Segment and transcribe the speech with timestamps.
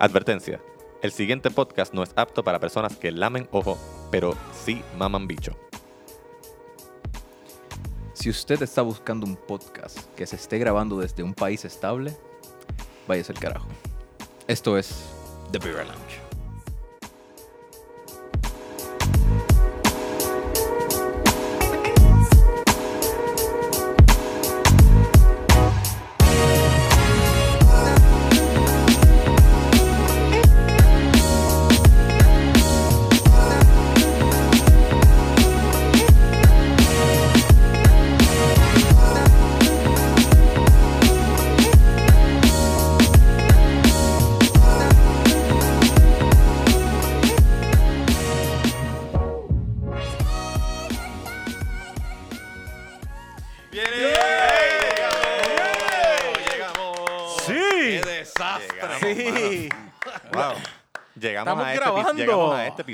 [0.00, 0.60] Advertencia.
[1.02, 3.76] El siguiente podcast no es apto para personas que lamen ojo,
[4.12, 5.56] pero sí maman bicho.
[8.12, 12.16] Si usted está buscando un podcast que se esté grabando desde un país estable,
[13.08, 13.68] váyase al carajo.
[14.46, 15.04] Esto es
[15.50, 16.27] The Beer Lounge.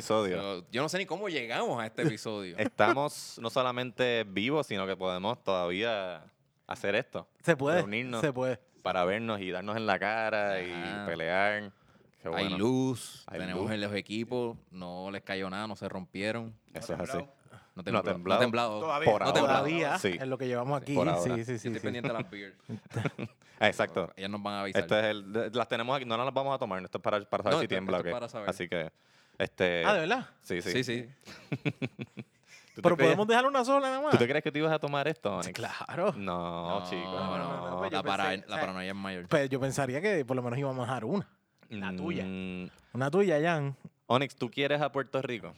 [0.05, 0.37] Episodio.
[0.61, 2.57] Yo, yo no sé ni cómo llegamos a este episodio.
[2.59, 6.25] Estamos no solamente vivos, sino que podemos todavía
[6.67, 7.27] hacer esto.
[7.43, 7.79] Se puede.
[7.79, 8.21] Reunirnos.
[8.21, 8.59] Se puede.
[8.83, 11.07] Para vernos y darnos en la cara y Ajá.
[11.07, 11.73] pelear.
[12.23, 12.59] Qué Hay bueno.
[12.59, 13.73] luz, Hay tenemos luz.
[13.73, 16.55] en los equipos, no les cayó nada, no se rompieron.
[16.73, 17.19] Eso es así.
[17.19, 17.27] No
[17.75, 17.93] No ha tembló.
[17.93, 18.41] No temblado.
[18.41, 18.81] temblado.
[18.81, 19.11] Todavía.
[19.13, 19.35] Por no ahora.
[19.41, 19.59] temblado.
[19.65, 20.17] Todavía Sí.
[20.21, 20.95] es lo que llevamos aquí.
[20.95, 21.21] Por ahora.
[21.23, 21.53] Sí, sí, Yo sí.
[21.69, 21.81] estoy sí.
[21.81, 22.55] pendiente de las beers.
[23.61, 24.11] Ah, Exacto.
[24.17, 24.83] Ellas nos van a avisar.
[24.83, 27.21] Este es el, las tenemos aquí, no nos las vamos a tomar, esto es para,
[27.25, 28.51] para saber No, si esto- tiembla es saber.
[28.51, 28.91] Así que,
[29.39, 29.85] este...
[29.85, 30.29] Ah, ¿de verdad?
[30.43, 30.71] Sí, sí.
[30.73, 31.09] sí, sí.
[32.75, 34.11] ¿Tú te Pero podemos dejar una sola nada más.
[34.11, 35.53] ¿Tú te crees que te ibas a tomar esto, Onyx?
[35.53, 36.13] Claro.
[36.17, 37.03] No, No, chico.
[37.05, 39.29] no, no, no, pues La, para- pensé, la paranoia es mayor.
[39.29, 41.29] Pues yo pensaría que por lo menos íbamos a dejar una.
[41.71, 42.25] La tuya.
[42.27, 43.77] Mm, Una tuya, Jan.
[44.07, 45.55] Onyx, ¿tú quieres a Puerto Rico?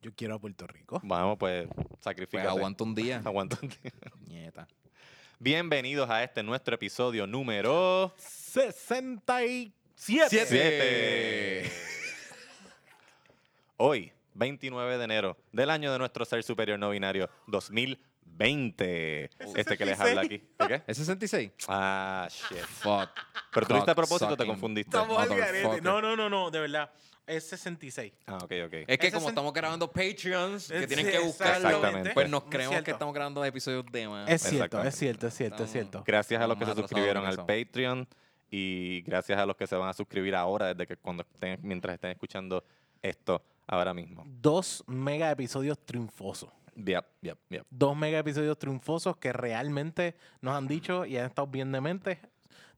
[0.00, 1.00] Yo quiero a Puerto Rico.
[1.04, 2.48] Vamos, pues, Pues sacrifícate.
[2.48, 3.20] aguanta un día.
[3.24, 3.92] Aguanta un día.
[4.26, 4.66] Nieta.
[5.38, 9.72] Bienvenidos a este nuestro episodio número 67.
[9.94, 10.46] Siete.
[10.46, 11.72] 7.
[13.84, 19.28] Hoy, 29 de enero del año de nuestro ser superior no binario 2020.
[19.56, 20.40] Este que les habla aquí.
[20.56, 20.82] ¿De qué?
[20.86, 21.50] ¿Es 66?
[21.66, 22.58] Ah, shit.
[22.58, 23.10] Fuck.
[23.52, 24.96] Pero tú lo hiciste a propósito o te confundiste.
[24.96, 25.80] Estamos al garete.
[25.80, 26.92] No, no, no, no, de verdad.
[27.26, 28.12] Es 66.
[28.26, 28.74] Ah, ok, ok.
[28.86, 32.10] Es que como estamos grabando Patreons, que tienen que buscarlo, Exactamente.
[32.14, 34.30] pues nos creemos que estamos grabando episodios de más.
[34.30, 36.04] Es cierto, es cierto, es cierto, es cierto.
[36.06, 37.38] Gracias a los que se suscribieron al.
[37.38, 38.06] Patreon
[38.48, 41.94] y gracias a los que se van a suscribir ahora desde que cuando estén, mientras
[41.94, 42.62] estén escuchando
[43.02, 43.42] esto
[43.72, 44.24] ahora mismo.
[44.26, 46.50] Dos mega episodios triunfosos.
[46.76, 47.66] Yep, yep, yep.
[47.70, 52.20] Dos mega episodios triunfosos que realmente nos han dicho y han estado bien de mente.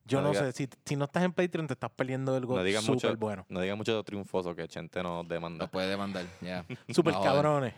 [0.05, 2.55] Yo No no, diga- sé, si, si no estás en Patreon te estás perdiendo algo
[2.55, 3.45] No digan mucho, súper bueno.
[3.49, 5.63] no digan mucho de triunfoso que Chente nos demanda.
[5.65, 6.63] Nos puede demandar, ya.
[6.89, 7.31] Súper a joder.
[7.33, 7.73] cabrones.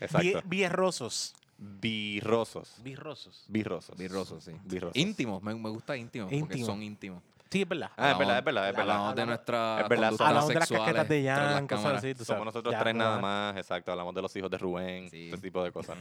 [0.00, 0.42] Exacto.
[0.46, 1.34] Vierrosos.
[1.58, 2.76] Birrosos.
[2.82, 3.44] Virrosos.
[3.48, 3.96] Birrosos.
[3.96, 4.52] Birrosos, sí.
[4.64, 4.96] Birrosos.
[4.96, 6.66] Íntimos, me, me gusta íntimos, porque Íntimo.
[6.66, 7.22] son íntimos.
[7.50, 7.90] Sí, es verdad.
[7.96, 8.94] Ah, es verdad, es verdad, es verdad.
[8.96, 12.14] Hablamos de nuestra Es verdad, Hablamos de las casquetas de Jan, cosas cosas así.
[12.14, 12.44] tú Somos sabes.
[12.46, 13.90] nosotros Ya, tres nada más, exacto.
[13.92, 15.28] Hablamos de los hijos de Rubén, Sí.
[15.28, 15.96] ese tipo de cosas.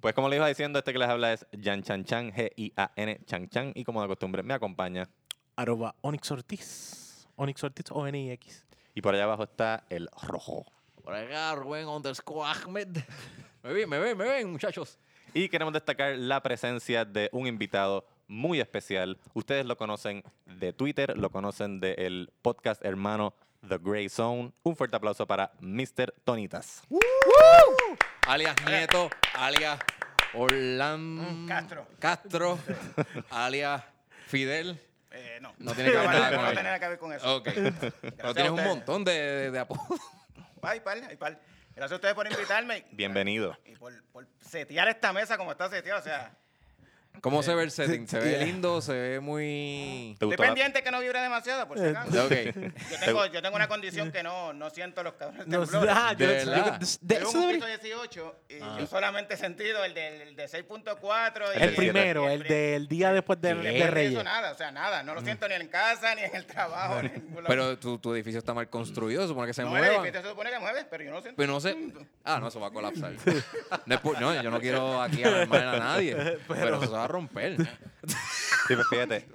[0.00, 3.48] Pues como les iba diciendo, este que les habla es Jan Chan Chan, G-I-A-N Chan
[3.48, 5.08] Chan, y como de costumbre me acompaña.
[5.56, 7.28] Arroba Onyx Ortiz.
[7.36, 8.66] Onyx Ortiz o N-I-X.
[8.94, 10.66] Y por allá abajo está el rojo.
[11.04, 12.88] Por acá, Rubén underscore Ahmed.
[13.62, 14.98] Me ven, me ven, me ven, muchachos.
[15.34, 19.18] Y queremos destacar la presencia de un invitado muy especial.
[19.34, 23.34] Ustedes lo conocen de Twitter, lo conocen del podcast hermano
[23.68, 24.52] The Grey Zone.
[24.62, 26.12] Un fuerte aplauso para Mr.
[26.24, 26.82] Tonitas.
[28.26, 29.78] Alias Nieto, alias
[30.34, 31.86] Orlando Mm, Castro.
[31.98, 32.58] Castro,
[33.30, 33.82] alias
[34.26, 34.80] Fidel.
[35.10, 35.52] Eh, no.
[35.58, 36.52] No tiene que ver nada con no él.
[36.54, 37.36] tiene nada que ver con eso.
[37.36, 37.48] Ok.
[38.16, 40.00] Pero tienes un montón de, de, de apodos.
[40.62, 41.38] Hay par, hay par.
[41.74, 42.84] Gracias a ustedes por invitarme.
[42.92, 43.58] Bienvenido.
[43.66, 46.00] Y por, por setear esta mesa como está seteada.
[46.00, 46.34] O sea,
[47.20, 48.08] ¿Cómo se ve el setting?
[48.08, 48.44] ¿Se ve Yeah.
[48.46, 48.80] lindo?
[48.80, 50.16] ¿Se ve muy...?
[50.18, 52.24] ¿Te estoy gustó la- pendiente que no vibre demasiado, por si Eh, acaso.
[52.24, 52.32] Ok.
[52.90, 55.94] Yo tengo, yo tengo una condición que no, no siento los cabrones No, temblores.
[55.96, 56.80] ah, yo- ¿De yo- verdad?
[57.00, 58.76] de- Vivo eso un debería- piso 18 y Ah.
[58.80, 61.44] yo solamente he sentido el del el de 6.4.
[61.54, 64.24] y El El primero, el del día después de, de de Reyes.
[64.24, 65.02] nada, o sea, nada.
[65.04, 67.02] No lo siento ni en casa, ni en el trabajo.
[67.02, 67.46] ni en ningún lado.
[67.48, 69.94] Pero tu, tu edificio está mal construido, supone que se no, el mueva.
[70.02, 71.36] edificio se supone que mueve, pero yo no lo siento.
[71.36, 71.76] Pero no sé.
[72.24, 73.12] Ah, no, eso va a colapsar.
[73.86, 76.16] No, es por- no, yo no quiero aquí alarmar a nadie.
[76.48, 77.56] Pero, eso se va a romper.
[78.68, 79.26] Sí, pues fíjate.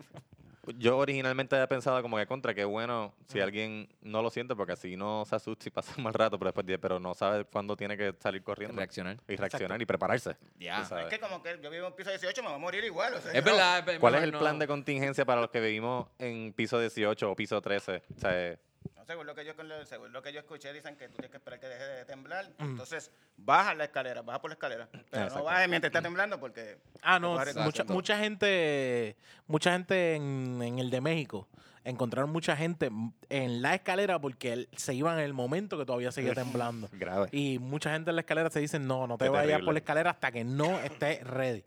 [0.77, 4.73] Yo originalmente había pensado como que contra, que bueno si alguien no lo siente porque
[4.73, 7.45] así no se asusta y pasa un mal rato, pero después dice, pero no sabe
[7.45, 9.17] cuándo tiene que salir corriendo Reaccionar.
[9.29, 10.35] y reaccionar y prepararse.
[10.59, 10.81] Ya.
[10.81, 13.13] Es que como que yo vivo en piso 18, me voy a morir igual.
[13.13, 13.51] O sea, Es no.
[13.51, 13.87] verdad.
[13.89, 17.31] es- ¿Cuál es el no- plan de contingencia para los que vivimos en piso 18
[17.31, 18.03] o piso 13?
[18.15, 18.57] O sea,
[18.95, 19.53] No, según lo que yo
[19.85, 22.49] según lo que yo escuché, dicen que tú tienes que esperar que deje de temblar.
[22.59, 24.87] Entonces, baja la escalera, baja por la escalera.
[24.91, 25.37] Pero Exacto.
[25.39, 26.77] no bajes mientras está temblando porque.
[27.01, 29.15] Ah, no, mucha, mucha gente,
[29.47, 31.47] mucha gente en, en el de México
[31.83, 32.89] encontraron mucha gente
[33.29, 36.89] en la escalera porque se iban en el momento que todavía seguía temblando.
[36.91, 37.29] Grave.
[37.31, 39.65] Y mucha gente en la escalera se dicen, no, no te Qué vayas terrible.
[39.65, 41.63] por la escalera hasta que no estés ready.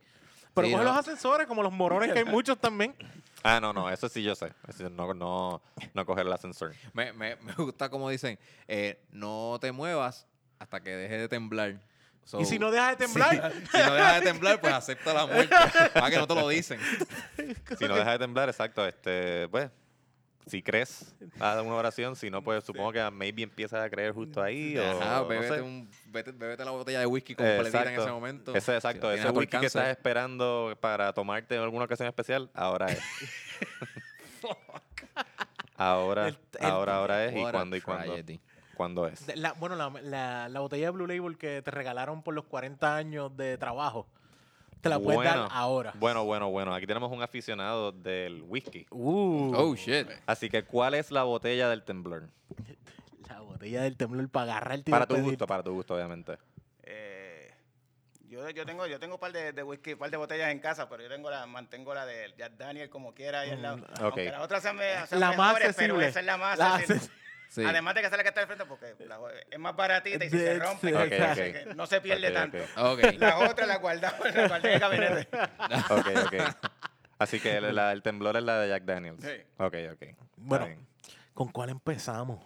[0.55, 0.91] Pero Sí, coge no.
[0.91, 2.95] los ascensores, como los morones, que hay muchos también.
[3.43, 4.53] Ah, no, no, eso sí yo sé.
[4.69, 5.63] Eso no, no,
[5.95, 6.75] no coger el ascensor.
[6.93, 8.39] Me, me, me gusta como dicen,
[8.69, 10.27] eh, no te muevas
[10.59, 11.81] hasta que deje de temblar.
[12.25, 15.27] So, y si no dejas de temblar, si no dejas de temblar, pues acepta la
[15.27, 15.55] muerte.
[15.95, 16.79] Para que no te lo dicen.
[17.79, 19.71] Si no deja de temblar, exacto, este, pues,
[20.47, 24.43] si crees a una oración, si no, pues supongo que maybe empiezas a creer justo
[24.43, 24.77] ahí.
[24.77, 25.61] o, Ajá, no bébete, sé.
[25.63, 28.03] un, vete, bébete la botella de whisky completita en Exacto.
[28.03, 28.55] ese momento.
[28.55, 32.51] Ese, exacto, Si ese tienes whisky que estás esperando para tomarte en alguna ocasión especial,
[32.55, 33.01] ahora es.
[35.77, 37.37] ahora, El- el- ahora, ahora es.
[37.37, 38.05] ¿Y cuándo y cuándo?
[38.15, 38.41] tragedy.
[38.75, 39.37] ¿Cuándo es?
[39.37, 42.97] la- bueno, la, la- la botella de Blue Label que te regalaron por los 40
[42.97, 44.07] años de trabajo,
[44.81, 45.93] te la puedes dar Bueno, ahora.
[45.97, 46.75] Bueno, bueno, bueno.
[46.75, 48.87] Aquí tenemos un aficionado del whisky.
[48.91, 50.09] Uh, Oh, shit.
[50.27, 52.29] Así que, ¿cuál es la botella del temblor?
[53.29, 56.39] la botella del temblor para agarrarte y Para tu gusto, para tu gusto, obviamente.
[56.83, 57.51] Eh,
[58.29, 60.59] yo, yo tengo yo tengo un par de, de whisky, un par de botellas en
[60.61, 63.77] casa, pero yo tengo la, mantengo la de Jack Daniel como quiera ahí al lado.
[63.79, 64.33] Mm, Aunque ok.
[64.33, 66.07] las otras sean, me- sean La más mejores, pero accesible.
[66.09, 67.15] esa es la más La accesible.
[67.51, 67.65] Sí.
[67.65, 69.19] Además de que sale que está al frente porque la-
[69.51, 72.59] es más baratita y si se De- rompe, que- que no se pierde tanto.
[73.19, 75.29] La otra la guardamos, la guardé en el gabinete.
[75.91, 76.35] Ok, ok.
[77.19, 79.23] Así que el, la- el temblor es la de Jack Daniels.
[79.23, 79.33] Sí.
[79.59, 80.03] Ok, ok.
[80.37, 80.69] Bueno.
[81.35, 82.39] ¿Con cuál empezamos?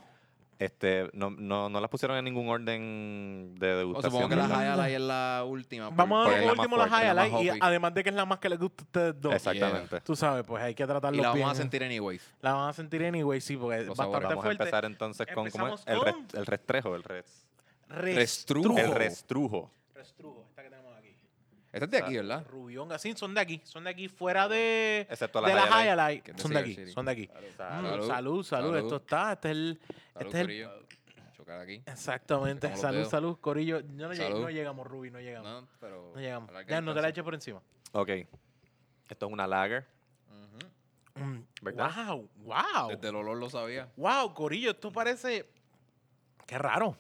[0.59, 4.13] Este, no, no, no las pusieron en ningún orden de O degustación.
[4.13, 4.45] supongo que la.
[4.73, 5.89] Highlight es la última.
[5.89, 8.15] por- Vamos a ver por último fuerte, la más highlights y además de que es
[8.15, 9.35] la más que les gusta a ustedes dos.
[9.35, 10.01] Exactamente.
[10.03, 11.43] Tú sabes, pues hay que tratarlo Y la bien.
[11.45, 12.33] vamos a sentir anyways.
[12.41, 14.29] La van a sentir anyway, sí, porque es Los bastante sabores.
[14.29, 14.63] Vamos a fuerte.
[14.63, 15.55] empezar entonces con ¿cómo es?
[15.87, 15.99] Empezamos El,
[16.29, 17.47] con- el restrejo, el, res-
[17.89, 18.79] Restrujo.
[18.79, 19.71] el restrujo.
[19.95, 21.17] Restrujo, esta que tenemos aquí.
[21.75, 22.47] Esta es de aquí, ¿verdad?
[22.49, 23.61] Rubión, así, son de aquí.
[23.65, 26.39] Son de aquí, fuera de, Excepto de la Highlight.
[26.39, 27.27] Son de aquí, son de aquí.
[27.27, 27.49] Salud.
[27.57, 28.07] Salud.
[28.07, 28.77] salud, salud, Salud.
[28.77, 29.81] Esto está, este es el...
[30.15, 31.35] Salud, este es el-.
[31.37, 31.83] Chocar aquí.
[31.85, 32.77] Exactamente.
[32.77, 33.83] Salud, salud, Corillo.
[33.83, 34.41] No, lleg- Salud.
[34.43, 35.63] no llegamos, Ruby, no llegamos.
[35.63, 36.13] No, pero.
[36.15, 36.51] No llegamos.
[36.69, 37.61] Ya, no te la eches por encima.
[37.91, 38.09] Ok.
[39.09, 39.85] Esto es una lager.
[41.17, 41.91] Mm, ¿Verdad?
[42.07, 42.89] Wow, wow.
[42.89, 43.89] Desde el olor lo sabía.
[43.97, 45.49] Wow, Corillo, esto parece...
[46.47, 46.97] Qué raro.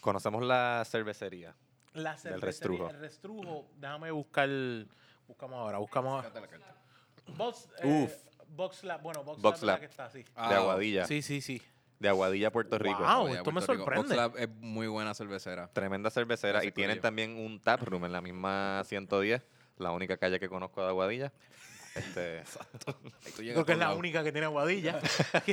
[0.00, 1.54] Conocemos la cervecería.
[1.94, 2.90] La Del cervecería, restrujo.
[2.90, 4.48] El restrujo, déjame buscar...
[5.26, 6.22] Buscamos ahora, buscamos...
[6.22, 6.76] Carta.
[7.36, 8.12] Box, eh, Uf.
[8.48, 9.80] Box Lab, bueno, Box, Box Lab, es la Lab.
[9.80, 10.18] que está, sí.
[10.22, 11.06] de Ah, Aguadilla.
[11.06, 11.62] Sí, sí, sí.
[11.98, 12.98] De Aguadilla, Puerto Rico.
[12.98, 13.28] Wow.
[13.28, 14.08] Esto me Puerto sorprende.
[14.08, 15.68] Box Lab es muy buena cervecera.
[15.72, 16.52] Tremenda cervecera.
[16.54, 19.42] Gracias, y tienen también un tap room en la misma 110.
[19.78, 21.32] La única calle que conozco de Aguadilla.
[21.94, 22.42] Este,
[23.38, 23.98] llegas Creo que es la lado.
[23.98, 24.46] única que tiene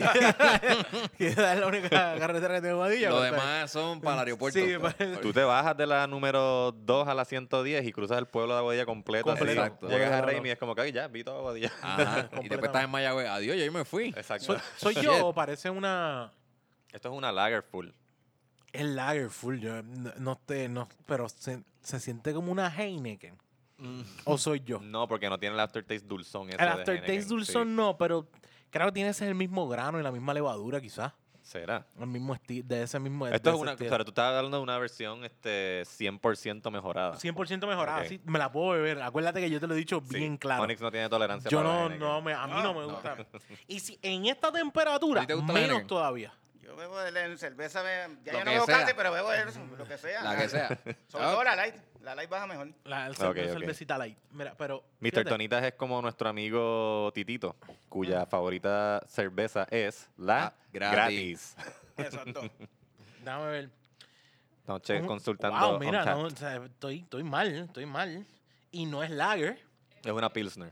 [1.17, 3.09] que es la única carretera que tiene Aguadilla.
[3.09, 4.59] Los pero- demás son para el aeropuerto.
[4.59, 8.25] Sí, para- tú te bajas de la número 2 a la 110 y cruzas el
[8.25, 9.31] pueblo de Aguadilla completo.
[9.35, 9.87] Exacto.
[9.87, 11.71] Llegas a Raimi y es como que "Ay, ya, vi todo Aguadilla.
[11.81, 12.29] Ajá.
[12.41, 13.27] y después estás en Mayagüez.
[13.27, 14.07] Adiós, yo ahí me fui.
[14.09, 14.57] Exacto.
[14.77, 16.31] ¿Soy, yo o parece una...
[16.91, 17.89] Esto es una lager full.
[18.73, 23.37] Es lager full, yo no, no te, no, pero se, se siente como una Heineken.
[24.25, 24.79] ¿O soy yo?
[24.79, 26.49] No, porque no tiene el aftertaste dulzón.
[26.49, 27.73] Ese El aftertaste dulzón sí.
[27.73, 28.27] no, pero
[28.69, 31.13] creo que tiene ese el mismo grano y la misma levadura quizás.
[31.41, 31.87] ¿Será?
[31.99, 33.25] El mismo estilo, de ese mismo...
[33.27, 33.71] Esto es una.
[33.71, 33.89] estilo.
[33.89, 37.15] Pero tú estabas hablando de una versión este, 100% mejorada.
[37.17, 39.01] 100% mejorada, sí, me la puedo beber.
[39.01, 40.17] Acuérdate que yo te lo he dicho Sí.
[40.17, 40.61] bien claro.
[40.63, 42.89] Onyx no tiene tolerancia Yo para no, no, me, a mí no me No.
[42.93, 43.17] gusta.
[43.67, 46.31] Y si en esta temperatura, ¿A ti te gusta la menos todavía.
[46.61, 48.79] Yo bebo de la cerveza, me- ya Lo yo no que bebo sea.
[48.81, 50.23] casi, pero bebo eso, lo que sea.
[50.23, 50.67] La que sea.
[51.07, 51.75] Sobre Ah, todo la light.
[52.01, 52.69] La light baja mejor.
[52.83, 53.35] La, el Ok, cer- ok.
[53.59, 54.17] cervecita light.
[54.31, 54.83] Mira, pero.
[54.99, 55.09] Mr.
[55.09, 57.55] fíjate, Tonitas es como nuestro amigo Titito,
[57.89, 61.55] cuya favorita cerveza es la Ah, gratis.
[61.55, 61.75] gratis.
[61.97, 62.41] Exacto.
[63.23, 63.69] Déjame ver.
[64.59, 65.59] Estamos che- consultando.
[65.71, 68.25] Wow, mira, no, o sea, estoy, estoy mal, estoy mal.
[68.71, 69.59] Y no es lager,
[70.03, 70.71] Es una Pilsner.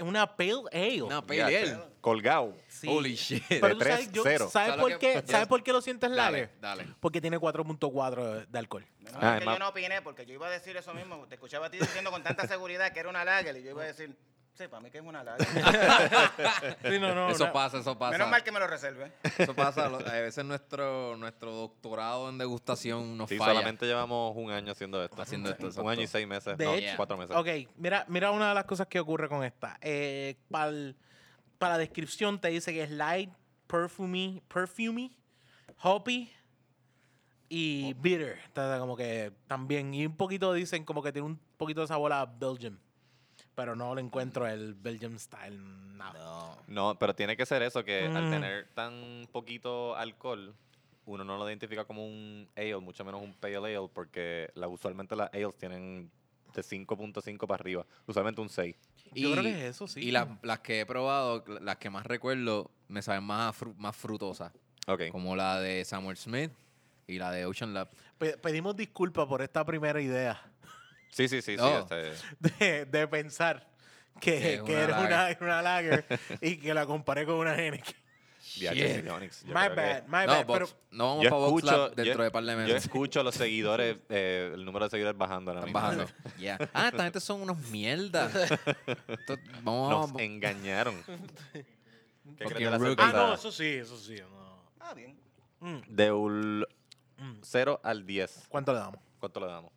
[0.00, 1.02] Una pale ale.
[1.02, 1.78] Una Ya, pale ale.
[2.00, 2.54] Colgado.
[2.68, 2.86] Sí.
[2.88, 3.42] Holy shit.
[3.48, 4.48] Pero de sabes, 3, yo- 0.
[4.50, 6.10] ¿sabes, ¿Sabes por qué, ¿sabes por qué lo sientes?
[6.10, 6.86] Dale, dale.
[7.00, 8.86] Porque tiene 4.4 de- de alcohol.
[9.00, 11.26] Menos Ah, es que yo no opiné, porque yo iba a decir eso mismo.
[11.28, 13.82] Te escuchaba a ti diciendo con tanta seguridad que era una lager, y yo iba
[13.82, 14.16] a decir,
[14.56, 15.46] sí, para mí que es una lager.
[16.90, 17.52] Sí, no, no, Eso no.
[17.52, 18.12] pasa, eso pasa.
[18.12, 19.12] Menos mal que me lo reserve.
[19.38, 19.86] Eso pasa.
[19.86, 23.52] A veces nuestro, nuestro doctorado en degustación nos Sí, falla.
[23.52, 25.20] solamente llevamos un año haciendo esto.
[25.20, 26.56] Haciendo esto, Un año y seis meses.
[26.56, 27.36] De no, hecho- cuatro meses.
[27.36, 29.78] Ok, mira, mira una de las cosas que ocurre con esta.
[29.80, 33.30] Eh, para la descripción te dice que es light,
[33.66, 35.16] perfumy, perfumy,
[35.82, 36.30] hoppy
[37.48, 38.38] y bitter.
[38.46, 39.92] Entonces, como que también.
[39.94, 42.78] Y un poquito dicen como que tiene un poquito de sabor a Belgium.
[43.56, 45.58] Pero no le encuentro el Belgium style.
[45.96, 46.56] Nada.
[46.68, 48.30] No, pero tiene que ser eso, que al Mm.
[48.30, 50.54] tener tan poquito alcohol,
[51.06, 55.16] uno no lo identifica como un ale, mucho menos un pale ale, porque la, usualmente
[55.16, 56.10] las ales tienen
[56.54, 57.86] de 5.5 para arriba.
[58.06, 58.76] Usualmente un 6.
[59.14, 60.00] Yo creo que es eso, sí.
[60.00, 63.96] Y las, las que he probado, las que más recuerdo, me saben más, fru- más
[63.96, 64.52] frutosas.
[64.86, 65.08] Ok.
[65.10, 66.50] Como la de Samuel Smith
[67.06, 67.88] y la de Ocean Lab.
[68.18, 70.42] Pe- pedimos disculpas por esta primera idea
[71.10, 71.56] Sí, sí, sí.
[71.56, 71.78] sí Oh.
[71.78, 72.12] este,
[72.60, 73.68] de, de pensar
[74.20, 75.42] que, Que era una, lager.
[75.42, 76.04] una lager
[76.40, 77.94] y que la comparé con una Henneken.
[78.58, 80.46] Yo My que- bad, my no, bad.
[80.46, 82.76] Box- Pero no vamos Yo para Box escucho- Lab dentro yo- de par de Yo
[82.76, 85.50] escucho a los seguidores, eh, el número de seguidores bajando.
[85.50, 86.04] ahora Están mismo.
[86.06, 86.38] bajando.
[86.40, 86.56] Ya.
[86.72, 88.32] Ah, esta gente son unos mierdas.
[88.34, 90.94] Nos vamos- engañaron.
[91.52, 91.64] ¿Qué
[92.44, 93.02] crees Fucking de la rookie.
[93.02, 94.16] Ah, no, eso sí, eso sí.
[94.20, 94.62] no.
[94.80, 95.18] Ah, bien.
[95.60, 96.66] Mm, De un
[97.18, 97.38] mm.
[97.42, 98.44] 0 al 10.
[98.48, 99.00] ¿Cuánto le damos?
[99.18, 99.72] ¿Cuánto le damos?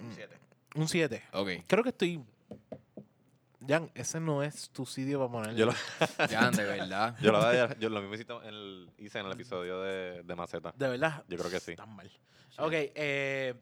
[0.00, 0.38] Un siete.
[0.74, 1.22] Un 7.
[1.32, 1.48] Ok.
[1.66, 2.22] Creo que estoy.
[3.66, 5.58] Jan, ese no es tu sitio para ponerle.
[5.58, 5.72] Yo lo,
[6.30, 7.16] Ya, de verdad.
[7.20, 10.22] yo lo, voy a- yo lo mismo hice en el, hice en el episodio de,
[10.22, 10.72] de Maceta.
[10.76, 11.24] De verdad.
[11.28, 11.74] Yo creo que sí.
[11.74, 12.10] Tan mal.
[12.58, 13.54] Ok, eh,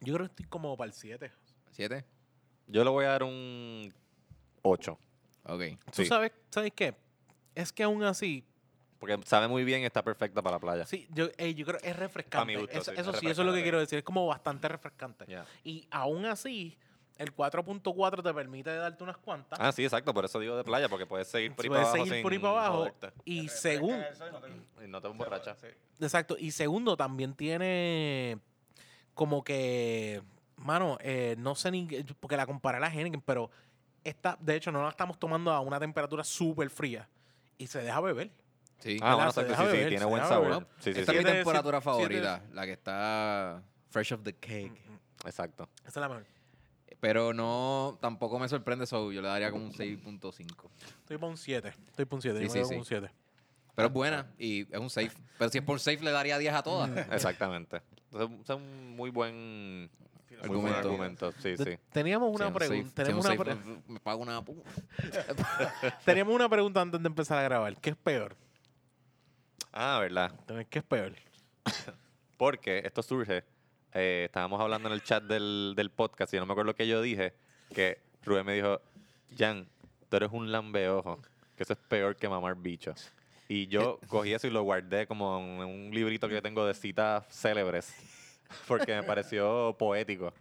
[0.00, 1.30] yo creo que estoy como para el 7.
[1.72, 2.04] ¿Siete?
[2.66, 3.92] Yo le voy a dar un
[4.62, 4.98] 8.
[5.44, 5.62] Ok.
[5.94, 6.06] ¿Tú Sí.
[6.06, 6.94] sabes, sabes qué?
[7.54, 8.44] Es que aún así,
[9.02, 10.86] Porque sabe muy bien y está perfecta para la playa.
[10.86, 12.46] sí, yo, eh, yo creo que es refrescante.
[12.46, 13.98] mi gusto, eso sí, eso es sí, eso es lo que quiero decir.
[13.98, 15.24] Es como bastante refrescante.
[15.64, 16.78] Y aún así,
[17.18, 19.58] el 4.4 te permite darte unas cuantas.
[19.60, 20.14] Ah, sí, exacto.
[20.14, 22.06] Por eso digo de playa, porque puedes seguir por ahí puedes para abajo.
[22.08, 22.76] seguir por ahí para abajo.
[22.78, 23.12] joderte.
[23.24, 23.78] Y eso y
[24.30, 25.58] no te- Y no te emborrachas.
[25.60, 25.66] Sí.
[26.00, 26.36] exacto.
[26.38, 28.38] Y segundo, también tiene
[29.14, 30.22] como que,
[30.58, 33.50] mano, eh, no sé ni, qué- porque la comparé a la Heineken, pero
[34.04, 37.08] esta, de hecho, no la estamos tomando a una temperatura súper fría
[37.58, 38.30] y se deja beber.
[38.82, 38.98] Sí.
[39.00, 39.54] Ah, bueno, exacto.
[39.54, 40.66] Sí, sí, tiene buen sabor.
[40.80, 41.18] Sí, sí, Esta sí.
[41.18, 44.72] es mi Siete- siete- favorita, la que está fresh off the cake.
[45.24, 45.68] Exacto.
[45.82, 46.24] Esa es la mejor.
[47.00, 49.10] Pero no, tampoco me sorprende eso.
[49.12, 50.70] Yo le daría como un 6.5.
[51.00, 51.68] Estoy para un 7.
[51.88, 52.48] Estoy para un 7.
[52.48, 53.10] Sí, sí, un 7.
[53.74, 55.12] Pero es buena y es un safe.
[55.38, 56.90] Pero si es por safe, le daría 10 a todas.
[57.12, 57.82] Exactamente.
[58.12, 59.90] Entonces, es un muy buen
[60.48, 60.78] muy buen Argumento.
[60.78, 61.32] argumento.
[61.40, 61.78] Sí, sí.
[61.92, 62.66] Teníamos una un safe.
[62.68, 62.88] pregunta.
[62.88, 64.40] Si Tenemos, un una safe, pre- me pago una...
[64.42, 64.62] pu-
[66.04, 67.76] teníamos una pregunta antes de empezar a grabar.
[67.80, 68.36] ¿Qué es peor?
[69.72, 70.32] Ah, ¿verdad?
[70.68, 71.14] ¿Qué es peor?
[72.36, 73.42] Porque esto surge,
[73.94, 76.86] eh, estábamos hablando en el chat del, del podcast y no me acuerdo lo que
[76.86, 77.32] yo dije,
[77.74, 78.82] que Rubén me dijo,
[79.36, 79.66] Jan,
[80.10, 81.20] tú eres un lambeojo,
[81.56, 82.92] que eso es peor que mamar bicho.
[83.48, 86.74] Y yo cogí eso y lo guardé como en un librito que yo tengo de
[86.74, 87.94] citas célebres,
[88.68, 90.34] porque me pareció poético.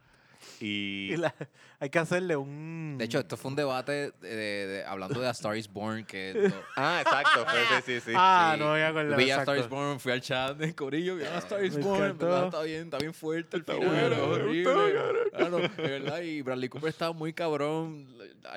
[0.59, 1.33] Y, Y la-
[1.79, 2.95] hay que hacerle un.
[2.97, 6.05] De hecho, esto fue un debate de, de- de- hablando de A Star is Born.
[6.05, 8.13] Que ah, exacto, fue- sí, sí, sí.
[8.15, 8.59] ah, sí.
[8.59, 9.17] no voy a acordar.
[9.17, 9.75] vi A Star is exacto.
[9.75, 12.17] Born, fui al chat de Corillo, vi A Star is Me Born.
[12.17, 14.93] verdad, Está bien, está bien fuerte el Está final, bueno, horrible.
[15.35, 18.07] Claro, de verdad, y Bradley Cooper estaba muy cabrón.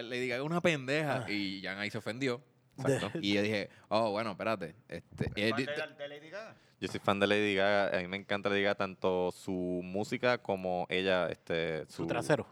[0.02, 1.24] Le diga una pendeja.
[1.30, 2.40] Y Jan ahí se ofendió.
[2.78, 3.18] Exacto.
[3.20, 4.74] Y yo dije, oh, bueno, espérate.
[4.88, 6.54] Este, ¿Fan de, la- de Lady Gaga?
[6.80, 10.38] Yo soy fan de Lady Gaga, a mí me encanta Lady Gaga, tanto su música
[10.38, 12.46] como ella, este, Su trasero.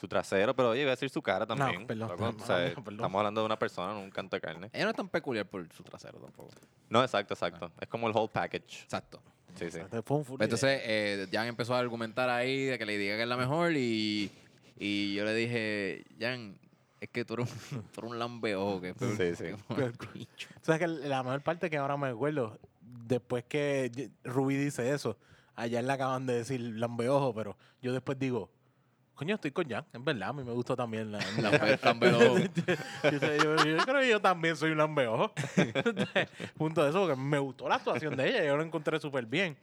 [0.00, 1.86] Su trasero, pero oye, iba a decir su cara también.
[1.86, 2.94] perdón, loco, perdón, o sea, perdón.
[2.94, 4.68] Estamos hablando de una persona, no un canto de carne.
[4.72, 6.50] ella no es tan peculiar por su trasero tampoco.
[6.88, 7.70] No, exacto, exacto.
[7.80, 8.82] Es como el whole package.
[8.82, 9.22] Exacto.
[9.54, 9.78] Sí, sí.
[9.80, 14.30] Entonces, eh, Jan empezó a argumentar ahí de que diga que es la mejor y,
[14.78, 16.56] y yo le dije, Jan,
[17.04, 18.80] es que tú eres un, tú eres un lambeojo.
[18.80, 19.44] Que peor Sí, sí.
[19.44, 20.48] que mamar bicho".
[20.62, 25.16] ¿Sabes que la mejor parte que ahora me acuerdo, después que Ruby dice eso,
[25.54, 28.50] allá le acaban de decir lambeojo, pero yo después digo,
[29.14, 32.38] coño, estoy con Jan, es verdad, a mí me gustó también la, Lambe- lambeojo.
[33.04, 35.32] yo, yo- yo creo que yo también soy un lambeojo.
[36.58, 39.56] Junto a eso, porque me gustó la actuación de ella, yo la encontré súper bien.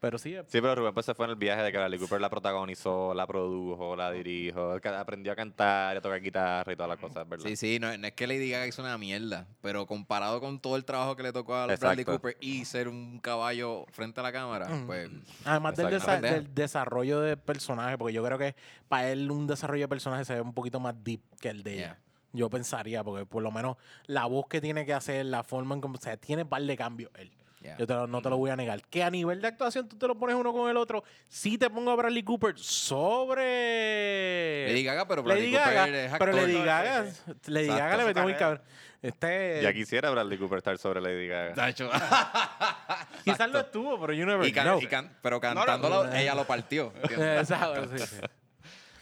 [0.00, 2.20] Pero sí, Sí, pero Rubén pues se fue en el viaje de que Bradley Cooper
[2.22, 6.88] la protagonizó, la produjo, la dirijo, que aprendió a cantar, a tocar guitarra y todas
[6.88, 7.44] las cosas, ¿verdad?
[7.46, 10.76] Sí, sí, no, no es que Lady Gaga hizo una mierda, pero comparado con todo
[10.76, 12.12] el trabajo que le tocó a Bradley Exacto.
[12.12, 14.86] Cooper y ser un caballo frente a la cámara, Mm.
[14.86, 15.10] pues
[15.44, 18.54] Además del, desa- del desarrollo de personaje, porque yo creo que
[18.88, 21.72] para él un desarrollo de personaje se ve un poquito más deep que el de
[21.74, 21.80] ella.
[21.80, 21.98] Yeah.
[22.32, 23.76] Yo pensaría, porque por lo menos
[24.06, 26.76] la voz que tiene que hacer, la forma en cómo o sea, tiene par de
[26.76, 27.30] cambios él.
[27.60, 27.76] Yeah.
[27.78, 28.82] Yo te lo- no te lo voy a negar.
[28.88, 31.02] Que a nivel de actuación tú te lo pones uno con el otro.
[31.28, 36.12] Sí te pongo a Bradley Cooper sobre Lady Gaga, pero Lady Bradley Gaga, Cooper es
[36.18, 36.42] pero actor.
[36.42, 37.84] Lady No, Gaga, sí, Lady Exacto.
[37.84, 38.62] Gaga le metió muy cabrón.
[39.02, 41.72] Este, Ya quisiera Bradley Cooper estar sobre Lady Gaga.
[43.24, 46.12] Quizás lo estuvo, pero you never Y can- pero no, cantándolo, no.
[46.14, 46.92] ella lo partió.
[47.10, 48.16] Exacto, sí, sí.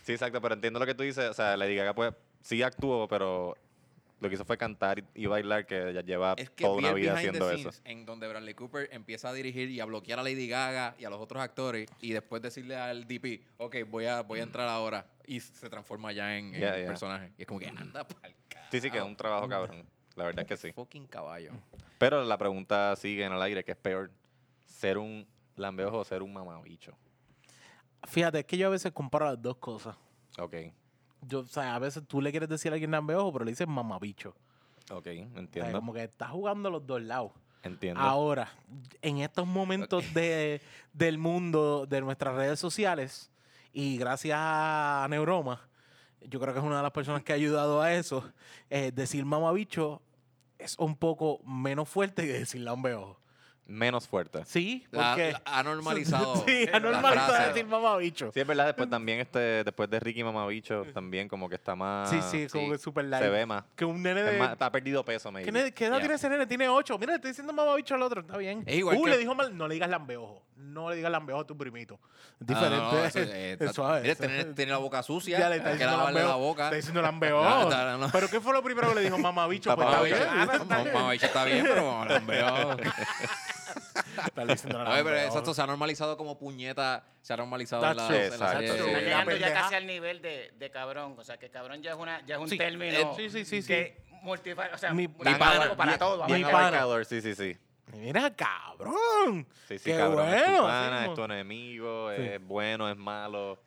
[0.05, 1.29] Sí, exacto, pero entiendo lo que tú dices.
[1.29, 3.57] O sea, Lady Gaga pues sí actuó, pero
[4.21, 7.15] lo que hizo fue cantar y, bailar, que ella lleva Es que toda una vida
[7.15, 7.73] behind the haciendo eso.
[7.73, 11.05] scenes en donde Bradley Cooper empieza a dirigir y a bloquear a Lady Gaga y
[11.05, 14.69] a los otros actores y después decirle al DP, ok, voy a, voy a entrar
[14.69, 16.87] ahora y se transforma ya en, en Yeah, el yeah.
[16.89, 17.33] personaje.
[17.39, 18.69] Y es como que anda pa'l carajo.
[18.73, 19.85] Sí, sí, que es un trabajo cabrón.
[20.17, 20.73] La verdad es que sí.
[20.73, 21.53] Fucking caballo.
[21.99, 24.11] Pero la pregunta sigue en el aire, que es peor,
[24.67, 26.93] ser un lambeojo o ser un mamabicho.
[28.07, 29.97] Fíjate, es que yo a veces comparo las dos cosas.
[30.39, 30.55] Ok,
[31.23, 33.67] Yo, o sea, a veces tú le quieres decir a alguien lambeojo, pero le dices
[33.69, 34.35] mamabicho.
[34.91, 35.73] ok, O sea, entiendo.
[35.73, 37.33] como que estás jugando los dos lados.
[37.63, 38.01] Entiendo.
[38.01, 38.49] Ahora,
[39.03, 40.61] en estos momentos de,
[40.93, 43.31] del mundo, de nuestras redes sociales,
[43.73, 45.69] y gracias a Neuroma,
[46.23, 48.25] yo creo que es una de las personas que ha ayudado a eso,
[48.71, 50.01] eh, decir mamabicho
[50.59, 53.19] es un poco menos fuerte que decir lambeojo.
[53.69, 54.45] Menos fuerte.
[54.47, 55.33] Sí, La- porque...
[55.33, 56.37] la- ha normalizado.
[56.47, 58.31] sí, ha normalizado decir mamabicho.
[58.33, 62.09] Sí, es verdad, después también, este, después de Ricky Mamabicho, también como que está más...
[62.09, 62.71] Sí, sí, como sí.
[62.73, 63.23] que súper light.
[63.23, 63.65] Se ve más.
[63.77, 64.39] Que un nene de...
[64.39, 65.73] más, está perdido peso, maybe.
[65.73, 66.47] ¿Qué, edad tiene ese nene?
[66.47, 66.99] Tiene ocho.
[66.99, 68.23] Mira, le estoy diciendo mamabicho al otro.
[68.23, 68.63] Está bien.
[68.67, 69.55] Es igual uh, que- le dijo mal.
[69.57, 70.43] No le digas lambeojo.
[70.57, 71.95] No le digas lambeojo a tu primito.
[71.95, 72.01] Es
[72.41, 72.77] Ah, diferente.
[72.79, 73.23] no, no, eso, eh,
[73.53, 74.01] es está- suave.
[74.01, 75.39] Mira, tiene, tiene la boca sucia.
[75.39, 76.49] Ya le está hay que diciendo lavarle la lambeojo.
[76.49, 76.65] boca.
[76.65, 77.45] Está diciendo lambeojo.
[77.45, 78.09] No, no, no.
[78.11, 79.75] ¿Pero qué fue lo primero que le dijo mamabicho?
[79.77, 81.57] Pues Papá, está bicho.
[81.65, 81.77] bien.
[81.77, 82.77] Mamá, mamá,
[84.23, 84.85] bicho está bien, pero lambeo.
[84.85, 88.03] Está diciendo Oye, pero exacto, se ha normalizado como puñeta, se ha normalizado en la,
[88.03, 88.27] en la serie.
[88.27, 88.63] Exacto.
[88.87, 91.15] Está llegando ya casi al nivel de, de cabrón.
[91.19, 93.45] O sea, que cabrón ya es, una, ya es un Sí, término eh, sí, sí,
[93.45, 93.69] sí, sí.
[93.69, 95.75] que multifa- o sea, Mi- mi pana.
[95.77, 96.27] para Bien- todo.
[96.27, 96.53] Bien Mi vamos.
[96.57, 96.69] pana.
[96.69, 97.57] abarcador, sí, sí, sí.
[97.93, 99.47] Mira, cabrón.
[99.67, 100.29] Sí, sí, Qué cabrón.
[100.29, 102.23] es bueno, tu pana, es tu enemigo, Sí.
[102.23, 103.59] es bueno, es malo.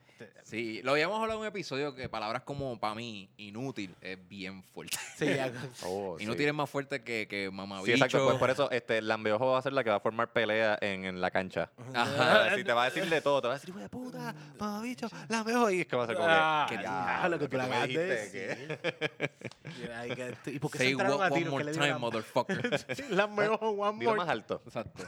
[0.43, 4.63] Sí, lo habíamos hablado en un episodio que palabras como para mí, inútil, es bien
[4.63, 4.97] fuerte.
[5.17, 5.27] Sí.
[5.85, 6.23] Oh, sí.
[6.25, 7.85] Inútil es más fuerte que, que mamabicho.
[7.85, 8.25] Sí, exacto.
[8.25, 11.05] Pues por eso este, lambeojo va a ser la que va a formar pelea en,
[11.05, 11.71] en la cancha.
[11.93, 12.55] Ajá.
[12.55, 15.07] Si te va a decir de todo, te va a decir, hijo de puta, mamabicho,
[15.29, 15.69] lambeojo.
[15.71, 17.87] Y es que va a ser como que, Ah, ¿qué ya, lo que tú acabas
[17.87, 18.37] de dijiste?
[18.47, 18.79] decir.
[19.81, 22.85] Que- ¿Y por qué se Say entraron what a one more ¿Qué le time, motherfucker.
[23.09, 24.61] Lambeojo, one Dilo more más alto.
[24.65, 25.03] Exacto.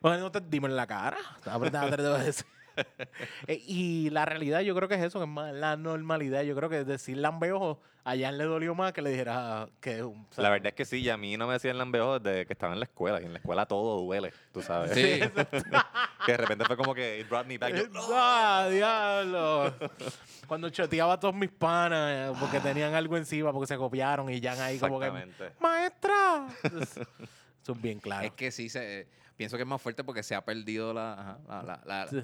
[0.00, 1.18] Bueno, no te dimos en la cara.
[1.36, 2.46] Estaba apretando tres veces.
[3.46, 6.42] Eh, y la realidad yo creo que es eso, que es más la normalidad.
[6.42, 10.02] Yo creo que decir lambeojo a Jan le dolió más que le dijera que es
[10.02, 10.26] un...
[10.28, 12.46] o sea, La verdad es que sí, y a mí no me decían lambeojo desde
[12.46, 13.20] que estaba en la escuela.
[13.20, 14.92] Y en la escuela todo duele, tú sabes.
[14.92, 15.20] Sí.
[16.26, 17.74] que de repente fue como que it brought me back.
[17.74, 19.74] Yo, eh, ¡Ah, diablo!
[20.46, 24.40] Cuando choteaba a todos mis panas eh, porque tenían algo encima, porque se copiaron y
[24.40, 25.06] Jan ahí como que...
[25.06, 25.52] Exactamente.
[25.60, 26.46] ¡Maestra!
[27.62, 28.26] Eso es bien claro.
[28.26, 31.12] Es que sí, se, pienso que es más fuerte porque se ha perdido la...
[31.12, 32.22] ajá, la, la, la- Sí.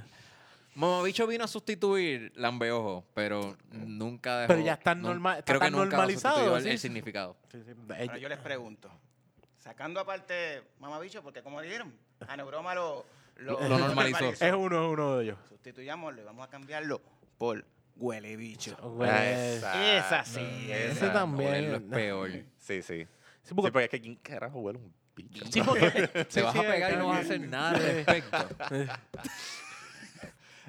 [0.79, 4.49] Mamabicho vino a sustituir Lambeojo, pero nunca dejó...
[4.49, 6.69] Pero ya está está creo que tan nunca lo normalizado, el, sí.
[6.71, 7.37] el significado.
[7.51, 8.89] Sí, sí, Ahora yo les pregunto,
[9.57, 11.93] sacando aparte mamabicho, porque como dijeron,
[12.29, 13.05] a Neuroma lo,
[13.39, 14.31] lo, Lo normalizó.
[14.31, 15.39] es uno, es uno de ellos.
[15.49, 17.03] Sustituyámoslo y vamos a cambiarlo
[17.39, 17.65] por
[17.97, 18.77] huele bicho.
[18.81, 19.11] Güey.
[19.11, 19.81] Exacto.
[19.81, 21.13] Esa sí, Ese esa.
[21.13, 21.75] también.
[21.75, 22.31] Es peor.
[22.57, 22.83] Sí, sí.
[22.83, 23.07] Sí,
[23.43, 25.45] Sí, porque- es que ¿quién carajo huele un bicho?
[25.51, 27.83] Sí, porque- Te sí, vas sí, a pegar y no vas a hacer nada al
[27.83, 28.39] respecto.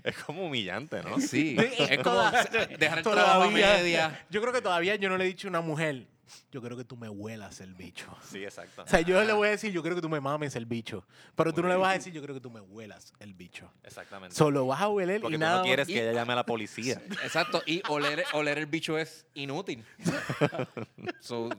[0.04, 1.20] Es como humillante, ¿no?
[1.30, 4.26] Sí, es como dejar el trabajo a Todavía, media.
[4.30, 6.08] yo creo que todavía yo no le he dicho a una mujer,
[6.52, 8.06] yo creo que tú me huelas el bicho.
[8.24, 8.84] Sí, exacto.
[8.84, 11.04] O sea, yo le voy a decir, yo creo que tú me mames el bicho.
[11.36, 13.72] Pero tú no le vas a decir, yo creo que tú me huelas el bicho.
[13.84, 14.36] Exactamente.
[14.36, 16.46] Solo vas a hueler Porque y tú nada no quieres que ella llame a la
[16.46, 17.02] policía.
[17.24, 19.84] Exacto, y oler, oler el bicho es inútil.
[21.20, 21.50] so,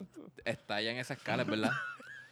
[0.45, 1.73] está ya en esa escala, es verdad.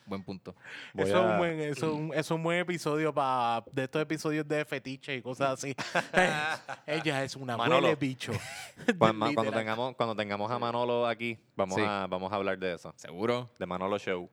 [0.09, 0.55] Buen punto.
[0.95, 3.63] Voy Eso, es un a- buen, eso, es un, eso es un buen episodio para
[3.73, 5.75] de estos episodios de fetiche y cosas así.
[6.87, 7.83] Ella es una Manolo.
[7.87, 8.33] huele bicho.
[8.99, 11.83] Cuando, cuando tengamos, cuando tengamos a Manolo aquí, vamos, Sí.
[11.87, 12.93] a, vamos a hablar de eso.
[12.97, 13.51] Seguro.
[13.59, 14.29] De Manolo Show.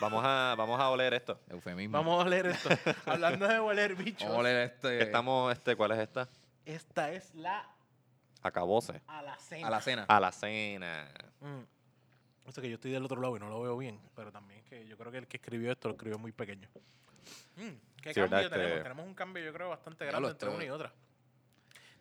[0.00, 1.40] Vamos a, vamos a oler esto.
[1.50, 1.98] Eufemismo.
[1.98, 2.68] Vamos a oler esto.
[3.06, 4.24] Hablando de oler bicho.
[4.26, 5.02] Vamos a oler este.
[5.02, 6.28] Estamos, este, ¿cuál es esta?
[6.64, 7.66] Esta es la
[8.42, 9.00] Acabose.
[9.08, 9.66] alacena.
[9.66, 10.04] a la cena.
[10.08, 11.08] A la cena.
[11.40, 11.62] Mm.
[12.44, 14.64] O sea que yo estoy del otro lado y no lo veo bien, pero también
[14.64, 16.68] que yo creo que el que escribió esto lo escribió muy pequeño.
[17.56, 17.68] Mm,
[18.02, 18.50] ¿Qué Sí, cambio ¿verdad?
[18.50, 18.70] tenemos?
[18.72, 20.92] Este- Tenemos un cambio yo creo bastante grande entre una y otra.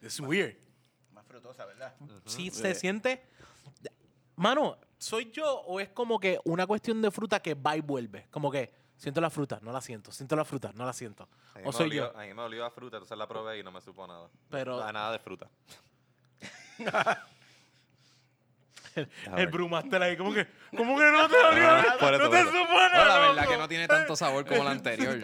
[0.01, 0.55] Es weird.
[1.11, 1.93] Más frutosa, ¿verdad?
[2.25, 3.23] Sí se siente...
[4.35, 8.25] Mano, ¿soy yo o es como que una cuestión de fruta que va y vuelve?
[8.31, 10.11] Como que siento la fruta, no la siento.
[10.11, 11.29] Siento la fruta, no la siento.
[11.53, 12.17] A mí O me soy olió- yo.
[12.17, 14.27] A mí me olió a fruta, entonces la probé y no me supo nada.
[14.49, 15.47] Pero- A nada de fruta.
[19.37, 22.25] El brumaster ahí, como que, como que no te eso, no te por eso.
[22.51, 25.19] supo No, nada, la verdad que no tiene tanto sabor como la anterior.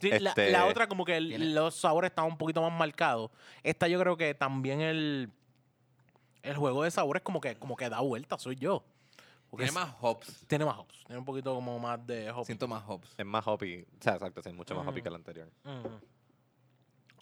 [0.00, 3.30] Sí, Este- la otra como que el- los sabores estaban un poquito más marcados.
[3.62, 5.30] Esta yo creo que también el,
[6.42, 8.84] el juego de sabores como que, como que da vuelta, soy yo.
[9.50, 10.44] Porque Tiene es- más hops.
[10.48, 11.04] Tiene más hops.
[11.06, 12.46] Tiene un poquito como más de hops.
[12.46, 13.14] Siento más hops.
[13.16, 13.86] Es más hoppy.
[13.98, 15.04] O sea, exacto, sí, mucho más hoppy Mm.
[15.04, 15.48] que la anterior.
[15.64, 16.00] Ujú.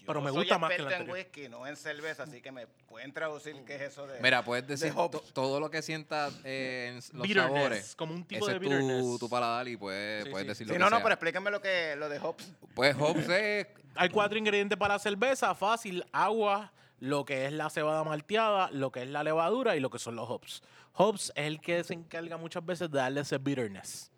[0.06, 1.26] Pero me soy gusta más que la experto en anterior.
[1.34, 4.20] whisky, no en cerveza, así que me pueden traducir qué es eso de...
[4.20, 7.96] Mira, puedes decir to- todo lo que sientas eh, en los Bitterness, sabores.
[7.96, 9.02] como un tipo Ese de es bitterness.
[9.02, 10.48] tu, tu paladar y puedes, Sí, puedes sí.
[10.48, 11.02] decir Sí, lo no, que no, sea.
[11.04, 12.52] pero explíquenme lo que lo de hops.
[12.74, 13.66] Pues hops es...
[13.96, 18.92] Hay cuatro ingredientes para la cerveza, fácil, agua, lo que es la cebada malteada, lo
[18.92, 20.62] que es la levadura y lo que son los hops.
[20.94, 24.10] Hops es el que se encarga muchas veces de darle ese bitterness.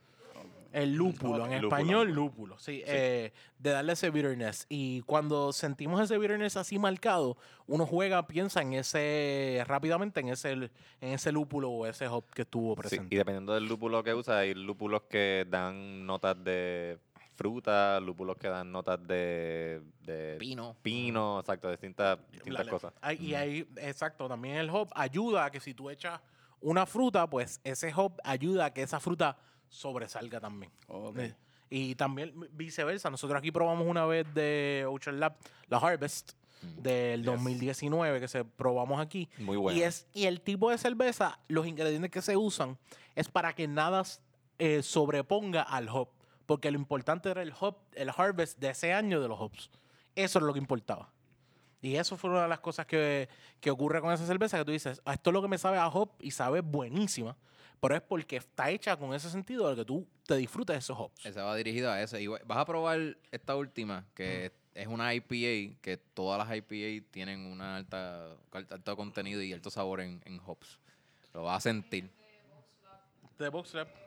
[0.75, 1.69] El lúpulo, en Lúpulo.
[1.69, 4.67] español, lúpulo, sí, eh, de darle ese bitterness.
[4.69, 7.37] Y cuando sentimos ese bitterness así marcado,
[7.69, 12.43] uno juega, piensa en ese, rápidamente en ese, en ese lúpulo o ese hop que
[12.43, 13.15] estuvo Sí, presente.
[13.15, 16.99] y dependiendo del lúpulo que usa, hay lúpulos que dan notas de
[17.37, 20.77] fruta, lúpulos que dan notas de, de Pino.
[20.83, 22.93] pino, exacto, distintas, distintas La- cosas.
[23.21, 26.21] Y ahí, exacto, también el hop ayuda a que si tú echas
[26.61, 29.37] una fruta, pues ese hop ayuda a que esa fruta
[29.75, 30.73] sobresalga también.
[30.89, 31.19] Ok.
[31.19, 31.35] Eh,
[31.71, 33.11] Y también viceversa.
[33.11, 35.37] Nosotros aquí probamos una vez de Ocean Lab
[35.69, 36.33] la Harvest
[36.79, 39.29] del 2019 que se probamos aquí.
[39.39, 39.79] Muy bueno.
[39.79, 42.79] Y, es, y el tipo de cerveza, los ingredientes que se usan
[43.17, 44.03] es para que nada
[44.59, 46.09] eh, sobreponga al hop.
[46.47, 49.71] Porque lo importante era el hop, el harvest de ese año de los hops.
[50.15, 51.11] Eso es lo que importaba.
[51.83, 53.29] Y eso fue una de las cosas que,
[53.61, 55.79] que ocurre con esa cerveza, que tú dices, "Ah, esto es lo que me sabe
[55.79, 57.37] a hop y sabe buenísima,
[57.81, 60.99] pero es porque está hecha con ese sentido de que tú te disfrutes de esos
[60.99, 61.27] hops.
[61.27, 62.19] Esa va dirigida a eso.
[62.19, 67.41] Y vas a probar esta última, que es una IPA, que todas las IPA tienen
[67.47, 70.79] una alta, alto contenido y alto sabor en, en hops.
[71.33, 72.11] Lo vas a sentir.
[73.39, 74.04] De Box Lab.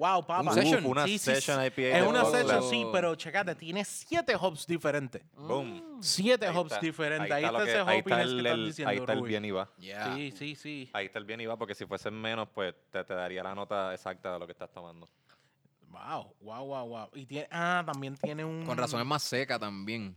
[0.00, 0.48] Wow, papá.
[0.48, 0.84] Un session.
[0.84, 1.66] Uf, una Sí, sí, session sí.
[1.66, 5.20] IPA Es una Box session, sí, pero checate, tiene siete hops diferentes.
[5.36, 5.98] Boom.
[6.00, 6.80] Siete Ahí hops está.
[6.80, 7.30] diferentes.
[7.30, 9.68] Ahí Ahí está, ese el, que el- diciendo, ahí está el bien y va.
[9.78, 10.14] Yeah.
[10.16, 10.90] Sí, sí, sí.
[10.94, 13.54] Ahí está el bien y va, porque si fuesen menos, pues te, te daría la
[13.54, 15.06] nota exacta de lo que estás tomando.
[15.90, 17.10] Wow, wow, wow, wow.
[17.14, 18.64] Y tiene, ah, también tiene un...
[18.64, 20.16] Con razón es más seca también.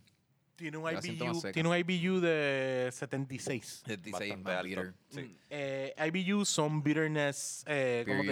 [0.56, 3.82] Tiene un IBU, tiene un IBU de 76.
[3.86, 4.64] 76 Bastante más alto.
[4.70, 4.94] bitter.
[5.10, 5.38] Sí.
[5.50, 8.30] Eh, IBU son bitterness, eh, Beer como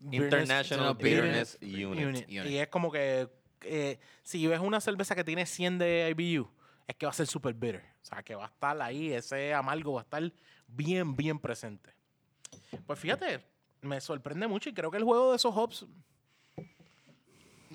[0.00, 2.06] bitterness- International Bitterness Bitterness Unit.
[2.06, 2.26] Unit.
[2.28, 2.46] Unit.
[2.52, 3.28] Y es como que
[3.62, 6.48] eh, si ves una cerveza que tiene 100 de IBU,
[6.86, 7.84] es que va a ser super bitter.
[8.02, 10.32] O sea, que va a estar ahí, ese amargo va a estar
[10.66, 11.90] bien, bien presente.
[12.86, 13.44] Pues fíjate,
[13.82, 15.86] me sorprende mucho y creo que el juego de esos hops.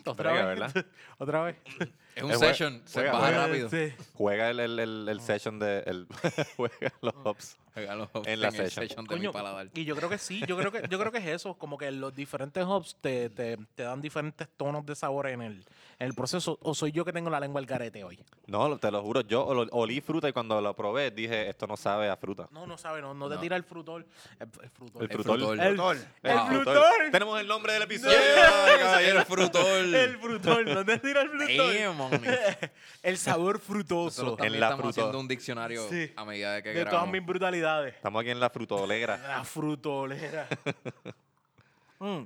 [0.06, 0.46] Otra vez.
[0.46, 0.86] ¿verdad?
[1.18, 1.56] Otra vez.
[2.16, 3.70] Es un Eh, juega- session, se juega- baja juega- rápido.
[3.70, 3.94] Sí.
[4.14, 5.80] Juega el, el, el, el session de...
[5.86, 6.08] El,
[6.58, 7.58] juega los hops.
[7.74, 9.06] Juega los hops En la el session.
[9.06, 9.70] de mi paladar.
[9.74, 11.92] y yo creo que sí, yo creo que, yo creo que es eso, como que
[11.92, 15.66] los diferentes hops te, te, te dan diferentes tonos de sabor en el,
[16.00, 16.58] en el proceso.
[16.62, 18.24] O soy yo que tengo la lengua al garete hoy.
[18.48, 21.78] No, te lo juro, yo ol- olí fruta y cuando lo probé dije, esto no
[21.78, 22.48] sabe a fruta.
[22.52, 24.06] No, no sabe, no, no te tira el frutol.
[24.40, 25.02] El, el frutol.
[25.04, 25.38] El El frutol.
[25.40, 25.60] frutol.
[25.60, 26.48] El- Doctor, el Wow.
[26.48, 27.12] frutol.
[27.12, 28.18] Tenemos el nombre del episodio.
[29.00, 29.96] El frutol.
[29.96, 31.74] El frutol, no te tira el frutol.
[31.78, 32.22] Damn.
[33.04, 34.90] El sabor frutoso En la estamos fruta.
[35.02, 36.12] haciendo un diccionario Sí.
[36.16, 37.96] a medida de que de todas mis brutalidades.
[37.96, 39.18] Estamos aquí en la frutolera.
[39.18, 40.48] La frutolera.
[42.00, 42.24] Mm.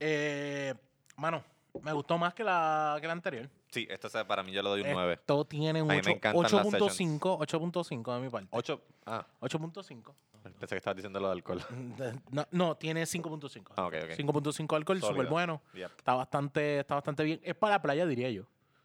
[0.00, 0.74] Eh,
[1.16, 1.44] mano,
[1.80, 3.48] me gustó más que la, que la anterior.
[3.68, 5.14] Sí, esto es- para mí yo le doy un 9.
[5.14, 8.48] Esto tiene un A mí me ocho- encantan las 8.5 8.5 de mi parte.
[8.50, 8.80] 8.
[9.06, 10.14] Ah, 8.5.
[10.42, 11.60] pensé que estabas diciendo lo de alcohol.
[12.30, 13.72] No, no, tiene 5.5.
[13.76, 14.10] Ah, ok, ok.
[14.16, 15.62] 5.5 alcohol, súper bueno.
[15.74, 15.90] Yep.
[15.98, 17.40] Está bastante, está bastante bien.
[17.42, 18.44] Es para la playa, diría yo.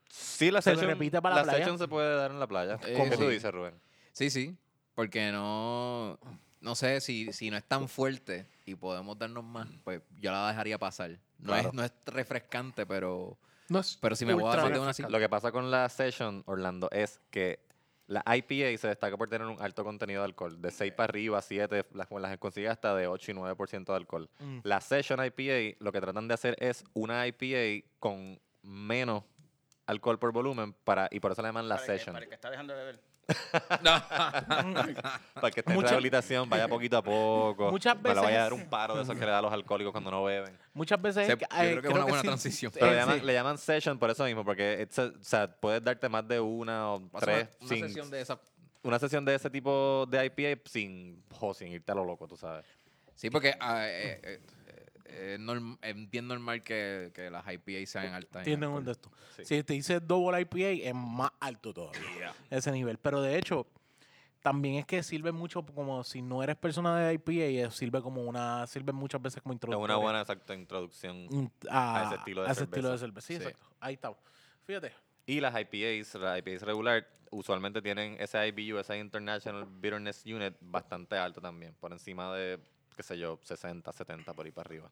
[0.09, 1.57] Sí, la Se session, repite para la playa.
[1.59, 2.79] session se puede dar en la playa.
[2.85, 3.27] Eh, ¿Cómo tú sí.
[3.27, 3.73] dices, Rubén?
[4.13, 4.55] Sí, sí.
[4.95, 6.17] Porque no.
[6.61, 10.47] No sé si, si no es tan fuerte y podemos darnos más, pues yo la
[10.49, 11.11] dejaría pasar.
[11.39, 11.69] No, Claro.
[11.69, 13.37] es, no es refrescante, pero.
[13.69, 15.09] No es Pero si me voy a más de una.
[15.09, 17.59] Lo que pasa con la session, Orlando, es que
[18.07, 20.61] la IPA se destaca por tener un alto contenido de alcohol.
[20.61, 24.29] De 6 para arriba, 7, las, las consigue hasta de 8 y 9% de alcohol.
[24.39, 24.59] Mm.
[24.63, 29.23] La Session IPA lo que tratan de hacer es una IPA con menos
[29.85, 32.13] alcohol por volumen para y por eso le llaman la para el que- Session.
[32.13, 33.01] Para el que está dejando de beber.
[35.33, 37.71] Para que esté en Mucha- rehabilitación, vaya poquito a poco.
[37.71, 39.41] Muchas No le vaya a veces- dar un paro de esos que le da a
[39.41, 40.57] los alcohólicos cuando no beben.
[40.73, 41.27] Muchas veces.
[41.27, 42.71] Se- es yo creo que es una buena sí- transición.
[42.73, 43.25] Pero eh, le, llaman, sí.
[43.25, 46.39] le llaman session por eso mismo, porque it's a- o sea, puedes darte más de
[46.39, 48.39] una o tres una, una sin- sesión de esa.
[48.83, 52.37] una sesión de ese tipo de IPA sin, jo, sin irte a lo loco, tú
[52.37, 52.65] sabes.
[53.15, 54.39] Sí, porque ah, eh, eh,
[55.09, 58.39] eh, es norm- es bien normal que, que las IPA sean altas.
[58.41, 59.11] en Tienen un de esto.
[59.35, 59.45] Sí.
[59.45, 62.33] Si te dice double IPA, es más alto todavía.
[62.49, 62.97] Ese nivel.
[62.97, 63.65] Pero de hecho,
[64.41, 68.21] también es que sirve mucho como si no eres persona de IPA, eh, sirve como
[68.23, 68.65] una.
[68.67, 69.83] Sirve muchas veces como Es introducción.
[69.91, 71.27] una buena exacta introducción.
[71.29, 73.27] Mm, a, a ese estilo de a ese estilo de cerveza.
[73.27, 73.27] cerveza.
[73.27, 73.43] Sí, Sí.
[73.43, 73.75] exacto.
[73.79, 74.13] Ahí está.
[74.65, 74.93] Fíjate.
[75.25, 81.17] Y las IPAs, las IPAs regular, usualmente tienen ese IBU, ese International Bitterness Unit, bastante
[81.17, 82.57] alto también, por encima de,
[82.97, 84.91] qué sé yo, 60, 70 por ahí para arriba.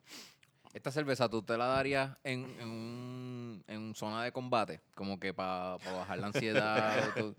[0.73, 5.33] Esta cerveza tú te la darías en, en, un- en zona de combate, como que
[5.33, 6.99] para bajar la ansiedad.
[7.07, 7.35] o tú-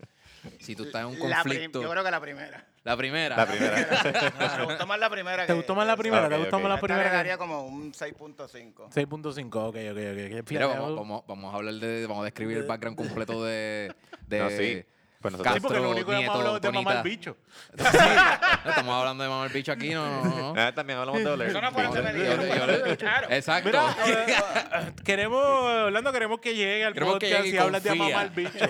[0.59, 1.81] si tú estás en un conflicto.
[1.81, 2.65] yo creo que la primera.
[2.83, 3.37] La primera.
[3.37, 3.77] La primera.
[4.57, 5.45] Me gustó más la primera.
[5.45, 6.23] ¿Te gustó más la primera?
[6.25, 7.13] Ok, ¿Te gustó más la Esta le primera?
[7.15, 8.73] daría como un 6.5.
[8.89, 10.47] 6.5, ok, ok, ok.
[10.47, 12.07] Fíjate, vamos, vamos, vamos a hablar de.
[12.07, 13.93] Vamos a describir el background completo de.
[14.27, 14.83] de No, sí.
[15.19, 17.03] Pues Sí, nosotros, porque lo único que hemos Nieto, hablado es de mamar Tonita.
[17.09, 17.37] bicho.
[17.77, 17.83] Sí,
[18.63, 20.61] no estamos hablando de mamar bicho aquí, no, no, no.
[20.61, 21.47] Ah, también hablamos de oler.
[21.49, 22.39] Eso no fue lo que me Yo- dijeron.
[22.39, 23.33] yo- yo- cuando lo escucharon.
[23.33, 23.69] Exacto.
[23.69, 27.83] Mira, eh, queremos, Orlando, queremos que llegue al Queremos que podcast llegue y y hablas
[27.83, 28.15] de confía.
[28.15, 28.65] mamar bicho.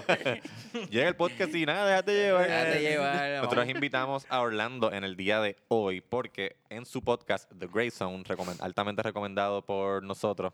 [0.89, 2.47] Llega el podcast y nada, déjate llevar.
[2.47, 3.75] Déjate llevar, Nosotros vamos.
[3.75, 8.23] invitamos a Orlando en el día de hoy porque en su podcast The Grey Zone,
[8.23, 10.53] recomen- altamente recomendado por nosotros,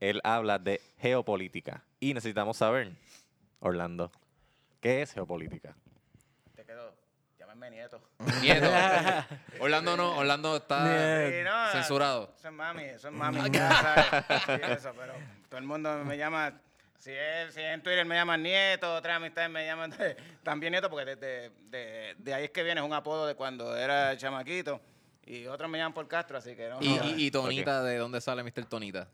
[0.00, 1.82] él habla de geopolítica.
[1.98, 2.92] Y necesitamos saber,
[3.60, 4.12] Orlando,
[4.84, 5.74] ¿qué es geopolítica?
[6.54, 6.94] Te quedó.
[7.38, 8.00] Llámame nieto.
[8.42, 8.66] Nieto.
[9.60, 11.30] Orlando no, Orlando está Nieto.
[11.38, 12.34] Sí, no, censurado.
[12.36, 13.40] Eso es mami, eso es mami.
[13.50, 14.42] ya sabes.
[14.44, 15.14] Sí, eso, pero
[15.48, 16.60] todo el mundo me llama.
[16.98, 20.70] Si es, si es en Twitter me llaman nieto, otras amistades me llaman de- también
[20.72, 23.74] nieto, porque de, de- de- de ahí es que viene, es un apodo de cuando
[23.76, 24.80] era chamaquito.
[25.26, 26.78] Y otros me llaman por Castro, así que no.
[26.82, 27.04] Y, no.
[27.06, 28.66] y, y Tonita, ¿de dónde sale Mr.
[28.66, 29.08] Tonita?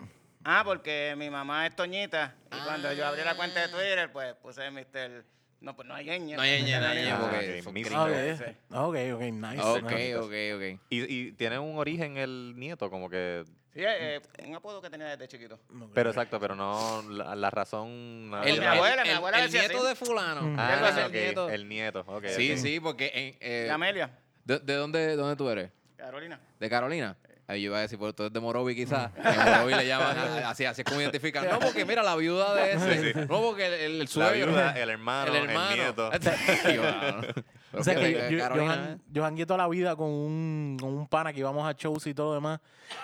[0.45, 2.35] Ah, porque mi mamá es Toñita.
[2.51, 5.25] Y cuando yo abrí la cuenta de Twitter, pues puse Mr.
[5.61, 6.35] No, pues no hay ñ.
[6.37, 8.41] No hay ñ, no hay ñ, Ah, porque ok, son gringos.
[8.71, 9.63] Ok, ok, ok, nice.
[9.63, 10.81] Ok, ok, ok.
[10.89, 13.45] Y, y tiene un origen el nieto, como que...
[13.75, 15.61] Sí, eh, un apodo que tenía desde chiquito.
[15.95, 18.31] Pero exacto, pero no la, la razón...
[18.31, 19.87] nada El- de- mi abuela, mi el- abuela el decía nieto así.
[19.89, 20.43] de fulano.
[20.43, 20.57] Mm.
[20.59, 21.51] Ah, el nieto.
[21.51, 22.01] el nieto.
[22.07, 22.59] ok, Sí, ok.
[22.59, 24.11] sí, porque en, eh, Amelia,
[24.45, 25.71] ¿de, de dónde, dónde tú eres?
[25.97, 26.41] Carolina.
[26.59, 27.17] ¿De Carolina?
[27.51, 29.11] Ahí yo iba a decir, pues tú eres de Morovi quizás.
[29.17, 31.49] En Morovi le llaman, así, así es como identifican.
[31.49, 33.27] No, porque mira, la viuda de ese.
[33.27, 34.47] No, porque el, el, el La suegro.
[34.53, 35.75] viuda, el hermano, el el, hermano.
[35.77, 36.11] nieto.
[36.71, 37.21] Y yo, ah.
[37.73, 41.07] O sea que que yo, Carolina, han- yo toda la vida con un, con un
[41.09, 42.61] pana que íbamos a shows y todo lo demás.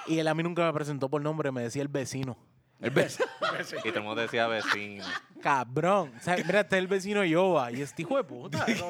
[0.07, 2.37] Y él a mí nunca me presentó por nombre, me decía el vecino.
[2.81, 3.25] El beso.
[3.85, 5.05] Y todo el mundo decía vecino.
[5.41, 6.13] Cabrón.
[6.19, 7.71] O sea, mira, este es el vecino Yoba.
[7.73, 8.65] Y este hijo de puta.
[8.79, 8.89] ¿no?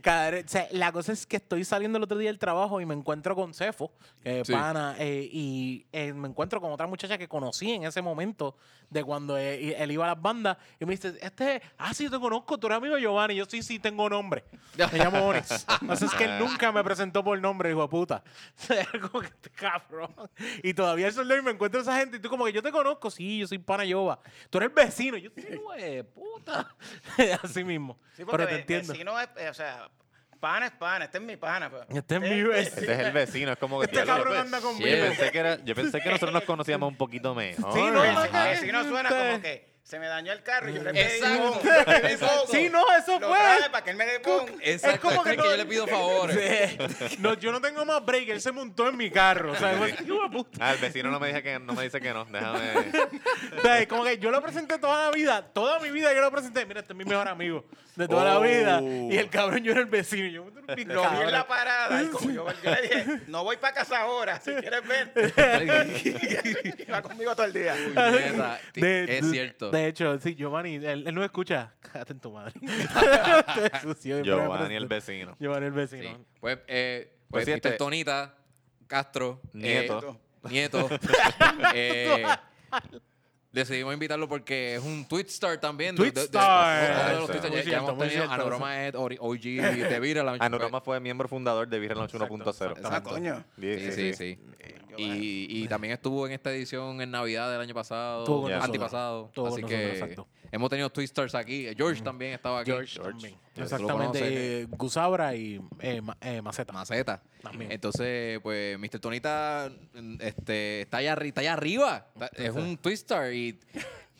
[0.00, 2.86] Cada- o sea, la cosa es que estoy saliendo el otro día del trabajo y
[2.86, 4.52] me encuentro con Cefo, que es Sí.
[4.52, 8.56] pana, eh, y eh, me encuentro con otra muchacha que conocí en ese momento
[8.88, 10.56] de cuando eh, él iba a las bandas.
[10.80, 13.34] Y me dice, este, ah, sí, te conozco, tú eres amigo de Giovanni.
[13.34, 14.44] Y yo, sí, sí, tengo nombre.
[14.92, 15.66] Me llamo Onyx.
[15.88, 18.22] Así es que él nunca me presentó por nombre, hijo de puta.
[19.00, 20.14] Como que este cabrón.
[20.62, 23.10] Y todavía el y me encuentro esa gente y tú como que yo te conozco,
[23.10, 24.18] sí, yo soy pana Yoba.
[24.48, 25.16] Tú eres vecino.
[25.16, 26.74] Yo, sí, hijo de puta.
[27.42, 27.98] Así mismo.
[28.16, 28.92] Sí, porque Pero te entiendo.
[28.92, 29.88] vecino es, eh, o sea,
[30.38, 31.70] pana es pana, este es mi pana.
[31.70, 31.82] pues.
[31.90, 32.54] Este es mi vecino.
[32.54, 33.86] Este es el vecino, es como que...
[33.86, 37.34] Este cabrón pues, Yo pensé, que era, yo pensé que nosotros nos conocíamos un poquito
[37.34, 37.72] mejor.
[37.72, 40.70] Sí, no, Vecino- no, no, vecino suena este- como que se me dañó el carro
[40.70, 41.60] y yo le pedí Exacto.
[42.20, 42.52] poco.
[42.52, 43.38] Sí, no, eso Lo fue.
[43.72, 44.22] para que él me dé.
[44.62, 45.00] Exacto.
[45.08, 46.76] como que es que no- yo le pido favores.
[47.08, 47.16] Sí.
[47.18, 49.50] No, yo no tengo más break, él se montó en mi carro.
[49.52, 49.94] O sea, fue-.
[50.60, 52.24] Ah, el vecino no me, dice que, no me dice que no.
[52.26, 52.60] Déjame...
[53.58, 56.30] O sea, como que yo lo presenté toda la vida, toda mi vida yo lo
[56.30, 56.64] presenté.
[56.66, 57.64] Mira, este es mi mejor amigo
[57.96, 58.42] de toda la Oh.
[58.42, 58.80] vida.
[58.80, 60.26] Y el cabrón yo era el vecino.
[60.26, 61.32] Y Yo, "Tú eres un Lo vi en cabrón".
[61.32, 64.82] la parada y como yo, yo le dije, no voy para casa ahora, si quieres
[64.86, 65.12] ver.
[66.88, 67.74] Iba conmigo todo el día.
[68.74, 69.70] De- es cierto.
[69.70, 71.74] De hecho, sí, Giovanni, él, él no escucha.
[71.80, 72.52] Cállate en tu madre.
[73.72, 75.36] Te sucio, Giovanni el vecino.
[75.38, 75.96] Giovanni el Sí.
[75.96, 76.24] vecino.
[76.40, 78.34] Pues, eh, Pues pues, sí, este- Tonita,
[78.86, 80.18] Castro, Nieto.
[80.44, 80.88] eh, Nieto.
[81.74, 82.24] eh,
[83.52, 85.94] decidimos invitarlo porque es un Twitstar también.
[85.96, 86.78] de- de- de- Twitstar.
[86.78, 87.26] uno de los Exacto.
[87.32, 88.26] Twitstar Muy ya- ya cierto, hemos muy tenido.
[88.26, 88.34] cierto.
[88.42, 90.22] Anoroma es ori- OG de Vira.
[90.22, 92.70] la- Anorama fue miembro fundador de Virgen Launch 1.0.
[92.76, 92.88] Exacto.
[92.92, 93.44] Ah, coño.
[93.60, 94.38] Sí, sí, sí.
[95.02, 98.64] Y, y también estuvo en esta edición en Navidad del año pasado, con nosotros.
[98.64, 99.30] antipasado.
[99.34, 100.28] Con así nosotros, que exacto.
[100.52, 101.66] hemos tenido Twistars aquí.
[101.76, 102.70] George también estaba aquí.
[102.70, 103.34] George, también.
[103.56, 104.62] Exactamente.
[104.62, 106.72] eh, Gusabra y eh, Ma- eh, Maceta.
[106.72, 107.22] Maceta.
[107.42, 107.72] También.
[107.72, 108.98] Entonces, pues, Mr.
[109.00, 109.70] Tonita
[110.20, 112.06] este, está, allá, arri- está allá arriba.
[112.14, 113.34] Está- es un twister.
[113.34, 113.58] Y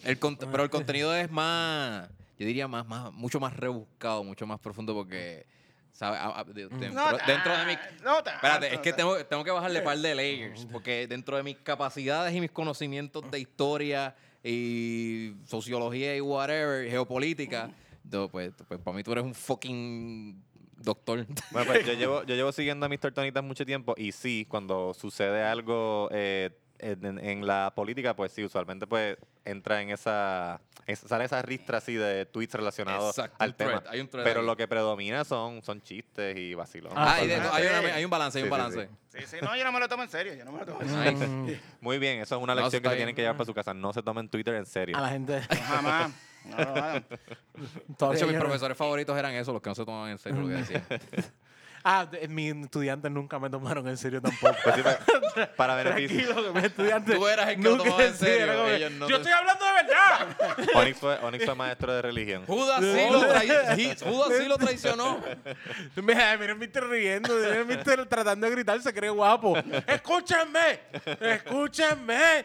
[0.05, 4.47] el cont- pero el contenido es más, yo diría, más, más, mucho más rebuscado, mucho
[4.47, 5.45] más profundo porque,
[5.93, 6.19] ¿sabes?
[6.21, 7.73] A- a- de- dentro, No dentro de mi...
[7.73, 12.35] Espérate, es que tengo, tengo que bajarle par de layers, porque dentro de mis capacidades
[12.35, 17.71] y mis conocimientos de historia y sociología y whatever, geopolítica,
[18.11, 20.43] no, pues, pues para mí tú eres un fucking
[20.79, 21.27] doctor.
[21.51, 23.13] Bueno, pues yo llevo, yo llevo siguiendo a Mr.
[23.13, 26.51] Tonitas mucho tiempo y sí, cuando sucede algo eh,
[26.81, 31.79] en, en la política, pues sí, usualmente pues entra en esa, es- sale esa ristra
[31.79, 33.91] así de tweets relacionados Exacto, al thread, tema.
[33.91, 34.47] hay un thread Pero ahí.
[34.47, 36.97] lo que predomina son, son chistes y vacilones.
[36.99, 38.89] Ah, hay, hay un balance, hay un Sí, sí, balance.
[39.11, 40.81] Sí, sí, no, yo no me lo tomo en serio, yo no me lo tomo
[40.83, 41.29] en serio.
[41.29, 43.75] Mm, Muy bien, eso es una lección que se tienen que llevar para su casa.
[43.75, 44.97] No se tomen Twitter en serio.
[44.97, 45.41] A la gente.
[45.67, 46.13] Jamás.
[46.45, 48.09] No, no, no.
[48.11, 50.49] De hecho, mis profesores favoritos eran esos, los que no se tomaban en serio lo
[50.49, 50.83] que decían.
[51.83, 54.55] Ah, mis estudiantes nunca me tomaron en serio tampoco.
[54.63, 56.53] Pues sí, pues, para beneficio.
[56.53, 57.17] Mis estudiantes.
[57.17, 59.73] Tú eras el que lo tomaba en serio, ellos no Yo te- estoy hablando de
[59.73, 60.67] verdad.
[60.75, 62.45] Onyx fue, Onyx fue maestro de religión.
[62.47, 65.21] Judas sí lo, trai- Judas sí lo traicionó.
[65.97, 69.57] Mira, miren, Mister riendo, miren, Mister tratando de gritar, se cree guapo.
[69.87, 70.81] ¡Escúchenme!
[71.21, 72.45] ¡Escúchenme!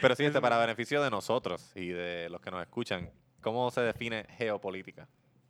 [0.00, 3.80] Pero sí, este, para beneficio de nosotros y de los que nos escuchan, ¿cómo se
[3.80, 5.08] define geopolítica?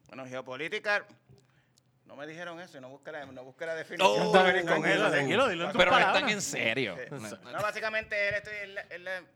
[0.09, 1.07] Bueno, geopolítica,
[2.09, 4.27] no me dijeron eso y no busqué la, no busqué la definición.
[4.29, 5.13] Oh, para venir con tranquilo, eso.
[5.13, 6.17] tranquilo, dilo en tus Pero no palabras.
[6.17, 6.97] están en serio.
[7.45, 9.27] No, básicamente él, estudia- él- él- él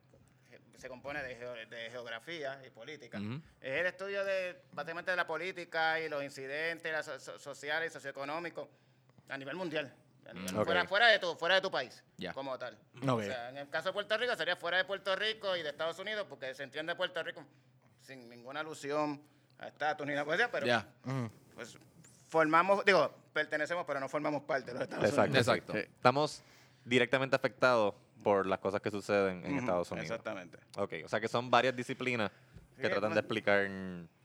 [0.78, 3.18] se compone de, geo- de geografía y política.
[3.60, 7.94] Es el estudio de básicamente de la política y los incidentes so- so- sociales y
[7.94, 8.68] socioeconómicos
[9.28, 9.94] a nivel mundial.
[10.26, 10.58] A nivel- Mm.
[10.58, 10.64] Ok.
[10.64, 12.32] fuera, fuera de tu, fuera de tu país, Ya.
[12.32, 12.74] como tal.
[13.02, 13.08] Ok.
[13.08, 15.68] O sea, en el caso de Puerto Rico sería fuera de Puerto Rico y de
[15.68, 17.44] Estados Unidos, porque se entiende Puerto Rico
[18.00, 19.20] sin ninguna alusión
[19.58, 20.86] a estatus ni nada pero Ya.
[21.54, 21.76] pues
[22.36, 25.30] formamos, digo, pertenecemos, pero no formamos parte de los Estados Exacto.
[25.30, 25.48] Unidos.
[25.48, 25.76] Exacto.
[25.76, 26.42] Estamos
[26.82, 30.10] directamente afectados por las cosas que suceden en Ujú, Estados Unidos.
[30.10, 30.58] Exactamente.
[30.78, 32.30] Ok, o sea que son varias disciplinas
[32.76, 33.66] que Sí, tratan ma- de explicar.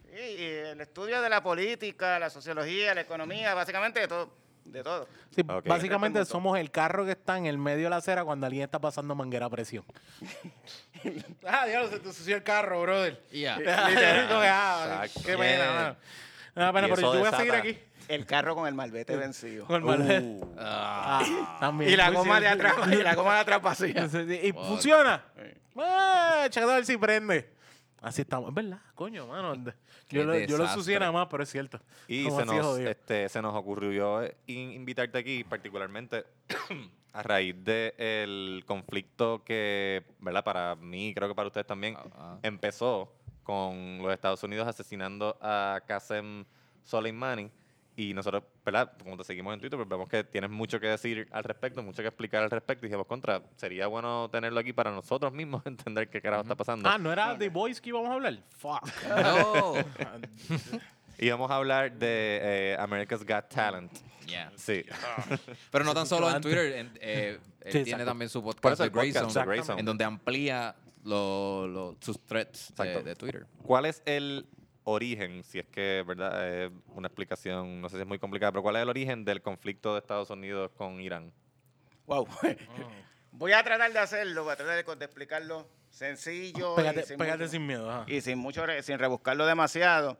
[0.10, 4.32] Sí, y el estudio de la política, la sociología, la economía, básicamente de todo.
[4.64, 5.08] De todo.
[5.36, 5.68] Sí, Ok.
[5.68, 8.80] básicamente somos el carro que está en el medio de la acera cuando alguien está
[8.80, 9.84] pasando manguera a presión.
[11.46, 13.22] ah, diablo, se te sució el carro, brother.
[13.32, 13.58] Ya.
[13.68, 15.22] ah, Exacto.
[15.26, 15.74] qué pena, Yeah.
[15.74, 15.96] mano.
[16.74, 17.80] Pena, Y pero yo voy a seguir aquí.
[18.08, 19.66] El carro con el malvete vencido.
[19.66, 21.92] Con el Uh, Ah, también.
[21.92, 22.68] Y la goma de cierto.
[22.68, 24.08] atrás, y la goma de atrás vacía.
[24.44, 25.24] ¿Y funciona?
[25.76, 27.50] Ah, checa a ver si prende.
[28.02, 28.50] Así estamos.
[28.50, 29.56] Es verdad, coño, mano.
[30.10, 30.66] Yo, lo, yo lo
[31.00, 31.80] nada más, pero es cierto.
[32.08, 36.24] Y Como se nos, este, se nos ocurrió eh, in- invitarte aquí, particularmente
[37.14, 40.44] a raíz del conflicto que, ¿verdad?
[40.44, 43.12] Para mí, creo que para ustedes también, Ah, empezó
[43.44, 46.46] con los Estados Unidos asesinando a Qasem
[46.84, 47.52] Soleimani.
[48.00, 48.94] Y nosotros, ¿verdad?
[49.04, 52.04] Como te seguimos en Twitter, pues vemos que tienes mucho que decir al respecto, mucho
[52.04, 52.86] que explicar al respecto.
[52.86, 56.88] Y dijimos, contra, sería bueno tenerlo aquí para nosotros mismos entender qué carajo está pasando.
[56.88, 58.38] Ah, ¿no era The Voice que íbamos a hablar?
[58.58, 58.88] Fuck.
[59.10, 59.74] No.
[61.20, 63.92] Y vamos a hablar de eh, America's Got Talent.
[64.28, 64.52] Ya.
[64.56, 64.86] Sí.
[65.72, 66.40] Pero no tan solo en.
[66.44, 66.74] Twitter.
[66.74, 69.80] en- eh, él Sí, tiene también su podcast de Grayzone.
[69.80, 73.48] en donde amplía lo- lo- sus threads de Twitter.
[73.64, 74.46] ¿Cuál es el
[74.90, 78.64] origen, si es que, verdad, es una explicación, no sé si es muy complicada, pero
[78.64, 81.34] cuál es el origen del conflicto de Estados Unidos con Irán?
[82.06, 82.26] Wow.
[83.34, 87.18] Voy a tratar de hacerlo, voy a tratar de, de explicarlo sencillo Pégate, y, sin
[87.18, 87.92] pégate mucho- sin miedo.
[87.92, 88.06] ajá.
[88.08, 90.18] y sin mucho, re- sin rebuscarlo demasiado.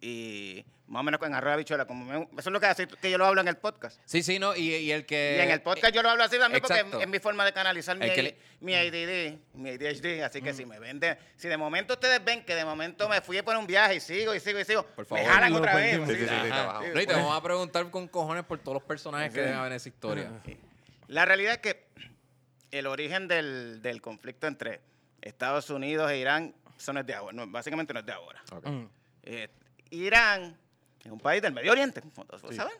[0.00, 1.86] Y más o menos con arroz de habichuela.
[1.86, 3.98] Como me- eso es lo que hace que yo lo hablo en el podcast.
[4.04, 4.54] Sí, sí, no.
[4.54, 5.36] Y, y el que.
[5.38, 6.98] y en el podcast yo lo hablo así también porque exacto.
[6.98, 10.22] es, es mi forma de canalizar mi, El que le- mi ADD, mi ADHD.
[10.22, 13.20] Así que si me ven de- si de momento ustedes ven que de momento me
[13.20, 15.24] fui por un viaje y sigo y sigo y sigo, Por me favor.
[15.32, 16.00] jalan Lo otra vez.
[16.06, 16.80] Sí, sí, sí, Ajá.
[16.94, 19.72] No, y te vamos a preguntar con cojones por todos los personajes que deben haber
[19.72, 20.30] en esa historia.
[21.08, 21.86] La realidad es que
[22.70, 24.80] el origen del, del conflicto entre
[25.22, 28.42] Estados Unidos e Irán, eso no es de ahora, no, básicamente no es de ahora.
[28.64, 28.84] Mm.
[29.22, 29.48] Eh,
[29.90, 30.56] Irán
[31.04, 32.74] es un país del Medio Oriente, como todos saben.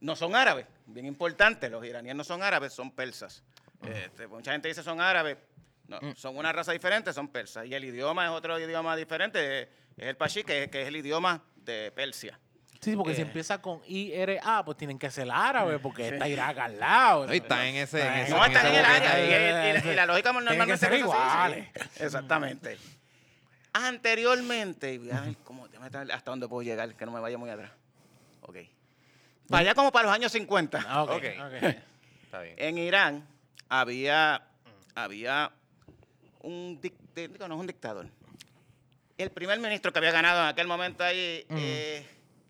[0.00, 3.42] No son árabes, bien importante, los iraníes no son árabes, son persas.
[3.82, 5.36] Este, mucha gente dice son árabes,
[5.88, 7.66] no, son una raza diferente, son persas.
[7.66, 10.88] Y el idioma es otro idioma diferente, es, es el pashí, que, es- que es
[10.88, 12.38] el idioma de Persia.
[12.80, 13.24] Sí, porque si Eh.
[13.24, 17.26] empieza con IRA, pues tienen que ser árabe, porque está Irak al lado.
[17.26, 18.00] No, está en ese.
[18.06, 19.74] En ese No, están en el área.
[19.74, 21.82] Y, y- y la lógica normalmente es sí.
[22.02, 22.78] Exactamente.
[23.72, 24.98] Anteriormente, y
[25.82, 27.70] ay, ¿cómo- déjame estar- hasta dónde puedo llegar, que no me vaya muy atrás.
[28.42, 28.56] Ok.
[29.48, 30.84] Para allá como para los años 50.
[30.86, 31.22] Ah, ok.
[32.22, 32.54] Está bien.
[32.58, 33.26] En Irán
[33.68, 34.42] había,
[34.94, 35.50] había
[36.42, 38.06] un, no es un dictador.
[39.18, 42.06] El primer ministro que había ganado en aquel momento ahí eh,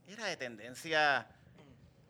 [0.07, 1.27] era de tendencia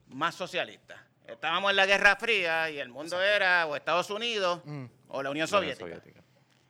[0.09, 1.03] más socialista.
[1.27, 4.85] Estábamos en la Guerra Fría y el mundo era o Estados Unidos Mm.
[5.09, 5.87] o la Unión Unión Soviética.
[5.87, 6.21] Soviética.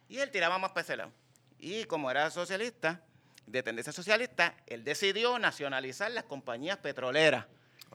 [0.09, 1.11] Y él tiraba más para ese lado.
[1.59, 3.01] Y como era socialista,
[3.51, 7.47] de tendencia socialista, él decidió nacionalizar las compañías petroleras.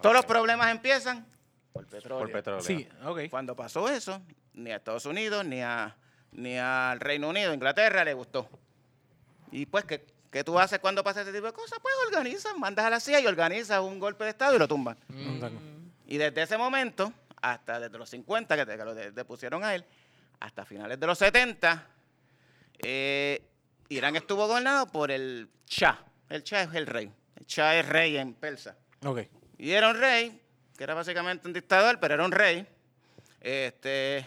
[0.01, 1.25] Todos los problemas empiezan
[1.71, 2.19] por petróleo.
[2.25, 2.61] Por petróleo.
[2.61, 3.21] Sí, ok.
[3.29, 4.21] Cuando pasó eso,
[4.53, 5.95] ni a Estados Unidos, ni, a,
[6.31, 8.49] ni al Reino Unido, Inglaterra le gustó.
[9.51, 11.79] Y pues, ¿qué, qué tú haces cuando pasa ese tipo de cosas?
[11.81, 14.97] Pues organizas, mandas a la CIA y organizas un golpe de Estado y lo tumban.
[16.07, 19.73] Y desde ese momento, hasta desde los 50, que, te- que lo de- depusieron a
[19.75, 19.85] él,
[20.41, 21.87] hasta finales de los 70,
[22.79, 23.41] eh,
[23.89, 25.99] Irán estuvo gobernado por el Shah.
[26.29, 27.11] El Shah es el rey.
[27.35, 28.75] El Shah es rey en persa.
[29.05, 29.21] Ok.
[29.57, 30.41] Y era un rey,
[30.77, 32.67] que era básicamente un dictador, pero era un rey,
[33.41, 34.25] este,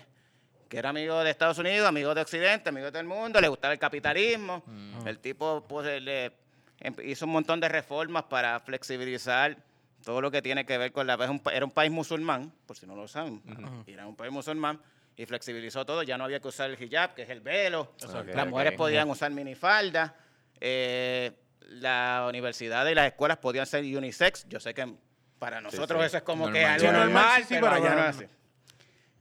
[0.69, 3.49] que era amigo de Estados Unidos, amigo de Occidente, amigo de todo el mundo, le
[3.49, 4.63] gustaba el capitalismo.
[5.05, 6.33] El tipo pues, le-
[6.81, 9.57] em- hizo un montón de reformas para flexibilizar
[10.05, 11.15] todo lo que tiene que ver con la...
[11.53, 13.43] Era un país musulmán, por si no lo saben,
[13.87, 14.81] era un país musulmán,
[15.19, 17.93] y flexibilizó todo, ya no había que usar el hijab, que es el velo,
[18.33, 20.15] las mujeres podían usar minifalda,
[20.61, 24.47] eh, las universidades y las escuelas podían ser unisex.
[24.49, 24.95] Yo sé que
[25.41, 26.07] para nosotros sí.
[26.07, 26.63] eso es como Normal.
[26.79, 28.11] que algo normal, sí, sí, pero pero allá no bueno.
[28.11, 28.27] es así.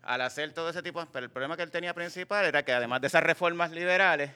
[0.03, 3.01] Al hacer todo ese tipo, pero el problema que él tenía principal era que además
[3.01, 4.29] de esas reformas liberales,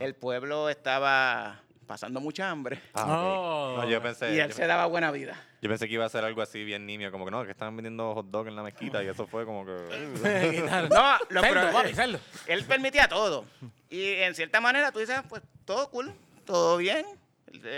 [0.00, 2.80] el pueblo estaba pasando mucha hambre.
[2.94, 3.08] Ah, ok.
[3.08, 3.76] No.
[3.82, 5.40] No, yo pensé, y él yo, se daba buena vida.
[5.60, 7.76] yo pensé que iba a ser algo así bien nimio, como que no, que estaban
[7.76, 9.72] vendiendo hot dog en la mezquita y eso fue como que...
[10.62, 12.18] Quitar- No, lo Cerdo, papi, cerdo.
[12.46, 13.44] él permitía todo.
[13.90, 16.12] Y en cierta manera tú dices, pues todo cool,
[16.44, 17.06] todo bien.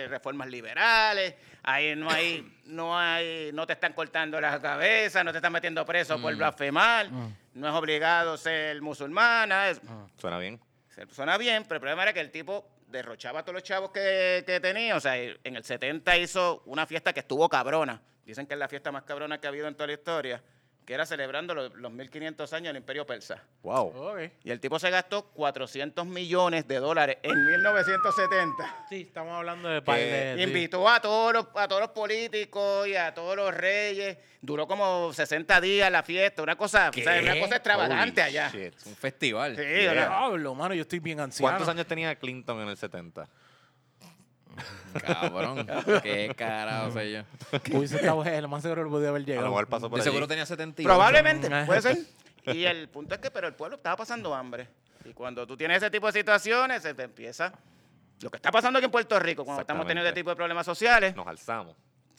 [0.09, 5.38] Reformas liberales, ahí no hay, no hay, no te están cortando la cabeza, no te
[5.38, 7.11] están metiendo preso por blasfemar,
[7.52, 9.80] no es obligado ser musulmana, es-
[10.16, 10.59] Suena bien.
[11.12, 14.45] suena bien, pero el problema era que el tipo derrochaba a todos los chavos que,
[14.47, 14.97] que tenía.
[14.97, 18.03] O sea, en el 70 hizo una fiesta que estuvo cabrona.
[18.24, 20.43] Dicen que es la fiesta más cabrona que ha habido en toda la historia,
[20.87, 23.43] que era celebrando los, los 1500 años del Imperio Persa.
[23.62, 24.16] Wow.
[24.45, 28.87] Y el tipo se gastó 400 millones de dólares en 1970.
[28.89, 30.43] Sí, estamos hablando de par sí.
[30.43, 34.16] Invitó a todos, los, a todos los políticos y a todos los reyes.
[34.41, 38.51] Duró como 60 días la fiesta, una cosa, o sea, una cosa extravagante Holy allá.
[38.51, 38.74] shit.
[38.76, 39.57] Es un festival.
[39.57, 39.93] Sí, Yeah.
[39.93, 41.51] Diablo, mano, yo estoy bien anciano.
[41.51, 43.28] ¿Cuántos años tenía Clinton en el 70?
[45.04, 45.66] Cabrón.
[46.02, 47.22] Qué carajo sé yo.
[47.76, 49.46] Hubiese estado lo más seguro que podía haber A llegado.
[49.46, 50.11] lo mejor pasó por De allí.
[50.11, 51.98] seguro tenía 70 Probablemente, puede ser.
[52.46, 54.68] Y el punto es que, pero el pueblo estaba pasando hambre.
[55.04, 57.52] Y cuando tú tienes ese tipo de situaciones, se te empieza.
[58.20, 60.09] Lo que está pasando aquí en Puerto Rico, cuando estamos teniendo Exactamente.
[60.09, 61.76] este tipo de problemas sociales, Nos alzamos.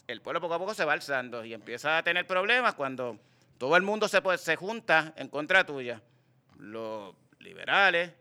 [0.08, 3.18] el pueblo poco a poco se va alzando y empieza a tener problemas cuando
[3.58, 6.02] todo el mundo se, pues, se junta en contra tuya.
[6.60, 8.12] Los liberales,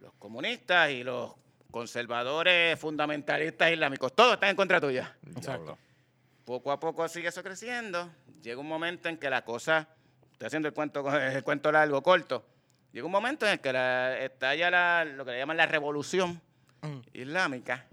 [0.00, 1.32] los comunistas y los
[1.72, 5.16] conservadores fundamentalistas islámicos, todos están en contra tuya.
[5.22, 5.76] Diablo.
[6.44, 8.08] Poco a poco sigue eso creciendo.
[8.42, 9.88] Llega un momento en que la cosa,
[10.32, 12.46] estoy haciendo el cuento, el cuento largo, corto.
[12.92, 16.40] Llega un momento en el que la, estalla la, lo que le llaman la revolución
[16.84, 16.98] Mm.
[17.12, 17.86] islámica.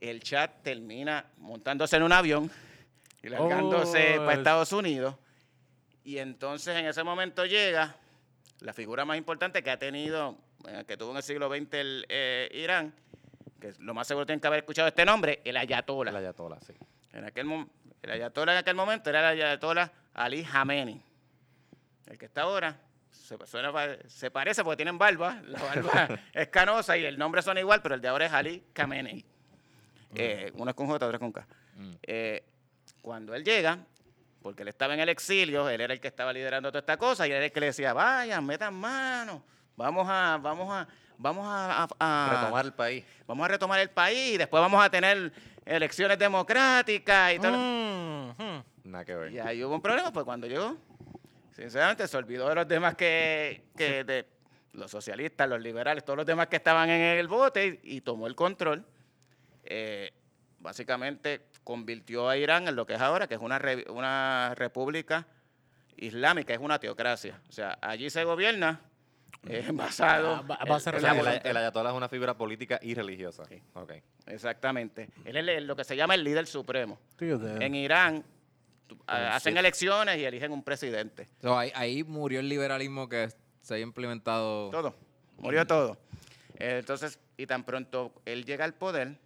[0.00, 2.50] El chat termina montándose en un avión
[3.22, 5.14] y largándose Oh, para es- Estados Unidos.
[6.04, 7.96] Y entonces en ese momento llega
[8.60, 10.36] la figura más importante que ha tenido,
[10.86, 12.92] que tuvo en el siglo XX el, eh, Irán,
[13.60, 16.10] que lo más seguro tienen que haber escuchado este nombre, el Ayatollah.
[16.10, 16.74] El Ayatollah, sí.
[17.12, 17.46] En aquel
[18.02, 21.02] el ayatollah en aquel momento era el ayatollah Ali Khamenei.
[22.06, 22.78] El que está ahora
[23.10, 23.72] se, suena
[24.06, 27.94] se parece porque tienen barba, la barba es canosa y el nombre son igual, pero
[27.94, 29.24] el de ahora es Ali Khamenei.
[30.14, 31.46] Eh, uno es con J, otro es con K.
[32.02, 32.44] Eh,
[33.02, 33.78] cuando él llega,
[34.40, 37.26] porque él estaba en el exilio, él era el que estaba liderando toda esta cosa
[37.26, 39.44] y él era el que le decía, vayan, metan mano,
[39.76, 40.86] vamos a, vamos a,
[41.18, 43.04] vamos a, a- a- Retomar el país.
[43.26, 45.32] vamos a retomar el país y después vamos a tener
[45.64, 47.52] elecciones democráticas y todo.
[47.52, 48.64] lo- Mm, mm.
[48.84, 49.32] Nada que ver.
[49.32, 50.76] Y ahí hubo un problema, pues cuando llegó,
[51.52, 54.26] sinceramente se olvidó de los demás que, que de
[54.72, 58.26] los socialistas, los liberales, todos los demás que estaban en el bote y, y tomó
[58.26, 58.84] el control.
[59.64, 60.12] Eh,
[60.60, 65.26] básicamente convirtió a Irán en lo que es ahora, que es una, re- una república
[65.96, 67.40] islámica, es una teocracia.
[67.48, 68.80] O sea, allí se gobierna
[69.48, 70.58] eh, basado Ah, va-
[71.42, 73.44] El, el Ayatollah es una figura política y religiosa.
[73.74, 73.92] Ok.
[74.26, 75.08] Exactamente.
[75.24, 76.98] Él es el- lo que se llama el líder supremo.
[77.64, 78.24] En Irán
[79.06, 79.58] hacen shit.
[79.58, 81.28] elecciones y eligen un presidente.
[81.42, 83.28] So, ahí, ahí murió el liberalismo que
[83.60, 84.70] se había implementado.
[84.70, 84.94] Todo.
[85.38, 85.98] Murió todo.
[86.58, 89.18] Eh, Entonces, y tan pronto él llega al poder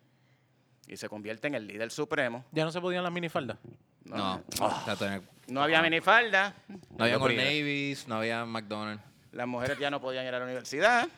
[0.89, 2.45] y se convierte en el líder supremo.
[2.53, 3.59] Ya no se podían las minifaldas.
[4.05, 6.55] No, No, tener- no había minifalda,
[6.97, 7.37] no había Old.
[7.37, 9.05] Navies, no había McDonald's.
[9.33, 11.09] Las mujeres ya no podían ir a la universidad.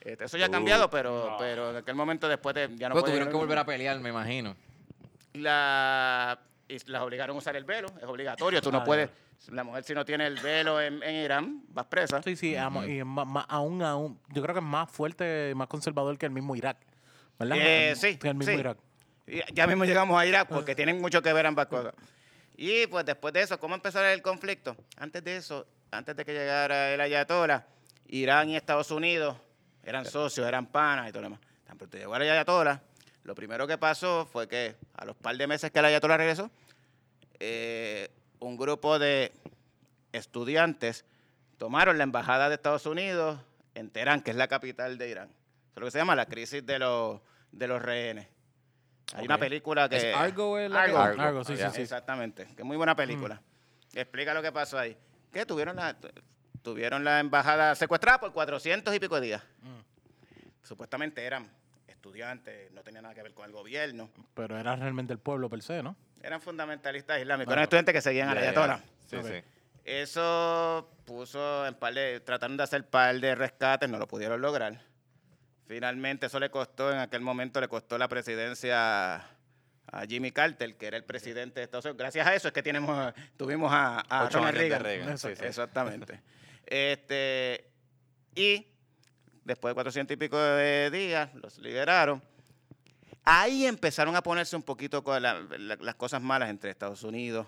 [0.00, 2.94] Este, eso ya ha Uh, cambiado, pero, pero en aquel momento después de- ya no
[2.94, 4.56] Pero podían tuvieron ir que volver a pelear, me imagino.
[5.34, 6.38] la,
[6.68, 8.60] y las obligaron a usar el velo, es obligatorio.
[8.60, 9.10] Tú no Ah, puedes,
[9.50, 12.22] la mujer si no tiene el velo en, en Irán, vas presa.
[12.22, 15.52] Sí, sí, amo- y es más, más- aún, aún, yo creo que es más fuerte,
[15.54, 16.76] más conservador que el mismo Irak.
[17.38, 17.56] ¿Verdad?
[17.58, 18.58] Eh, El- sí, Que el mismo sí.
[18.60, 18.78] Irak.
[19.26, 21.94] Y Ya mismo llegamos a Irak porque tienen mucho que ver ambas cosas.
[22.56, 24.74] Y pues después de eso, ¿cómo empezó el conflicto?
[24.96, 27.64] Antes de eso, antes de que llegara el Ayatollah,
[28.08, 29.36] Irán y Estados Unidos
[29.82, 31.40] eran socios, eran panas y todo lo demás.
[31.66, 32.80] Tan pronto llegó el Ayatollah,
[33.24, 36.50] lo primero que pasó fue que a los par de meses que el Ayatollah regresó,
[37.40, 38.10] eh,
[38.40, 39.32] un grupo de
[40.12, 41.04] estudiantes
[41.58, 43.38] tomaron la embajada de Estados Unidos
[43.74, 45.28] en Teherán, que es la capital de Irán.
[45.28, 47.20] Eso es lo que se llama la crisis de los,
[47.52, 48.26] de los rehenes.
[49.14, 49.40] Hay una Ok.
[49.40, 49.96] película que...
[50.10, 50.98] ¿Es Argo el- la que- Argo.
[51.00, 51.82] Argo, Argo, sí, sí, sí.
[51.82, 53.40] Exactamente, que es muy buena película.
[53.94, 54.96] Explica lo que pasó ahí.
[55.32, 56.08] Que tuvieron la, tu-
[56.62, 59.42] tuvieron la embajada secuestrada por 400 y pico de días.
[60.62, 61.50] Supuestamente eran
[61.86, 64.10] estudiantes, no tenían nada que ver con el gobierno.
[64.34, 65.96] Pero era realmente el pueblo per se, ¿no?
[66.22, 68.60] Eran fundamentalistas islámicos, eran estudiantes que seguían a la Ya, ya.
[68.64, 68.80] Ayatollah.
[69.08, 69.42] Sí, sí.
[69.84, 74.80] Eso puso en par de, trataron de hacer par de rescates, no lo pudieron lograr.
[75.66, 79.26] Finalmente eso le costó, en aquel momento le costó la presidencia
[79.90, 81.98] a Jimmy Carter, que era el presidente de Estados Unidos.
[81.98, 84.82] Gracias a eso es que tenemos, tuvimos a, a Ronald Reagan.
[84.82, 85.44] Reagan, sí, sí.
[85.44, 86.20] Exactamente.
[86.66, 87.70] este,
[88.34, 88.66] y
[89.44, 92.22] después de 400 y pico de días, los liberaron.
[93.24, 97.46] Ahí empezaron a ponerse un poquito co- la- la- las cosas malas entre Estados Unidos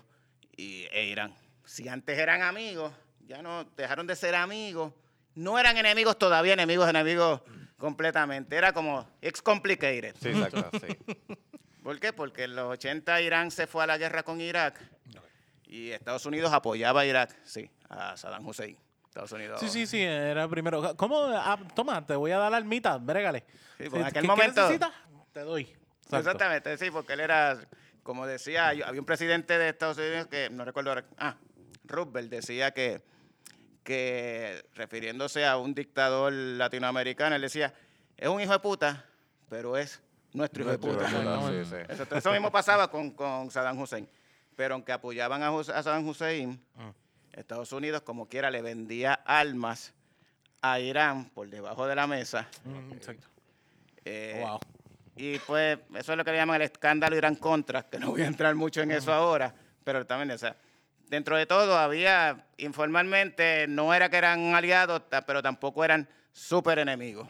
[0.55, 1.33] y, e Irán.
[1.65, 2.93] Si antes eran amigos,
[3.25, 4.93] ya no dejaron de ser amigos.
[5.33, 7.41] No eran enemigos todavía, enemigos, enemigos
[7.77, 8.55] completamente.
[8.55, 10.15] Era como, it's complicated.
[10.21, 10.97] Sí, exacto, sí.
[11.83, 12.13] ¿Por qué?
[12.13, 14.79] Porque en los 80 Irán se fue a la guerra con Irak
[15.65, 18.77] y Estados Unidos apoyaba a Irak, sí, a Saddam Hussein.
[19.07, 19.59] Estados Unidos.
[19.59, 20.95] Sí, sí, sí, era primero.
[20.95, 21.23] ¿Cómo?
[21.33, 23.43] Ah, toma, te voy a dar la almita, brégale.
[23.77, 24.91] Sí, pues en ¿Qué- aquel qué momento- necesitas?
[25.33, 25.63] Te doy.
[25.63, 26.17] Exacto.
[26.17, 27.57] Exactamente, sí, porque él era,
[28.03, 31.35] como decía, había un presidente de Estados Unidos que, no recuerdo ahora, ah,
[31.85, 33.01] Roosevelt decía que,
[33.83, 37.73] que refiriéndose a un dictador latinoamericano, él decía,
[38.17, 39.05] es un hijo de puta,
[39.49, 40.01] pero es
[40.33, 41.07] nuestro hijo de puta.
[41.09, 41.75] Sí, sí.
[41.75, 44.07] Exacto, Eso mismo pasaba con, con Saddam Hussein.
[44.55, 46.61] Pero aunque apoyaban a, a Saddam Hussein,
[47.33, 49.93] Estados Unidos como quiera le vendía armas
[50.61, 52.47] a Irán por debajo de la mesa.
[52.65, 53.27] Mm, exacto.
[54.05, 54.59] Eh, Wow.
[55.15, 58.21] Y pues eso es lo que le llaman el escándalo Irán Contra, que no voy
[58.21, 59.53] a entrar mucho en eso ahora,
[59.83, 60.55] pero también, o sea,
[61.09, 67.27] dentro de todo había, informalmente, no era que eran aliados, pero tampoco eran súper enemigos.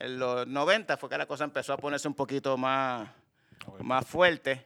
[0.00, 3.08] En los 90 fue que la cosa empezó a ponerse un poquito más,
[3.80, 4.64] más fuerte.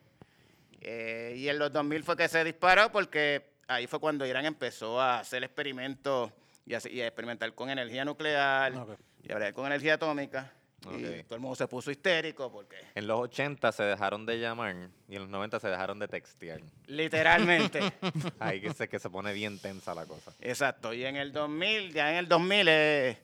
[0.81, 5.01] Eh, y en los 2000 fue que se disparó porque ahí fue cuando Irán empezó
[5.01, 6.31] a hacer experimentos
[6.67, 8.73] y a, y a experimentar con energía nuclear
[9.23, 10.53] y a hablar con energía atómica.
[10.87, 14.77] Y todo el mundo se puso histérico porque En los 80 se dejaron de llamar
[15.09, 16.61] y en los 90 se dejaron de textear.
[16.87, 17.81] literalmente,
[18.39, 20.33] Ahí que se, que se pone bien tensa la cosa.
[20.41, 20.93] exacto.
[20.93, 23.17] Y en el 2000, ya en el 2000 es,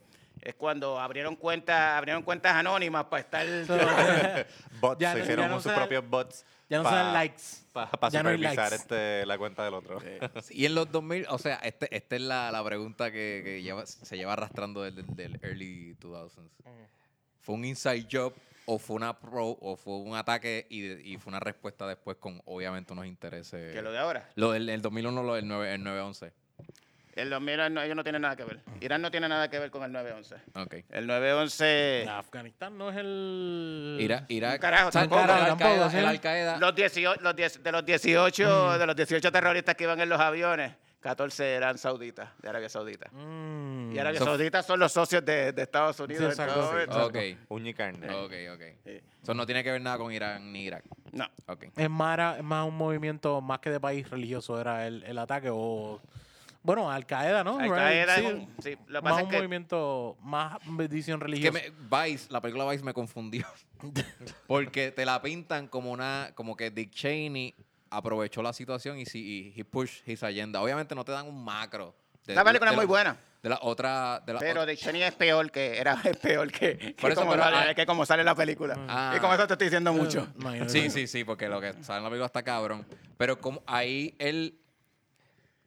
[0.43, 3.47] es cuando abrieron cuentas, abrieron cuentas anónimas para estar
[4.81, 6.45] Bots, Ya se no- hicieron ya no sus propios bots.
[6.69, 7.43] Ya no dan likes.
[7.73, 8.75] Para no hay supervisar likes.
[8.77, 9.99] este, la cuenta del otro.
[10.51, 13.87] Y en los 2000, o sea, este, esta es la, la pregunta que, que lleva-
[13.87, 16.31] se lleva arrastrando desde el del early 2000s.
[17.41, 18.33] ¿Fue un inside job
[18.67, 22.41] o fue una pro o fue un ataque y, y fue una respuesta después con
[22.45, 23.73] obviamente unos intereses?
[23.75, 24.31] que lo de ahora.
[24.37, 26.33] Lo del el 2001, lo del 9, el 911.
[27.21, 28.61] El 2000 no, ellos no tienen nada que ver.
[28.81, 30.37] Irán no tiene nada que ver con el 911.
[30.55, 30.75] Ok.
[30.91, 33.97] El 911, Afganistán no es el.
[34.01, 35.97] Irak, Irak, carajo, o sea, tampoco, el Al-Qaeda, sí.
[35.99, 40.01] el Al-Qaeda, los 18, los 10 de los 18, de los 18 terroristas que iban
[40.01, 43.09] en los aviones, 14 eran sauditas, de Arabia Saudita.
[43.13, 43.93] Mm.
[43.95, 46.25] Y Arabia So- Saudita son los socios de, de Estados Unidos.
[46.25, 46.55] en exacto,
[46.87, 47.37] todo sí.
[47.37, 48.11] Ok, Uña y carne.
[48.15, 48.63] ok, ok.
[48.85, 49.01] Sí.
[49.23, 50.85] Eso no tiene que ver nada con Irán ni Irak.
[51.13, 51.27] No.
[51.47, 51.65] Ok.
[51.77, 55.19] Es más, era- es más un movimiento más que de país religioso, era el, el
[55.19, 56.01] ataque o.
[56.63, 57.59] Bueno, Al Qaeda, ¿no?
[57.59, 58.27] Al Qaeda sí.
[58.27, 58.49] es un.
[58.63, 59.37] Sí, lo más pasa es un que.
[59.39, 61.59] movimiento, más bendición Que religiosa.
[61.59, 61.73] me,
[62.11, 63.47] Vice, la película Vice me confundió.
[64.47, 67.55] Porque te la pintan como una, como que Dick Cheney
[67.91, 70.61] aprovechó la situación y, sí, y he pushed his agenda.
[70.61, 71.95] Obviamente no te dan un macro.
[72.27, 73.17] de- La película de es muy la- buena.
[73.43, 75.79] De la otra, de la Pero otra- Dick Cheney es peor que.
[75.79, 76.77] Era es peor que.
[76.77, 78.77] que Por eso, como, pero, sale, ah, que como sale la película.
[78.87, 79.15] Ah.
[79.17, 80.29] y con eso te estoy diciendo mucho.
[80.39, 80.71] Imagínate.
[80.71, 82.85] Sí, sí, sí, porque lo que sale en la película está cabrón.
[83.17, 84.59] Pero como ahí él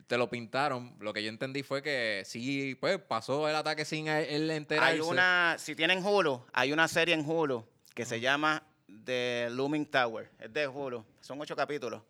[0.08, 4.08] te lo pintaron, lo que yo entendí fue que sí, pues pasó el ataque sin
[4.08, 4.94] él- enterarse.
[4.94, 5.56] Hay una.
[5.58, 8.64] Si tienen Hulu, hay una serie en Hulu que se llama
[9.06, 10.30] The Looming Tower.
[10.40, 11.04] Es de Hulu.
[11.22, 12.02] Son ocho capítulos.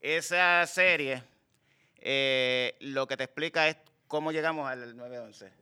[0.00, 1.22] Esa serie
[1.98, 3.76] eh, lo que te explica es
[4.08, 5.61] cómo llegamos al 911.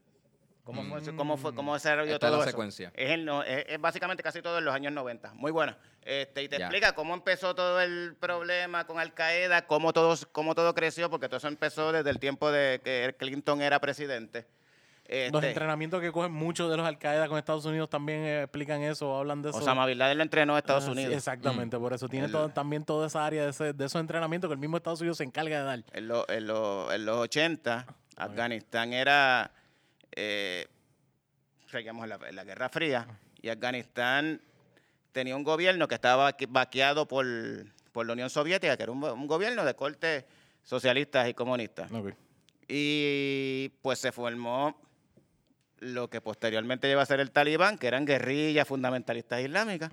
[0.74, 2.44] ¿Cómo fue, cómo fue, cómo se es todo la eso?
[2.50, 2.92] secuencia.
[2.94, 5.32] Es, básicamente casi todo en los años 90.
[5.34, 5.76] Muy buena.
[6.02, 6.66] Este, y te Ya.
[6.66, 11.28] explica cómo empezó todo el problema con Al Qaeda, cómo todo, cómo todo creció, porque
[11.28, 14.46] todo eso empezó desde el tiempo de que Clinton era presidente.
[15.12, 18.42] Los Este, entrenamientos que cogen muchos de los Al Qaeda con Estados Unidos también eh,
[18.42, 19.58] explican eso, hablan de eso.
[19.58, 21.14] Osama Bin Laden lo entrenó a Estados Ah, sí, Unidos.
[21.16, 24.48] exactamente, por eso tiene El- todo- también toda esa área de, ese- de esos entrenamientos
[24.48, 25.82] que el mismo Estados Unidos se encarga de dar.
[25.92, 29.50] En, lo- en lo- en los 80, Afganistán era,
[30.12, 30.66] eh,
[31.72, 33.06] en la, en la Guerra Fría,
[33.40, 34.40] y Afganistán
[35.12, 37.26] tenía un gobierno que estaba vaqueado por,
[37.92, 40.26] por la Unión Soviética, que era un, un gobierno de corte
[40.62, 41.90] socialistas y comunistas.
[42.68, 44.80] Y pues se formó
[45.78, 49.90] lo que posteriormente lleva a ser el talibán, que eran guerrillas fundamentalistas islámicas.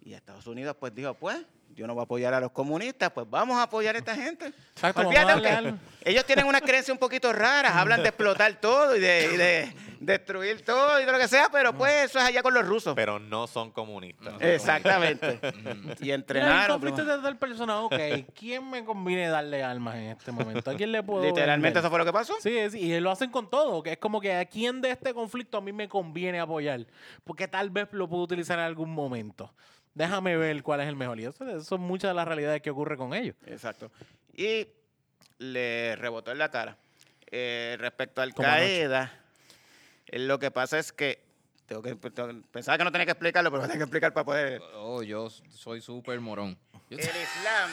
[0.00, 1.38] Y Estados Unidos pues dijo, pues,
[1.74, 4.46] yo no voy a apoyar a los comunistas, pues vamos a apoyar a esta gente.
[4.74, 9.30] Exacto, Olvídate ellos tienen una creencia un poquito rara, hablan de explotar todo y de,
[9.32, 12.52] y de destruir todo y de lo que sea, pero pues eso es allá con
[12.52, 12.94] los rusos.
[12.94, 14.34] Pero no son comunistas.
[14.40, 15.40] Exactamente.
[16.00, 16.62] y Mira, entrenaron.
[16.62, 17.94] el conflicto de tal persona, ok,
[18.38, 20.70] ¿quién me conviene darle armas en este momento?
[20.70, 22.34] ¿A quién le puedo Literalmente eso fue lo que pasó.
[22.40, 25.14] Sí, es- y lo hacen con todo, que es como que a quién de este
[25.14, 26.86] conflicto a mí me conviene apoyar,
[27.24, 29.52] porque tal vez lo puedo utilizar en algún momento.
[29.94, 31.20] Déjame ver cuál es el mejor.
[31.20, 33.36] Y eso, eso son muchas de las realidades que ocurre con ellos.
[33.46, 33.90] Exacto.
[34.34, 34.66] Y
[35.38, 36.76] le rebotó en la cara.
[37.30, 38.48] Eh, respecto Al Como.
[38.48, 39.12] Qaeda,
[40.06, 41.22] eh, lo que pasa es que
[41.66, 44.60] Tengo que, tengo- pensaba que no tenía que explicarlo, pero tengo que explicar para poder.
[44.74, 46.58] Oh, yo soy súper morón.
[46.90, 47.70] El Islam.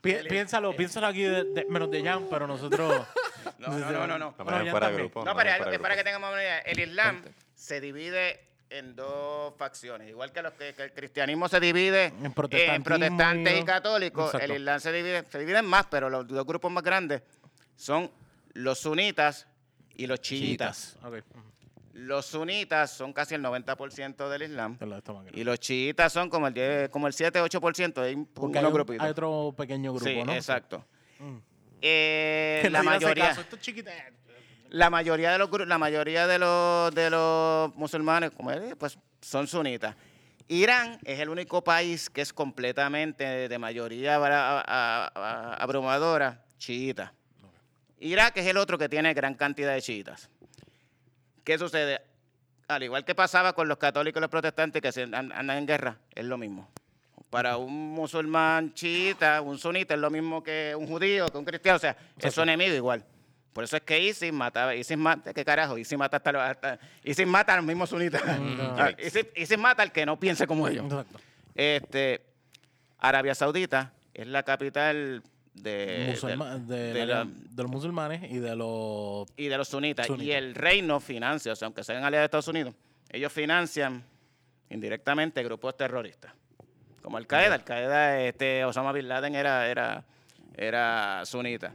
[0.00, 3.06] Pi- piénsalo, piénsalo aquí, de- de- menos de Jan, pero nosotros...
[3.58, 4.18] No, no, no, no.
[4.18, 4.34] no.
[4.38, 5.24] No grupo.
[5.24, 6.58] No, me pero es para que tengamos una idea.
[6.60, 7.24] El Islam
[7.56, 8.40] se divide
[8.78, 10.08] en dos facciones.
[10.08, 14.52] Igual que, los que, que el cristianismo se divide En protestantes y- católicos, Exacto.
[14.52, 17.22] el Islam se divide, se dividen más, pero los dos grupos más grandes
[17.76, 18.10] son
[18.54, 19.46] los sunitas
[19.94, 20.96] y los chiitas.
[21.94, 24.78] Los sunitas son casi el 90% del Islam.
[25.32, 27.98] Y los chiitas son como el, 10 como el 7-8%.
[28.02, 30.32] Hay un- Porque hay, un- hay otro pequeño grupo, sí, ¿no?
[30.32, 30.84] exacto.
[31.18, 31.36] Mm.
[31.82, 33.28] Eh, la mayoría...
[33.28, 33.90] caso, esto es chiquita.
[34.72, 39.46] La mayoría de los la mayoría de los de los musulmanes, como él, pues son
[39.46, 39.94] sunitas.
[40.48, 44.16] Irán es el único país que es completamente de mayoría
[45.56, 47.12] abrumadora chiita.
[48.00, 50.30] Irak es el otro que tiene gran cantidad de chiitas.
[51.44, 52.00] ¿Qué sucede?
[52.66, 56.24] Al igual que pasaba con los católicos y los protestantes que andan en guerra, es
[56.24, 56.70] lo mismo.
[57.28, 61.76] Para un musulmán chiita, un sunita, es lo mismo que un judío, que un cristiano.
[61.76, 63.04] O sea, es su enemigo igual.
[63.52, 65.76] Por eso es que ISIS mataba, ISIS mata, ¿qué carajo?
[65.76, 68.22] ISIS mata hasta, los- hasta ISIS mata a los mismos sunitas.
[68.78, 70.84] Ah, ISIS, ISIS mata al que no piense como ellos.
[70.86, 71.18] Exacto.
[71.54, 72.22] Este,
[72.98, 75.22] Arabia Saudita es la capital
[75.54, 79.26] de, Musulma- de- de, de la- la- de los musulmanes y de los...
[79.36, 80.06] y de los sunitas.
[80.24, 82.74] Y el reino financia, o sea, aunque sean aliados de Estados Unidos,
[83.10, 84.02] ellos financian
[84.70, 86.32] indirectamente grupos terroristas.
[87.02, 87.54] Como Al Qaeda.
[87.56, 90.04] Al Qaeda, este, Osama Bin Laden era, era,
[90.56, 91.74] era sunita.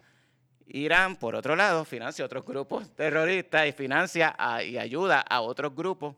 [0.70, 5.74] Irán, por otro lado, financia otros grupos terroristas y financia a- y ayuda a otros
[5.76, 6.16] grupos,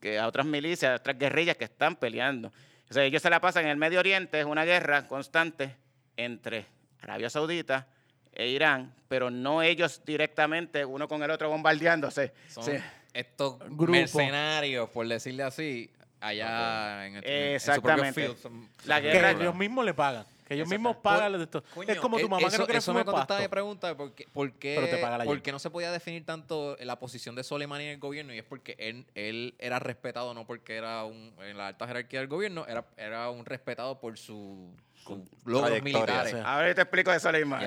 [0.00, 2.52] que, a otras milicias, a otras guerrillas que están peleando.
[2.90, 5.74] O sea, ellos se la pasan en el Medio Oriente, es una guerra constante
[6.16, 6.66] entre
[7.02, 7.86] Arabia Saudita
[8.32, 12.32] e Irán, pero no ellos directamente, uno con el otro bombardeándose.
[12.48, 12.72] Son Sí.
[13.12, 13.86] estos Grupo.
[13.92, 15.90] mercenarios, por decirle así,
[16.20, 18.12] allá en, el, en su propio Exactamente.
[18.22, 18.36] field.
[18.38, 19.40] son- La son Que guerra- guerras.
[19.42, 20.24] ellos mismos le pagan.
[20.48, 21.62] Que ellos mismos pagan de esto.
[21.74, 23.94] Coño, es como tu eh, mamá que eso, no quiere eso me contestaba mi pregunta,
[23.96, 25.42] por qué, por qué- Pero te paga la por yen.
[25.42, 28.44] qué no se podía definir tanto la posición de Soleimani en el gobierno y es
[28.44, 32.64] porque él, él era respetado no porque era un, en la alta jerarquía del gobierno,
[32.66, 34.70] era, era un respetado por su,
[35.04, 36.32] sus logros militares.
[36.32, 36.38] sí.
[36.44, 37.66] Ahora yo te explico de Soleimani.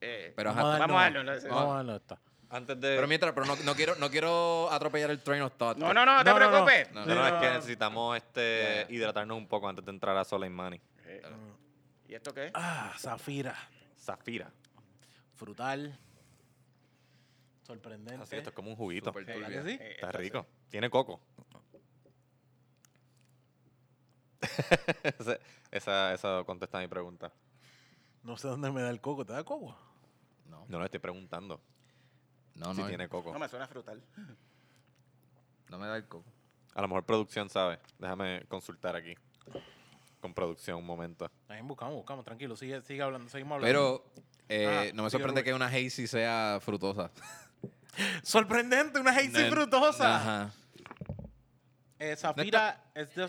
[0.00, 1.48] Eh, Pero, Vamos a vamos a darlo, no sé.
[1.48, 2.18] Vamos a darlo esta.
[2.50, 2.94] Antes de.
[2.94, 5.76] pero mientras, pero no, no quiero, no quiero atropellar el train of thought.
[5.76, 6.50] no, no, no, no te No, no, no.
[6.64, 6.92] preocupes.
[6.94, 7.54] No, No, no, es que No.
[7.54, 10.80] necesitamos este, hidratarnos un poco antes de entrar a Soleimani.
[11.04, 11.22] Eh,
[12.08, 12.52] ¿Y esto qué es?
[12.54, 13.54] Ah, Zafira.
[13.98, 14.50] Zafira.
[15.34, 15.98] Frutal.
[17.62, 18.22] Sorprendente.
[18.22, 19.10] Así, esto es como un juguito.
[19.10, 19.62] Súper ¿Verdad turbio.
[19.64, 19.78] que sí?
[19.80, 20.46] Eh, Está esto rico.
[20.70, 21.20] Tiene coco.
[25.02, 25.40] Ese-
[25.70, 27.32] esa, esa contesta mi pregunta.
[28.22, 29.24] No sé dónde me da el coco.
[29.24, 29.76] ¿Te da coco?
[30.46, 31.60] No, No le estoy preguntando
[32.54, 33.32] no, si no, tiene coco.
[33.32, 34.02] No me suena frutal.
[35.68, 36.28] no me da el coco.
[36.74, 37.78] A lo mejor producción sabe.
[37.98, 39.14] Déjame consultar aquí.
[40.20, 41.30] Con producción un momento.
[41.48, 42.24] Ahí buscamos, buscamos.
[42.24, 42.56] Tranquilo.
[42.56, 43.28] Sigue, sigue hablando.
[43.28, 43.66] Seguimos hablando.
[43.66, 47.10] Pero eh, Ah, no me sorprende que una hazy sea frutosa.
[48.22, 48.98] Sorprendente.
[48.98, 50.16] Una hazy No, frutosa.
[50.16, 50.52] Ajá.
[51.98, 53.28] Eh, Zafira es de...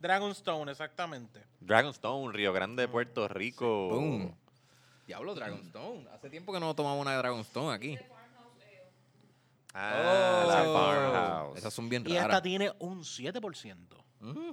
[0.00, 1.44] Dragonstone, exactamente.
[1.60, 3.88] Dragonstone, Río Grande, Puerto Rico.
[3.90, 4.34] Boom.
[5.06, 6.08] Diablo, Dragonstone.
[6.10, 7.98] Hace tiempo que no tomamos una Dragonstone aquí.
[9.74, 10.74] Ah, la Oh.
[10.74, 11.58] farmhouse.
[11.58, 12.42] Esas son bien Y esta raras.
[12.42, 13.96] tiene un 7%.
[14.20, 14.50] Mm.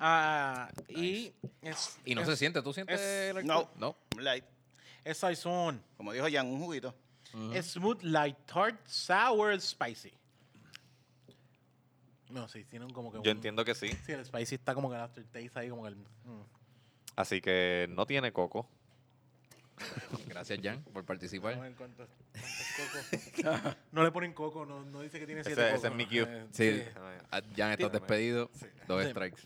[0.00, 2.62] Ah, y es, Y no es, se siente.
[2.62, 3.70] ¿Tú sientes es- el no.
[3.76, 3.96] No.
[4.18, 4.44] Light.
[5.04, 5.82] es saison.
[5.96, 6.94] Como dijo Jan, un juguito.
[7.52, 10.12] Es smooth, light, tart, sour, spicy.
[12.30, 13.90] No, sí, tienen como que Yo un- entiendo que sí.
[14.04, 15.96] Sí, el spicy está como que el aftertaste ahí como que el...
[15.96, 16.42] mm.
[17.16, 18.68] Así que no tiene coco.
[20.26, 21.56] Gracias, Jan, por participar.
[21.56, 22.08] Cuántos, cuántos
[23.62, 23.76] cocos.
[23.92, 25.90] no le ponen coco, no, no dice que tiene Ese- siete ese cocos.
[25.90, 26.22] es mi cue.
[26.28, 26.78] Eh, Sí.
[26.82, 26.84] sí.
[27.30, 28.50] Ah, Jan, estás despedido.
[28.86, 29.10] Dos Sí.
[29.10, 29.42] strikes.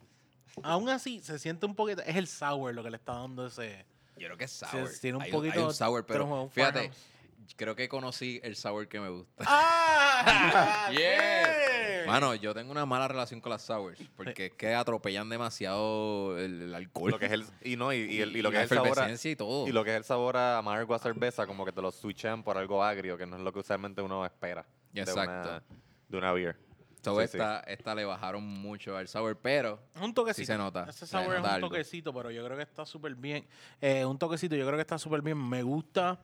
[0.62, 2.02] Aún así, se siente un poquito...
[2.02, 3.84] Es el sour lo que le está dando ese...
[4.16, 4.88] Yo creo que es sour.
[5.00, 7.54] tiene un hay, poquito hay un sour, pero un fíjate, farmhouse.
[7.56, 9.44] creo que conocí el sour que me gusta.
[9.46, 10.90] ¡Ah!
[10.92, 12.04] Yeah.
[12.06, 16.62] Mano, yo tengo una mala relación con las sours porque es que atropellan demasiado el,
[16.62, 17.10] el alcohol.
[17.12, 18.78] Lo que es el, y no, y, y el- y lo que la es el
[18.78, 19.66] sabor a, y todo.
[19.68, 22.42] y lo que es el sabor a amargo a cerveza, como que te lo switchan
[22.42, 25.48] por algo agrio, que no es lo que usualmente uno espera de Exacto.
[25.48, 25.62] una,
[26.08, 26.56] de una beer.
[27.02, 30.42] So, Sí, esta, esta le bajaron mucho al sour, pero Un toquecito.
[30.42, 31.68] Sí se nota, Ese se sabor es un algo.
[31.68, 33.44] toquecito, pero yo creo que está súper bien.
[33.80, 35.36] Eh, un toquecito, yo creo que está súper bien.
[35.36, 36.20] Me gusta,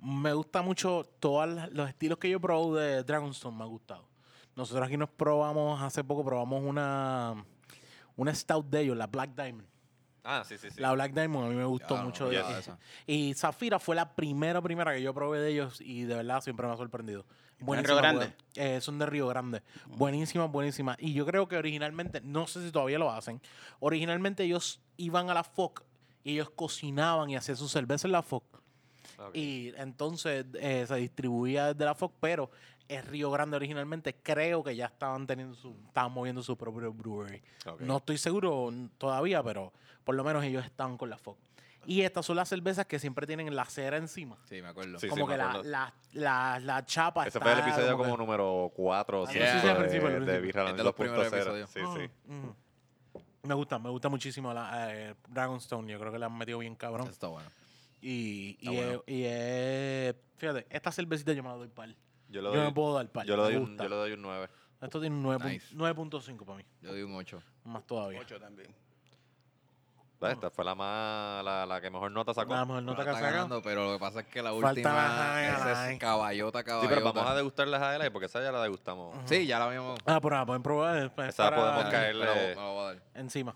[0.00, 4.08] me gusta mucho todos los estilos que yo probé de Dragonstone, me ha gustado.
[4.54, 7.44] Nosotros aquí nos probamos, hace poco probamos una,
[8.16, 9.68] una stout de ellos, la Black Diamond.
[10.24, 10.80] Ah, sí, sí, sí.
[10.80, 12.24] La Black Diamond a mí me gustó Ah, mucho.
[12.24, 12.78] no, de- esa.
[13.06, 16.66] y Zafira fue la primera, primera que yo probé de ellos y de verdad siempre
[16.66, 17.26] me ha sorprendido.
[17.58, 18.32] Río Buenísima, Grande?
[18.54, 18.66] pues.
[18.66, 19.62] Eh, son de Río Grande.
[19.86, 20.96] Buenísimas, buenísimas.
[21.00, 23.40] Y yo creo que originalmente, no sé si todavía lo hacen,
[23.80, 25.82] originalmente ellos iban a la FOC
[26.22, 28.44] y ellos cocinaban y hacían su cerveza en la FOC.
[29.32, 32.50] Y entonces eh, se distribuía desde la FOC, pero
[32.88, 37.42] en Río Grande originalmente creo que ya estaban teniendo su, estaban moviendo su propio brewery.
[37.80, 39.72] No estoy seguro todavía, pero
[40.04, 41.38] por lo menos ellos estaban con la FOC.
[41.86, 44.36] Y estas son las cervezas que siempre tienen la cera encima.
[44.48, 44.98] Sí, me acuerdo.
[44.98, 45.70] Sí, como me que la, acuerdo.
[45.70, 49.30] la, la, la chapa Ese está fue el episodio como, que- número 4 o Ah,
[49.30, 50.40] 5 sí, sí, al principio, al de, de.
[50.40, 51.36] Birra Es de los primeros 2.0.
[51.36, 51.70] episodios.
[51.70, 51.84] Sí, sí.
[52.32, 52.56] Ujú, ujú.
[53.44, 55.92] Me gusta, me gusta muchísimo la eh, Dragonstone.
[55.92, 57.06] Yo creo que la han metido bien cabrón.
[57.08, 57.48] Está bueno.
[58.02, 59.02] Y, y, bueno.
[59.06, 61.88] es- y es- fíjate, esta cervecita yo me la doy par.
[62.28, 63.24] Yo, le Yo doy, me puedo dar par.
[63.24, 64.48] yo, le me doy un, yo le doy un 9.
[64.82, 65.74] Esto tiene un 9 Nice.
[65.76, 66.64] 9.5 para mí.
[66.82, 67.40] Yo doy un 8.
[67.64, 68.20] Más todavía.
[68.20, 68.74] Ocho también.
[70.20, 72.54] Esta fue la más la, la que mejor nota sacó.
[72.54, 74.92] La mejor nota que está ganando, pero lo que pasa es que la Falta última
[74.94, 75.92] la esa highlight.
[75.92, 76.94] es caballota, Sí, caballota.
[76.94, 79.14] pero vamos a degustar las highlights porque esa ya la degustamos.
[79.26, 80.00] Sí, ya la habíamos.
[80.06, 81.00] Ah, por ahí, pueden probar.
[81.00, 82.96] después Esa para- podemos caerle- la- la.
[83.14, 83.54] Encima.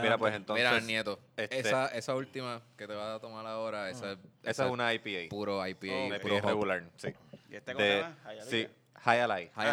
[0.00, 0.64] Mira, pues entonces.
[0.66, 1.18] Mira, nieto.
[1.36, 5.28] este- Esa, esa última que te vas a tomar ahora, esa, Esa es una IPA.
[5.28, 6.16] puro IPA.
[6.16, 6.84] Oh, puro regular.
[6.96, 7.08] Sí.
[7.50, 8.16] ¿Y este cómo De, se llama?
[8.24, 8.44] Hialeah.
[8.44, 8.68] sí,
[9.04, 9.52] Highlight.
[9.54, 9.68] High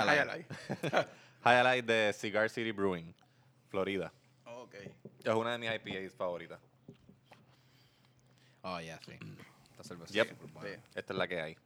[1.43, 1.81] Ah, Alive.
[1.83, 3.13] De Cigar City Brewing,
[3.69, 4.11] Florida.
[4.65, 4.75] Ok.
[5.23, 6.59] Es una de mis IPAs favoritas.
[8.61, 9.13] Oh, ya, sí.
[9.71, 10.25] Esta cerveza Yep.
[10.31, 10.69] es súper buena.
[10.75, 10.81] Sí.
[10.95, 11.57] Esta es la que hay.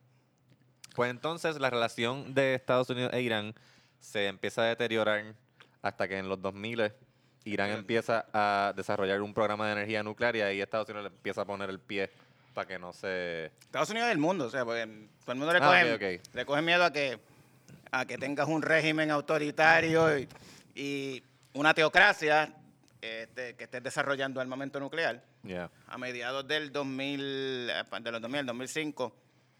[0.96, 3.54] Pues entonces la relación de Estados Unidos e Irán
[4.00, 5.34] se empieza a deteriorar
[5.82, 6.92] hasta que en los 2000
[7.46, 11.42] Irán empieza a desarrollar un programa de energía nuclear y ahí Estados Unidos le empieza
[11.42, 12.10] a poner el pie
[12.54, 13.46] para que no se...
[13.62, 14.86] Estados Unidos es el mundo, o sea, porque
[15.24, 17.18] todo el mundo le Ah, coge, le coge miedo a que,
[17.92, 20.28] a que tengas un régimen autoritario y,
[20.76, 21.24] y
[21.54, 22.54] una teocracia
[23.02, 25.24] este, que estés desarrollando armamento nuclear.
[25.44, 25.70] Yeah.
[25.88, 29.16] A mediados del 2000, eh, de los 2000, 2005,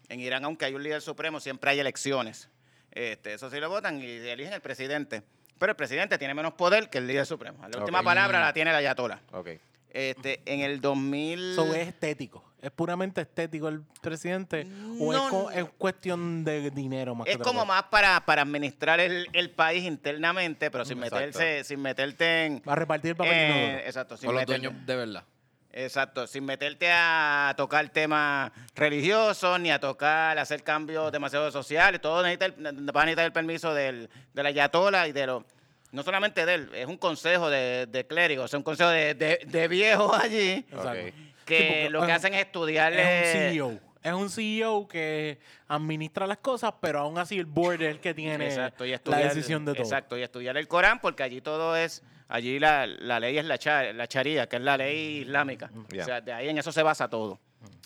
[0.08, 2.48] en Irán, aunque hay un líder supremo, siempre hay elecciones.
[2.90, 5.22] Este, eso sí lo votan y eligen el presidente.
[5.58, 7.66] Pero el presidente tiene menos poder que el líder supremo.
[7.68, 9.20] La última palabra la tiene el ayatola.
[9.32, 9.50] Ok.
[9.90, 11.54] Este, en el 2000...
[11.54, 12.49] So, es estético.
[12.62, 14.66] ¿Es puramente estético el presidente?
[14.98, 18.42] ¿O No, es, co- es cuestión de dinero más que Es como más para, para
[18.42, 21.16] administrar el, el país internamente, pero sin Exacto.
[21.16, 22.62] meterse, sin meterte en.
[22.68, 25.24] Va a repartir el papel eh, exacto, sin Con los dueños de verdad.
[25.72, 32.00] Exacto, sin meterte a tocar temas religiosos, ni a tocar, hacer cambios demasiado sociales.
[32.00, 32.54] Todo necesita el,
[32.94, 35.44] va a necesitar el permiso del, del ayatola y de los.
[35.92, 39.40] No solamente de él, es un consejo de, de clérigos, es un consejo de, de-
[39.44, 41.16] de viejos allí Exacto.
[41.58, 43.02] Que Sí, lo que hacen es estudiarle.
[43.02, 43.80] Es un CEO.
[44.02, 45.38] Es un CEO que
[45.68, 48.96] administra las cosas, pero aún así el board es el que tiene Exacto, y la
[48.96, 49.82] estudiar, decisión de todo.
[49.82, 53.58] Exacto, y estudiar el Corán, porque allí todo es, allí la, la ley es la,
[53.58, 55.70] cha- la charía, que es la ley islámica.
[55.90, 56.02] Ya.
[56.02, 57.38] O sea, de ahí en eso se basa todo.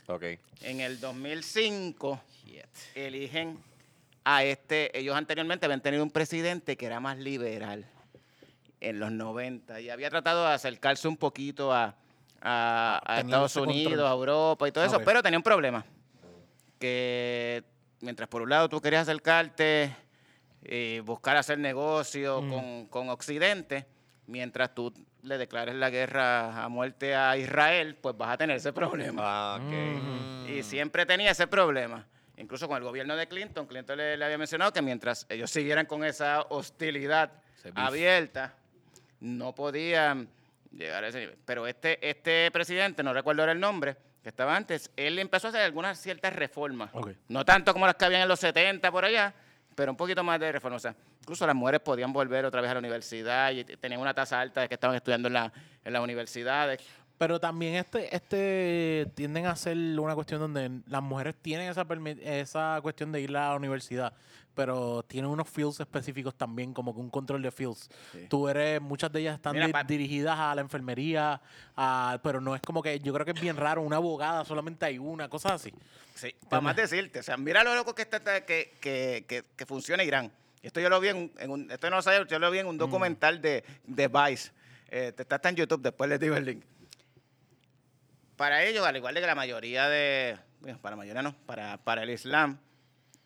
[0.06, 0.22] Ok.
[0.62, 2.20] En el 2005
[2.94, 3.58] eligen
[4.24, 7.84] a este, ellos anteriormente habían tenido un presidente que era más liberal
[8.80, 11.96] en los 90 y había tratado de acercarse un poquito a,
[12.44, 13.74] a- a Tenía Estados control.
[13.74, 15.02] Unidos, a Europa y todo eso, Ok.
[15.04, 15.84] pero tenía un problema.
[16.78, 17.64] Que
[18.00, 19.96] mientras por un lado tú querías acercarte
[20.62, 22.50] y buscar hacer negocio Mm.
[22.50, 23.86] con, con Occidente,
[24.26, 24.92] mientras tú
[25.22, 29.54] le declares la guerra a muerte a Israel, pues vas a tener ese problema.
[29.54, 29.58] Ah.
[29.58, 30.46] Mm.
[30.48, 32.06] Y siempre tenía ese problema.
[32.36, 35.86] Incluso con el gobierno de Clinton, Clinton le, le había mencionado que mientras ellos siguieran
[35.86, 37.30] con esa hostilidad
[37.74, 38.54] abierta,
[39.20, 40.28] no podían
[40.76, 41.36] llegar a ese nivel.
[41.44, 45.50] Pero este, este presidente, no recuerdo ahora el nombre, que estaba antes, él empezó a
[45.50, 46.90] hacer algunas ciertas reformas.
[47.28, 49.34] No tanto como las que habían en los 70 por allá,
[49.74, 50.80] pero un poquito más de reformas.
[50.80, 54.14] O sea, incluso las mujeres podían volver otra vez a la universidad y tenían una
[54.14, 55.52] tasa alta de que estaban estudiando en, la,
[55.84, 56.80] en las universidades.
[57.16, 62.18] Pero también este, este tienden a hacer una cuestión donde las mujeres tienen esa, permi-
[62.20, 64.12] esa cuestión de ir a la universidad,
[64.54, 67.88] pero tienen unos fields específicos también, como que un control de fields.
[68.28, 71.40] Tú eres, muchas de ellas están Mira, di- pa- dirigidas a la enfermería,
[71.76, 74.84] a- pero no es como que, yo creo que es bien raro, una abogada solamente
[74.84, 75.72] hay una, cosas así.
[76.16, 79.66] Sí, para más decirte, o sea, mira lo loco que está que, que, que, que
[79.66, 80.32] funciona Irán.
[80.62, 82.58] Esto yo lo vi en, un- en un, esto no lo sabía, yo lo vi
[82.58, 84.50] en un documental de, de Vice.
[84.88, 86.64] Eh, está, está en YouTube, después les digo el link.
[88.36, 91.78] Para ellos, al igual de que la mayoría de, bueno, para la mayoría no, para,
[91.78, 92.58] para el Islam,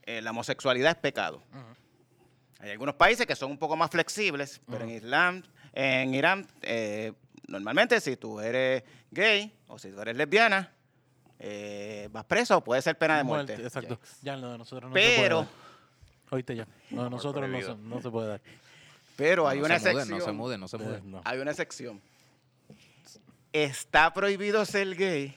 [0.02, 1.42] eh, la homosexualidad es pecado.
[2.60, 5.42] Hay algunos países que son un poco más flexibles, pero en Islam,
[5.72, 7.12] en Irán, eh,
[7.46, 10.72] normalmente si tú eres gay o si tú eres lesbiana,
[11.38, 13.54] eh, vas preso o puede ser pena de muerte.
[13.54, 14.00] Exacto.
[14.22, 15.48] Ya lo de nosotros no se puede Pero, dar.
[16.30, 16.66] Oíste ya.
[16.90, 18.40] Lo de nosotros no se, no se puede dar.
[19.16, 20.18] pero hay no una se excepción.
[20.18, 21.22] no se muden, no se no.
[21.24, 22.02] Hay una excepción.
[23.52, 25.36] Está prohibido ser gay,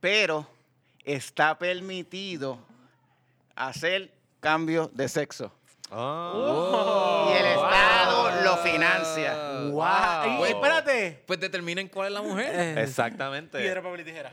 [0.00, 0.46] pero
[1.04, 2.58] está permitido
[3.56, 5.52] hacer cambio de sexo.
[5.90, 7.26] Ah.
[7.28, 9.34] y el Estado lo financia.
[9.70, 10.34] Wow.
[10.34, 11.22] Y- Pues- espérate.
[11.26, 12.52] Pues determinen cuál es la mujer.
[12.78, 13.58] Eh, Exactamente.
[13.58, 14.32] Piedra, papel y tijera.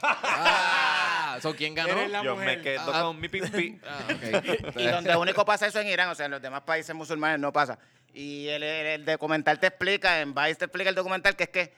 [0.00, 1.90] Ah, ¿so quién ganó?
[1.90, 2.58] Eres la Yo mujer.
[2.58, 3.02] me quedo Ah.
[3.02, 3.78] con mi pipi.
[3.86, 4.76] Ah, ok.
[4.76, 7.52] Y donde único pasa eso en Irán, o sea, en los demás países musulmanes no
[7.52, 7.78] pasa.
[8.14, 11.74] Y el, el- documental te explica, en Vice te explica el documental, que es que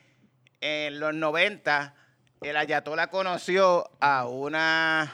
[0.61, 1.95] en los 90
[2.41, 5.13] el ayatollah conoció a una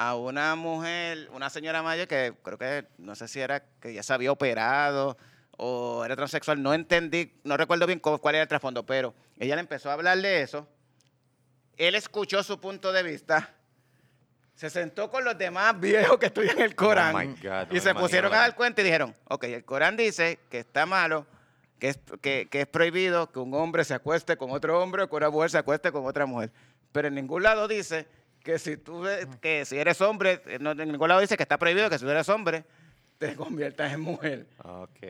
[0.00, 4.02] a una mujer, una señora mayor que creo que, no sé si era que ya
[4.04, 5.18] se había operado
[5.56, 9.60] o era transexual, no entendí, no recuerdo bien cuál era el trasfondo, pero ella le
[9.60, 10.68] empezó a hablar de eso,
[11.76, 13.52] él escuchó su punto de vista,
[14.58, 17.94] se sentó con los demás viejos que estudian el Corán Oh God, no y se
[17.94, 21.28] pusieron a dar cuenta y dijeron, ok, el Corán dice que está malo,
[21.78, 25.08] que es, que, que es prohibido que un hombre se acueste con otro hombre o
[25.08, 26.50] que una mujer se acueste con otra mujer.
[26.90, 28.08] Pero en ningún lado dice
[28.42, 29.04] que si tú
[29.40, 32.04] que si eres hombre, eh, no, en ningún lado dice que está prohibido que si
[32.04, 32.64] tú eres hombre
[33.18, 34.48] te conviertas en mujer.
[34.64, 35.02] Ok.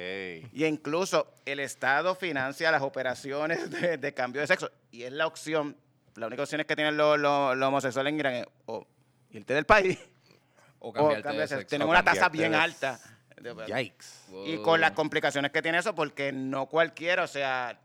[0.52, 4.70] Y incluso el Estado financia las operaciones de, de cambio de sexo.
[4.90, 5.74] Y es la opción,
[6.16, 8.86] la única opción es que tienen los, los homosexuales en Irán es o
[9.38, 9.98] irte del país
[10.80, 11.76] O cambiarte cambiar de sexo.
[11.84, 13.00] O una tasa bien de- alta.
[13.66, 14.06] Yikes.
[14.46, 17.78] y con las complicaciones que tiene eso, porque no cualquiera, o sea,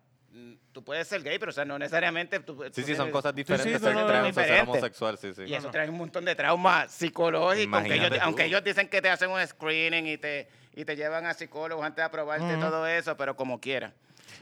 [0.71, 3.35] tú puedes ser gay, pero o sea, no necesariamente tú, Sí, tú sí, son cosas
[3.35, 4.71] diferentes sí, ser no, no, trans o ser diferente.
[4.71, 5.43] homosexual, sí, sí.
[5.43, 9.29] Y eso trae un montón de traumas psicológicos, aunque ellos, aunque dicen que te hacen
[9.29, 13.35] un screening y te, y te llevan a psicólogos antes de aprobarte todo eso, pero
[13.35, 13.93] como quiera.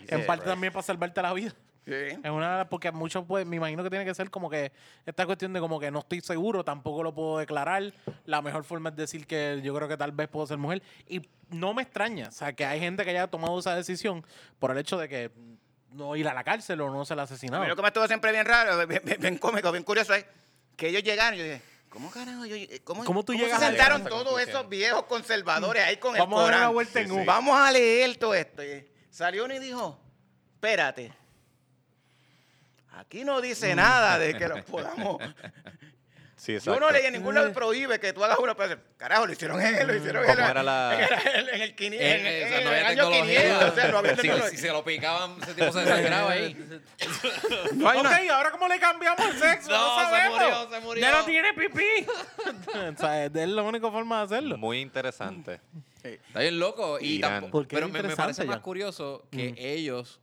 [0.07, 0.53] En parte right.
[0.53, 1.53] también para salvarte la vida.
[1.85, 1.93] Sí.
[1.93, 4.71] Es una porque muchos pues me imagino que tiene que ser como que
[5.05, 7.91] esta cuestión de como que no estoy seguro, tampoco lo puedo declarar.
[8.25, 11.21] La mejor forma es decir que yo creo que tal vez puedo ser mujer y
[11.49, 14.23] no me extraña, o sea, que hay gente que haya tomado esa decisión
[14.59, 15.31] por el hecho de que
[15.91, 17.63] no ir a la cárcel o no ser A asesinado.
[17.63, 20.25] mí lo que me estuvo siempre bien raro, bien, bien- bien cómico, bien curioso es
[20.77, 22.45] que ellos llegaron y yo dije, ¿cómo carajo?
[22.45, 26.15] Yo, ¿Cómo, ¿Cómo tú se llegas a sentaron a todos esos viejos conservadores ahí con
[26.15, 26.73] Vamos a el dar una Corán?
[26.75, 27.17] vuelta en Sí, U.
[27.19, 27.25] sí.
[27.25, 28.61] Vamos a leer todo esto.
[29.09, 29.99] Salió uno y dijo,
[30.53, 31.11] espérate.
[32.91, 35.17] Aquí no dice nada de que los podamos.
[36.35, 38.81] Sí, Yo no leí en ningún lado prohíbe que tú hagas una operación.
[38.97, 40.35] Carajo, lo hicieron él, lo hicieron él.
[40.35, 43.11] ¿Cómo era la- En el, en el, quini- en- o en sea, no el año
[43.11, 44.49] 500, o sea, no había si, tecnología.
[44.49, 46.57] si se lo picaban, ese tipo se desangraba ahí.
[47.75, 49.69] No hay ok, una- ¿y ahora cómo le cambiamos el sexo?
[49.69, 50.39] No, No, se sabemos.
[50.39, 51.01] murió, se murió.
[51.03, 52.07] Ya no tiene pipí.
[52.95, 54.57] o sea, es la única forma de hacerlo.
[54.57, 55.61] Muy interesante.
[56.01, 56.97] Está bien loco.
[56.99, 60.19] Y tampoco- pero es me, me parece más curioso que ellos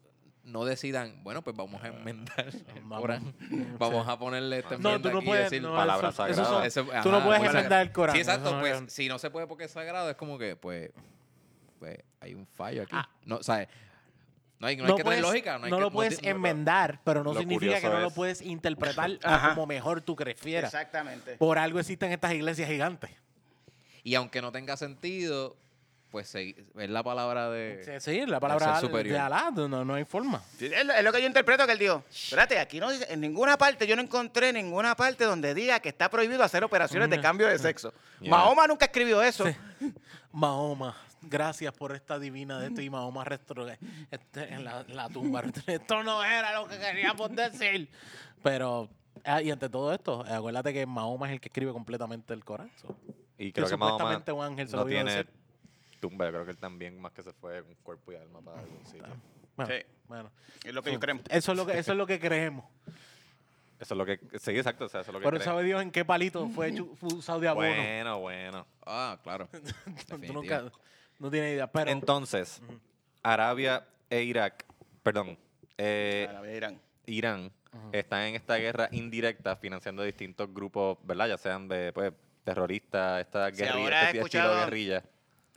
[0.49, 3.01] no decidan, bueno, pues vamos a enmendar el Vamos.
[3.01, 3.35] Corán.
[3.79, 5.45] Vamos a ponerle esta No, enmienda tú no aquí y puedes.
[5.51, 6.73] decir, no, palabras eso- eso sagradas.
[6.73, 8.15] son- tú no puedes enmendar el Corán.
[8.17, 8.53] Sí, exacto.
[8.55, 10.91] no Pues es- si no se puede porque es sagrado, es como que, pues,
[11.79, 12.93] pues hay un fallo aquí.
[12.95, 13.09] Ah.
[13.25, 13.69] No, ¿sabes?
[14.59, 15.59] No hay, no hay no que puedes, tener lógica.
[15.59, 18.09] No, hay no que- lo puedes no- enmendar, pero no lo significa que no lo
[18.09, 19.11] es- puedes interpretar
[19.55, 20.75] como mejor tú prefieras.
[20.75, 21.37] Exactamente.
[21.37, 23.11] Por algo existen estas iglesias gigantes.
[24.03, 25.57] Y aunque no tenga sentido,
[26.11, 28.01] pues es la palabra de...
[28.01, 29.15] Sí, sí, la palabra superior.
[29.15, 30.43] de Alá, no, no hay forma.
[30.59, 32.03] Sí, Es lo, es lo que yo interpreto que él dijo.
[32.11, 35.91] Espérate, aquí no dice, en ninguna parte, yo no encontré ninguna parte donde diga que
[35.91, 37.93] está prohibido hacer operaciones de cambio de sexo.
[38.21, 38.31] Yeah.
[38.31, 39.45] Mahoma nunca escribió eso.
[40.33, 43.65] Mahoma, gracias por esta divina de esto y Mahoma restro
[44.11, 45.45] este, en la, la tumba.
[45.69, 47.89] Esto no era lo que queríamos decir.
[48.43, 48.89] Pero,
[49.25, 52.73] ah, y ante todo esto, acuérdate que Mahoma es el que escribe completamente el Corán.
[52.75, 52.97] so.
[53.39, 55.31] Y creo que, Que Mahoma supuestamente un ángel se lo no tiene decir.
[55.99, 56.27] Tumba.
[56.27, 58.85] Yo creo que él también más que se fue un cuerpo y alma para algún
[58.87, 59.07] sitio.
[59.57, 59.83] Bueno, Sí.
[60.07, 60.31] bueno.
[60.65, 61.21] Es lo que yo creo.
[61.29, 62.65] Eso es lo que, eso es lo que creemos.
[63.81, 64.19] Eso es lo que...
[64.39, 64.87] Sí, exacto.
[64.87, 65.45] O sea, eso es lo que Pero creen.
[65.45, 67.69] sabe Dios en qué palito fue, hecho- fue usado de abono.
[67.69, 68.67] Bueno, bueno.
[68.85, 69.49] Ah, claro.
[69.53, 69.59] Tú
[70.17, 70.33] Definitivo.
[70.35, 70.65] nunca,
[71.19, 71.71] no tienes idea.
[71.71, 72.61] Pero Entonces,
[73.23, 74.65] Arabia e Irak,
[75.03, 75.39] perdón,
[75.77, 76.81] eh, Arabia, Irán.
[77.07, 77.53] Irán
[77.93, 81.29] están en esta guerra indirecta financiando distintos grupos, ¿verdad?
[81.29, 85.05] Ya sean de pues, terroristas, esta guerrilla, este estilo guerrilla.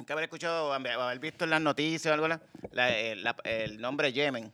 [0.02, 2.41] Nunca haber escuchado, haber haber visto en las noticias o algo, la-
[2.72, 4.52] la- el, la- el nombre Yemen.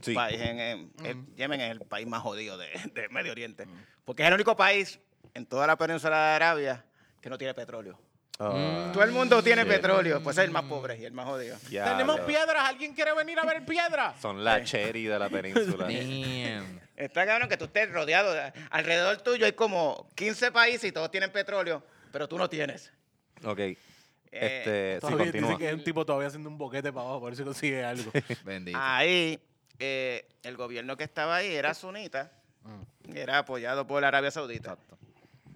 [0.00, 0.14] Sí.
[0.14, 3.66] País en- en- el- Yemen es el país más jodido de, de Medio Oriente.
[4.06, 4.98] Porque es el único país
[5.34, 6.84] en toda la península de Arabia
[7.20, 8.00] que no tiene petróleo.
[8.38, 9.72] Ah, Todo el mundo tiene shit.
[9.72, 11.58] petróleo, pues es el más pobre y el más jodido.
[11.68, 12.64] ya, tenemos lo- piedras.
[12.66, 14.18] ¿Alguien quiere venir a ver piedras?
[14.22, 15.86] Son la cherry de la península.
[16.96, 18.32] Está cabrón que tú estés rodeado.
[18.32, 22.90] de- alrededor tuyo hay como 15 países y todos tienen petróleo, pero tú no tienes.
[23.44, 23.60] ok.
[24.30, 27.20] Eh, Este, sí, Todavía dice que es un tipo todavía haciendo un boquete para abajo,
[27.20, 28.10] por si consigue algo.
[28.44, 28.78] Bendito.
[28.80, 29.38] Ahí,
[29.78, 32.32] eh, el gobierno que estaba ahí era sunita,
[33.04, 34.76] y era apoyado por Arabia Saudita.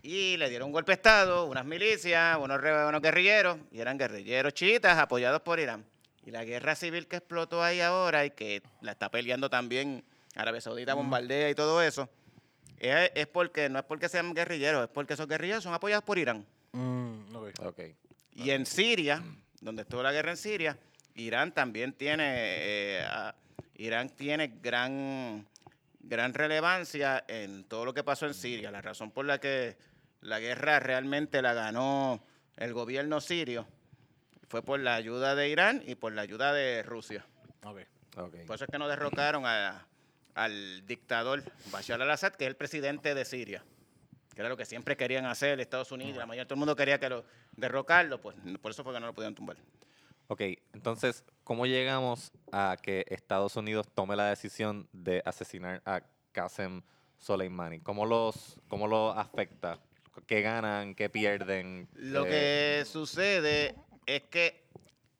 [0.02, 4.52] Y le dieron un golpe de Estado, unas milicias, unos, unos guerrilleros, y eran guerrilleros
[4.54, 5.84] chiitas apoyados por Irán.
[6.24, 10.02] Y la guerra civil que explotó ahí ahora y que la está peleando también
[10.34, 12.08] Arabia Saudita, bombardea y todo eso,
[12.78, 16.18] es, es porque, no es porque sean guerrilleros, es porque esos guerrilleros son apoyados por
[16.18, 16.46] Irán.
[16.72, 17.50] Mm, ok.
[17.66, 17.80] Ok.
[18.34, 19.22] Y en Siria,
[19.60, 20.78] donde estuvo la guerra en Siria,
[21.14, 23.34] Irán también tiene, eh, a-
[23.76, 25.46] Irán tiene gran,
[26.00, 28.70] gran relevancia en todo lo que pasó en Siria.
[28.70, 29.76] La razón por la que
[30.20, 32.24] la guerra realmente la ganó
[32.56, 33.66] el gobierno sirio
[34.48, 37.24] fue por la ayuda de Irán y por la ayuda de Rusia.
[38.46, 39.86] Por eso es que no derrocaron a-
[40.34, 43.62] al dictador Bashar al-Assad, que es el presidente de Siria,
[44.34, 46.98] que era lo que siempre querían hacer Estados Unidos, la mayoría todo el mundo quería
[46.98, 49.56] que lo derrocarlo, pues por eso fue que no lo pudieron tumbar.
[50.28, 50.40] Ok,
[50.72, 56.02] entonces, ¿cómo llegamos a que Estados Unidos tome la decisión de asesinar a
[56.32, 56.82] Qasem
[57.18, 57.80] Soleimani?
[57.80, 59.78] ¿Cómo los, cómo los afecta?
[60.26, 60.94] ¿Qué ganan?
[60.94, 61.88] ¿Qué pierden?
[61.94, 63.74] Lo Eh, que sucede
[64.06, 64.64] es que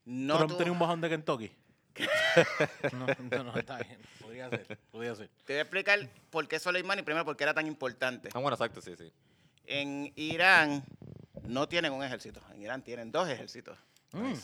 [0.05, 1.53] no Trump tenía un bajón de Kentucky.
[2.93, 3.99] no, no, no, está bien.
[4.51, 5.29] Podría ser, podría ser.
[5.47, 8.29] Te voy a explicar por qué Soleimani, primero porque era tan importante.
[8.35, 9.13] Ah, bueno, exacto, sí, sí.
[9.67, 10.85] En Irán
[11.45, 13.79] no tienen un ejército, en Irán tienen dos ejércitos.
[14.13, 14.35] Mm.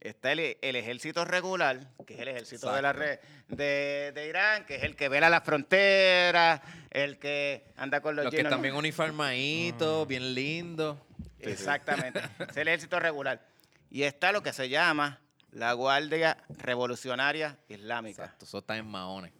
[0.00, 4.66] Está el, el ejército regular, que es el ejército de, la re- de, de Irán,
[4.66, 6.60] que es el que vela la frontera,
[6.90, 8.80] el que anda con los, Los que están bien ¿no?
[8.80, 10.98] uniformaditos, bien lindos.
[11.38, 12.20] Exactamente.
[12.50, 13.46] es el ejército regular.
[13.90, 15.20] Y está lo que se llama
[15.52, 18.24] la Guardia Revolucionaria Islámica.
[18.24, 19.32] Exacto, eso está en maones.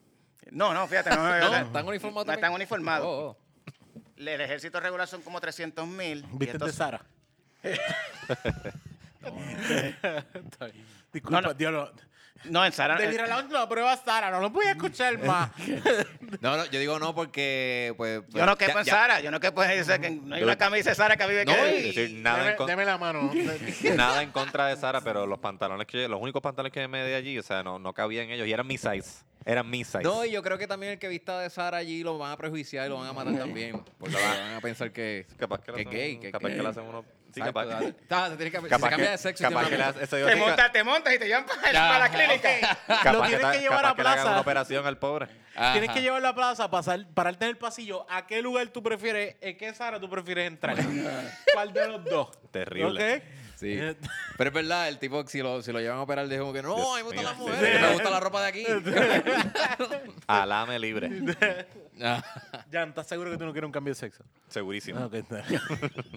[0.51, 3.07] No, no, fíjate, no, no, No, no, están uniformados no están uniformados.
[3.07, 3.37] Oh, oh.
[4.17, 6.25] El ejército regular son como 300 mil.
[6.33, 7.05] ¿Viste de Sara?
[9.23, 9.97] Bien.
[11.13, 11.55] Disculpa, No,
[12.45, 12.64] no.
[12.64, 12.97] En Sara.
[12.97, 15.51] De la última prueba Sara, no lo voy a escuchar más.
[16.40, 18.22] No, no, yo digo no porque, pues...
[18.28, 19.20] Yo no ya- quepo en ya- Sara.
[19.20, 21.53] Yo no quepo en esa- que no hay una camisa de Sara que vive No,
[21.55, 23.30] que- Es decir, nada, en Deme, con- deme la mano.
[23.97, 27.14] nada en contra de Sara, pero los pantalones que los únicos pantalones que me di
[27.14, 29.24] allí, o sea, no, no cabían ellos y eran mi size.
[29.45, 30.03] Eran mi size.
[30.03, 32.36] No, y yo creo que también el que vista de Sara allí lo van a
[32.36, 33.82] prejuiciar y lo van a matar también.
[33.99, 36.11] Porque van a pensar que, capaz que, que es gay.
[36.16, 37.05] hacen- Que, capaz que- que le hacen uno.
[37.34, 37.64] Sí, capaz.
[37.64, 39.43] que, capaz se cambia que- de sexo.
[39.45, 42.09] capaz que hace- eso yo Te montas, te montas y te llevan para, para la
[42.11, 42.78] clínica.
[42.86, 44.30] capaz Lo tienes que llevar capaz a que le hagan plaza.
[44.32, 45.28] una operación al pobre.
[45.57, 45.72] Ajá.
[45.72, 48.07] Tienes que llevar la plaza, pasar, pararte en el pasillo.
[48.11, 49.36] ¿A qué lugar tú prefieres?
[49.40, 50.76] ¿En qué Sara tú prefieres entrar?
[51.55, 52.28] ¿Cuál de los dos?
[52.51, 53.16] Terrible.
[53.16, 53.22] ¿Ok?
[53.63, 53.79] Sí.
[53.79, 53.95] Eh,
[54.37, 56.95] Pero es verdad, el tipo, si lo, si lo llevan a operar, como que no,
[56.95, 57.41] a mí me gustan las sí.
[57.43, 58.67] mujeres, me gusta la ropa de aquí.
[60.27, 61.09] Alame libre.
[62.73, 64.25] Jan, ¿estás seguro que tú no quieres un cambio de sexo?
[64.49, 64.99] Segurísimo.
[64.99, 65.45] Ah, ok, está.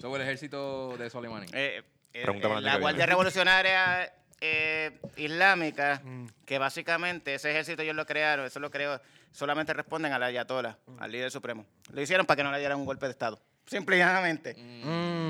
[0.00, 1.46] Sobre el ejército de Soleimani.
[1.52, 1.82] Eh,
[2.12, 3.06] eh, eh, la Guardia.
[3.06, 6.02] Revolucionaria eh, Islámica,
[6.44, 11.12] que básicamente ese ejército ellos lo crearon, eso lo creó, solamente responden al ayatollah, al
[11.12, 11.64] líder supremo.
[11.92, 13.40] Lo hicieron para que no le dieran un golpe de Estado.
[13.66, 14.54] Simple y llanamente.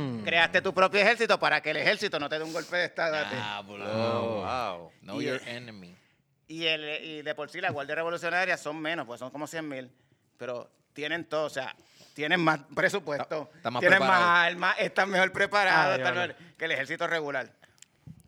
[0.07, 0.25] Mm.
[0.25, 3.17] Creaste tu propio ejército para que el ejército no te dé un golpe de Estado.
[3.17, 3.35] a ti.
[3.35, 3.85] Diablo.
[3.89, 4.93] Oh, wow.
[5.03, 5.97] Know Y- your enemy.
[6.49, 9.69] Y, el, y de por sí la Guardia Revolucionaria son menos, pues son como 100
[9.69, 9.91] mil,
[10.39, 11.75] pero tienen todo, o sea,
[12.15, 14.11] tienen más presupuesto, Está- está más tienen más
[14.47, 17.51] armas, están mejor preparados Ah, están ya, mejor que el ejército regular.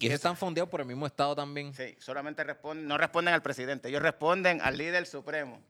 [0.00, 1.72] Y ellos están fondeados por el mismo estado también.
[1.74, 5.62] Sí, solamente responden, no responden al presidente, ellos responden al líder supremo,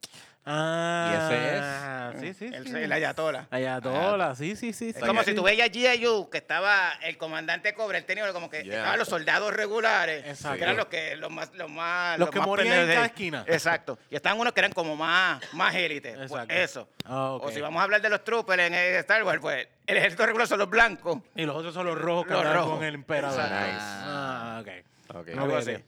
[0.50, 2.74] Ah, sí, sí, el, sí.
[2.76, 3.46] el ayatollah.
[3.50, 4.88] Ayatola, sí, sí, sí.
[4.90, 6.30] Es sí, como si tú veías G.I.U.
[6.30, 8.78] que estaba el comandante Cobre, él tenía como que Yeah.
[8.78, 10.56] estaban los soldados regulares, Exacto.
[10.58, 13.44] que eran los que los más los más Los que más morían en cada esquina.
[13.46, 13.98] Exacto.
[14.10, 16.54] Y estaban unos que eran como más más élites, pues, Exacto.
[16.54, 16.88] eso.
[17.04, 17.32] Ah.
[17.40, 20.46] O si vamos a hablar de los troopers en Star Wars, pues el ejército regular
[20.48, 21.18] son los blancos.
[21.36, 22.78] Y los otros son los rojos que Los andaban rojos.
[22.78, 23.38] con el emperador.
[23.42, 23.52] Nice.
[23.80, 25.16] Ah, ok.
[25.16, 25.28] Ok.
[25.34, 25.74] No, Algo ok, así.
[25.74, 25.80] ok.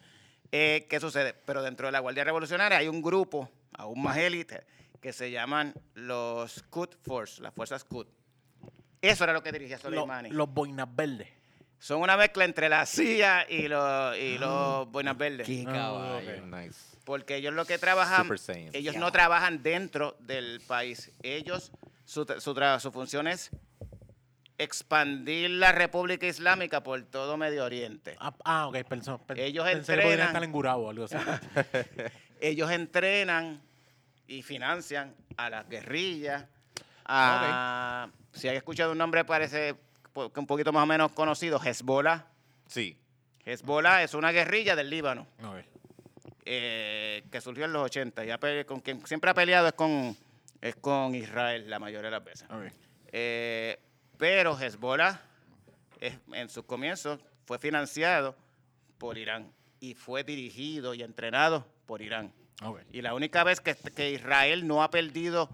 [0.52, 1.34] Eh, ¿Qué sucede?
[1.44, 4.64] Pero dentro de la Guardia Revolucionaria hay un grupo, aún más élite,
[5.00, 8.08] que se llaman los Quds Force, las fuerzas Quds.
[9.02, 10.30] Eso era lo que dirigía Lo- Soleimani.
[10.30, 11.28] los boinas verdes.
[11.78, 15.46] Son una mezcla entre la CIA y los, y los Buenas Verdes.
[15.46, 16.46] Qué Ah, caballo.
[16.46, 16.78] Nice.
[17.06, 18.28] Porque ellos lo que trabajan,
[18.74, 21.10] ellos no trabajan dentro del país.
[21.22, 21.72] Ellos,
[22.04, 23.50] su, su, su función es
[24.58, 28.14] expandir la República Islámica por todo Medio Oriente.
[28.20, 29.16] Ah, ah, ok, pensó.
[29.18, 30.26] pen- Ellos pensé que podrían entrenan.
[30.26, 31.16] estar en Gurabo o algo así.
[32.40, 33.60] Ellos entrenan
[34.26, 36.46] y financian a las guerrillas.
[37.04, 39.74] A, Si hay escuchado un nombre, parece
[40.14, 42.26] un poquito más o menos conocido, Hezbollah.
[42.66, 42.96] Sí.
[43.44, 45.26] Hezbollah es una guerrilla del Líbano.
[46.44, 48.24] Eh, que surgió en los 80.
[48.24, 50.16] Ya con quien siempre ha peleado es con,
[50.60, 52.48] es con Israel la mayoría de las veces.
[53.12, 53.78] Eh,
[54.16, 55.20] pero Hezbollah
[56.00, 58.36] es- en sus comienzos fue financiado
[58.98, 62.32] por Irán y fue dirigido y entrenado por Irán.
[62.92, 65.50] Y la única vez que, que Israel no ha perdido,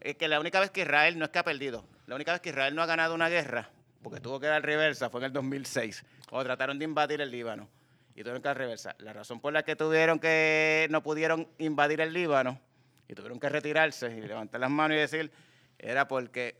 [0.00, 2.40] eh, que la única vez que Israel no es que ha perdido, la única vez
[2.40, 3.68] que Israel no ha ganado una guerra,
[4.02, 7.68] porque tuvo que dar reversa, fue en el 2006, cuando trataron de invadir el Líbano.
[8.14, 8.96] y tuvieron que reversar.
[9.00, 12.58] La razón por la que tuvieron que no pudieron invadir el Líbano
[13.06, 15.30] y tuvieron que retirarse y levantar las manos y decir
[15.78, 16.56] era porque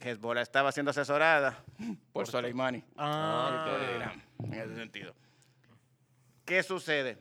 [0.00, 1.64] Hezbollah estaba siendo asesorada
[2.12, 4.12] por Soleimani Ah.
[4.44, 5.14] en ese sentido.
[6.44, 7.16] ¿Qué sucede?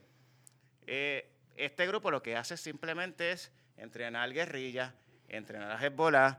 [0.85, 4.93] Eh, este grupo lo que hace simplemente es entrenar guerrillas,
[5.27, 6.37] entrenar a Hezbollah,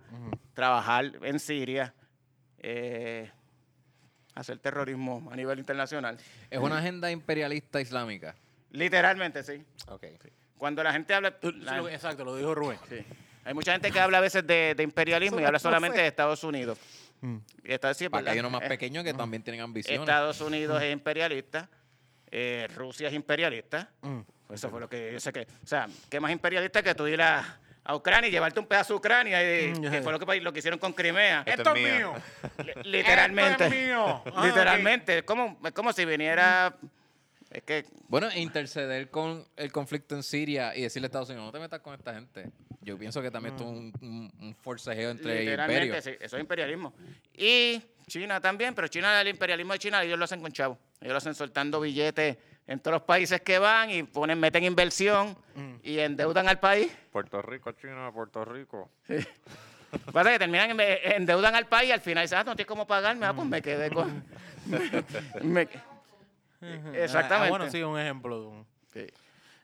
[0.55, 1.95] trabajar en Siria,
[2.59, 3.31] eh,
[4.35, 6.19] hacer terrorismo a nivel internacional.
[6.51, 8.35] Es una agenda imperialista islámica.
[8.71, 9.62] Literalmente, sí.
[9.89, 10.05] Ok.
[10.57, 11.37] Cuando la gente habla...
[11.43, 12.79] La- exacto, lo dijo Rubén.
[12.89, 13.05] sí.
[13.45, 16.45] Hay mucha gente que habla a veces de, de imperialismo y habla solamente de Estados
[16.45, 16.79] Unidos.
[17.64, 18.33] Y está, sí, Para que ¿verdad?
[18.35, 20.01] hay unos más Eh, pequeños que también tienen ambiciones.
[20.01, 21.69] Estados Unidos es imperialista,
[22.31, 23.91] eh, Rusia es imperialista.
[24.53, 25.41] Eso fue lo que yo sé que.
[25.63, 28.95] O sea, ¿qué más imperialista que tú ir a, a Ucrania y llevarte un pedazo
[28.95, 29.43] de Ucrania?
[29.43, 31.43] Y, Mm, que fue lo que, lo que hicieron con Crimea.
[31.47, 32.13] Esto Esto es mío.
[32.15, 32.75] mío.
[32.83, 33.65] Li- Literalmente.
[33.65, 34.23] Esto es mío.
[34.35, 35.19] Ah, Literalmente.
[35.19, 36.75] Es, como, es como si viniera.
[37.51, 37.85] Es que.
[38.09, 41.81] Bueno, interceder con el conflicto en Siria y decirle a Estados Unidos, no te metas
[41.81, 42.51] con esta gente.
[42.81, 46.05] Yo pienso que también esto es un, un- un forcejeo entre Literalmente, imperios.
[46.05, 46.95] sí, eso es imperialismo.
[47.35, 50.79] Y China también, pero China, el imperialismo de China, ellos lo hacen con chavos.
[51.01, 52.37] Ellos lo hacen soltando billetes
[52.69, 55.37] en todos los países que van y ponen, meten inversión
[55.83, 56.93] y endeudan al país.
[57.11, 58.91] Puerto Rico, China, Puerto Rico.
[60.12, 63.27] Pasa que terminan, endeudan al país y al final dicen, ah, no tienes cómo pagarme,
[63.27, 64.23] ah, pues me quedé con...
[65.43, 65.66] me-
[66.95, 67.35] Exactamente.
[67.35, 68.66] Ah, bueno, sí, un ejemplo de un.
[68.93, 69.07] Sí.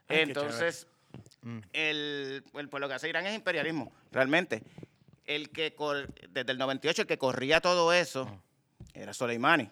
[0.09, 0.87] Ay, Entonces,
[1.73, 4.63] el, el- pues lo que hace Irán es imperialismo, realmente.
[5.27, 8.41] El que cor- desde el 98 el que corría todo eso
[8.95, 9.71] era Soleimani.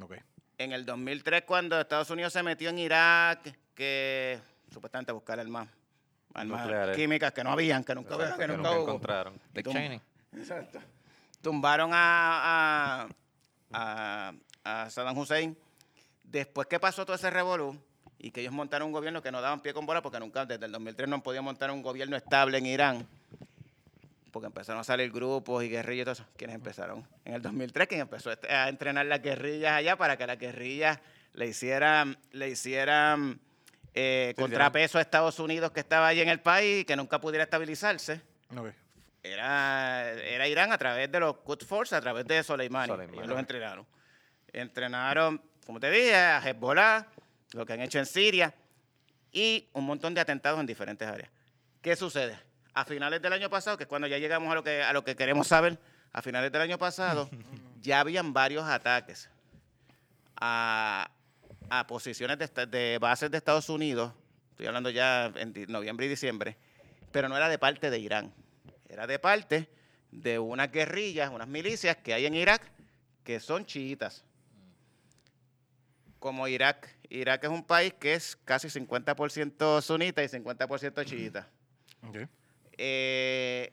[0.00, 0.14] Ok.
[0.58, 4.40] En el 2003 cuando Estados Unidos se metió en Irak, que
[4.72, 5.68] supuestamente a buscar armas,
[6.34, 6.96] armas Nucleares.
[6.96, 8.88] químicas que no habían, que nunca, Exacto, que que nunca nunca hubo.
[8.88, 9.40] encontraron.
[9.54, 10.00] Dick Tum- Cheney.
[10.36, 10.80] Exacto.
[11.40, 13.08] Tumbaron a, a,
[13.72, 14.32] a,
[14.82, 15.56] a Saddam Hussein.
[16.24, 17.78] Después que pasó todo ese revolú
[18.18, 20.66] y que ellos montaron un gobierno que no daban pie con bola porque nunca, desde
[20.66, 23.06] el 2003 no han podido montar un gobierno estable en Irán.
[24.38, 26.24] Porque empezaron a salir grupos y guerrillas y todo eso.
[26.36, 27.04] ¿Quiénes empezaron?
[27.24, 31.00] En el 2003, quien empezó este- a entrenar las guerrillas allá para que las guerrillas
[31.32, 33.40] le hicieran, le hicieran
[33.94, 37.20] eh, Sí, contrapeso a Estados Unidos que estaba allí en el país y que nunca
[37.20, 38.20] pudiera estabilizarse
[39.24, 42.86] era, era Irán a través de los Quds Force, a través de Soleimani.
[42.92, 43.18] Soleimani.
[43.18, 43.86] Ellos los entrenaron.
[44.52, 47.08] Entrenaron, como te dije, a Hezbollah,
[47.54, 48.54] lo que han hecho en Siria
[49.32, 51.28] y un montón de atentados en diferentes áreas.
[51.82, 52.38] ¿Qué sucede?
[52.78, 55.02] A finales del año pasado, que es cuando ya llegamos a lo que, a lo
[55.02, 55.80] que queremos saber,
[56.12, 57.28] a finales del año pasado
[57.82, 59.28] ya habían varios ataques
[60.36, 61.10] a,
[61.70, 64.12] a posiciones de, bases de Estados Unidos,
[64.50, 66.56] estoy hablando ya en noviembre y diciembre,
[67.10, 68.32] pero no era de parte de Irán,
[68.88, 69.68] era de parte
[70.12, 72.62] de unas guerrillas, unas milicias que hay en Irak
[73.24, 74.24] que son chiitas.
[76.20, 81.48] Como Irak, Irak es un país que es casi 50% sunita y 50% chiita.
[82.06, 82.18] Ok.
[82.78, 83.72] Eh,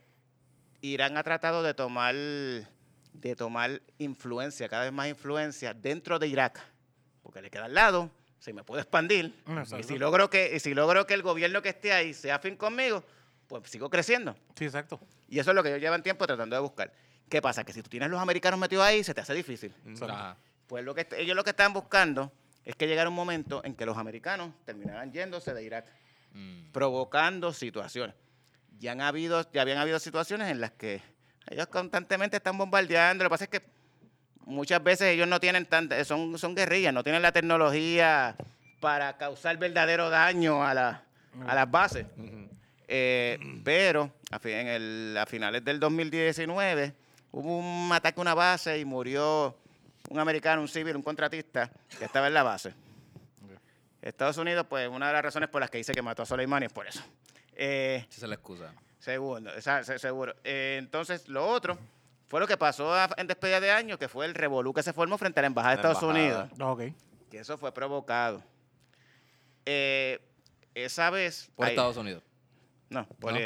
[0.81, 6.59] Irán ha tratado de tomar, de tomar influencia, cada vez más influencia dentro de Irak,
[7.23, 9.33] porque le queda al lado, se me puede expandir.
[9.79, 12.55] Y si logro que, y si logro que el gobierno que esté ahí sea afín
[12.57, 13.03] conmigo,
[13.47, 14.35] pues sigo creciendo.
[14.55, 14.99] Sí, exacto.
[15.27, 16.91] Y eso es lo que ellos llevan tiempo tratando de buscar.
[17.29, 17.63] ¿Qué pasa?
[17.63, 19.73] Que si tú tienes los americanos metidos ahí, se te hace difícil.
[20.01, 20.37] Ajá.
[20.67, 22.31] Pues lo que ellos lo que están buscando
[22.63, 25.85] es que llegara un momento en que los americanos terminaran yéndose de Irak,
[26.33, 26.71] Mm.
[26.73, 28.13] provocando situaciones.
[28.79, 31.01] Ya han habido, ya habían habido situaciones en las que
[31.49, 33.23] ellos constantemente están bombardeando.
[33.23, 33.61] Lo que pasa es que
[34.45, 38.35] muchas veces ellos no tienen tanta, son, son guerrillas, no tienen la tecnología
[38.79, 41.03] para causar verdadero daño a, la-
[41.47, 42.05] a las bases.
[42.87, 46.93] Eh, pero a, en el- a finales del 2019
[47.31, 49.57] hubo un ataque a una base y murió
[50.09, 52.73] un americano, un civil, un contratista que estaba en la base.
[54.01, 56.67] Estados Unidos, pues una de las razones por las que dice que mató a Soleimani
[56.67, 57.01] es por eso.
[57.55, 58.73] Eh, Esa es la excusa.
[58.99, 60.35] Segundo, esa- se- seguro.
[60.43, 61.77] Eh, entonces, lo otro
[62.27, 64.93] fue lo que pasó a- en despedida de año, que fue el revolú que se
[64.93, 66.49] formó frente a la Embajada de La Estados embajada.
[66.51, 67.29] Unidos, Ok.
[67.31, 68.43] que eso fue provocado.
[69.65, 70.19] Eh,
[70.73, 71.49] esa vez...
[71.55, 72.23] Por ahí- Estados Unidos.
[72.89, 73.39] no, por ¿No?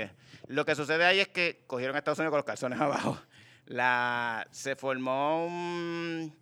[0.47, 3.17] lo que sucede ahí es que cogieron a Estados Unidos con los calzones abajo.
[3.65, 6.35] La, se formó un,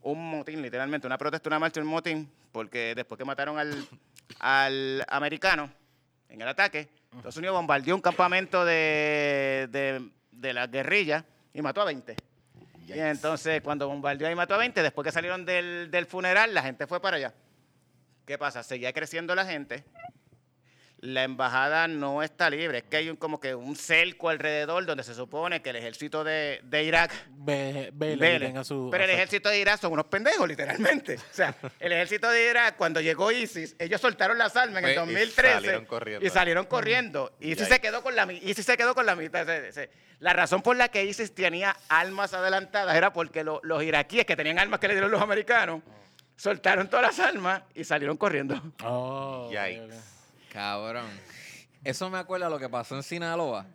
[0.00, 3.86] un motín, literalmente, una protesta, una marcha, un motín, porque después que mataron al,
[4.40, 5.70] al americano
[6.34, 11.80] en el ataque, Estados Unidos bombardeó un campamento de, de, de la guerrilla y mató
[11.80, 12.16] a 20.
[12.86, 16.62] Y entonces, cuando bombardeó y mató a 20, después que salieron del, del funeral, la
[16.62, 17.32] gente fue para allá.
[18.26, 18.62] ¿Qué pasa?
[18.62, 19.84] Seguía creciendo la gente.
[21.04, 22.78] La embajada no está libre.
[22.78, 26.24] Es que hay un, como que un cerco alrededor donde se supone que el ejército
[26.24, 28.46] de, de Irak Ve, vele, Vele.
[28.46, 31.16] tenga su- Pero el ejército de Irak son unos pendejos, literalmente.
[31.16, 34.94] O sea, el ejército de Irak, cuando llegó ISIS, ellos soltaron las armas en el
[34.94, 35.52] Pues, y 2013.
[35.54, 36.26] salieron corriendo.
[36.26, 37.36] Y salieron corriendo.
[37.38, 39.44] Y ahí- se quedó con la, ISIS se quedó con la mitad.
[39.44, 39.90] Se- se-
[40.20, 44.36] La razón por la que ISIS tenía armas adelantadas era porque lo- los iraquíes que
[44.36, 45.82] tenían armas que le dieron los americanos,
[46.36, 48.60] soltaron todas las armas y salieron corriendo.
[48.84, 50.13] Oh, Yikes.
[50.54, 51.10] Cabrón.
[51.82, 53.66] Eso me acuerda lo que pasó en Sinaloa.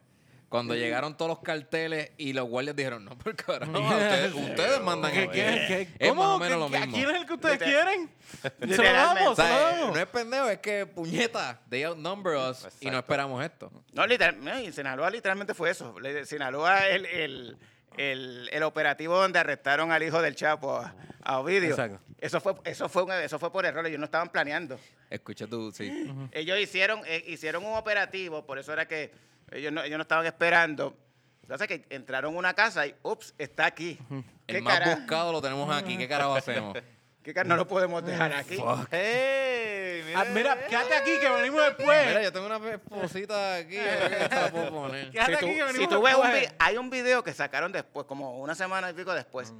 [0.47, 5.11] Cuando llegaron todos los carteles y los guardias dijeron, no, pero carajo, ustedes, ustedes mandan
[5.11, 5.31] ¿Qué, aquí.
[5.33, 6.05] qué, qué?
[6.05, 6.23] Es ¿Cómo?
[6.23, 6.95] más o menos ¿Qué- lo mismo.
[6.95, 8.09] ¿Quién es el que ustedes quieren?
[8.41, 9.93] Se lo damos, O se lo sea, damos.
[9.95, 13.71] no es pendejo, es que puñeta, they outnumber us y no esperamos esto.
[13.93, 15.93] No, literal, no, y Sinaloa literalmente fue eso.
[16.25, 17.57] Sinaloa el, el,
[17.99, 21.71] el, el operativo donde arrestaron al hijo del Chapo, a, a Ovidio.
[21.71, 21.99] Exacto.
[22.19, 24.79] Eso fue, eso, fue un- eso fue por error, ellos no estaban planeando.
[25.09, 25.91] Escucha tú, sí.
[26.31, 29.11] Ellos hicieron, eh, hicieron un operativo, por eso era que
[29.51, 30.95] ellos no, ellos no estaban esperando.
[31.41, 33.97] Entonces que entraron a una casa y, ups, está aquí.
[34.47, 35.97] ¿Qué El más cara- buscado lo tenemos aquí.
[35.97, 36.77] ¿Qué carajo hacemos?
[37.45, 38.57] no lo podemos dejar aquí.
[38.91, 40.13] ¡Hey!
[40.15, 42.23] Ah, mira, quédate aquí que venimos Mira, después.
[42.23, 43.77] yo tengo una esposita aquí.
[44.51, 45.11] puedo poner.
[45.11, 46.41] Quédate Si tú, aquí que si venimos tú ves un después.
[46.49, 49.53] vi- hay un video que sacaron después, como una semana y pico después,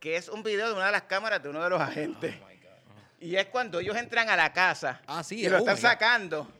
[0.00, 2.34] que es un video de una de las cámaras de uno de los agentes.
[3.20, 6.50] y es cuando ellos entran a la casa Ah, sí, y lo oh están sacando.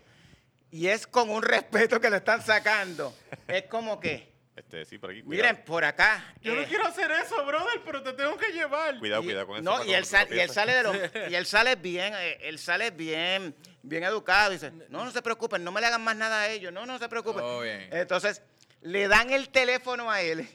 [0.70, 3.14] Y es con un respeto que lo están sacando.
[3.48, 5.22] es como que, Este, sí, por aquí.
[5.22, 5.50] Cuidado.
[5.52, 6.34] miren, por acá.
[6.40, 8.98] Yo no eh, quiero hacer eso, brother, pero te tengo que llevar.
[8.98, 9.62] Cuidado, y- cuidado con eso.
[9.62, 10.96] No, y él, sal- y sale de los,
[11.30, 14.50] y él sale bien, eh, él sale bien, bien educado.
[14.50, 16.98] Dice, no, no se preocupen, no me le hagan más nada a ellos, no, no
[16.98, 17.42] se preocupen.
[17.44, 17.88] Oh, bien.
[17.92, 18.42] Entonces,
[18.80, 20.48] le dan el teléfono a él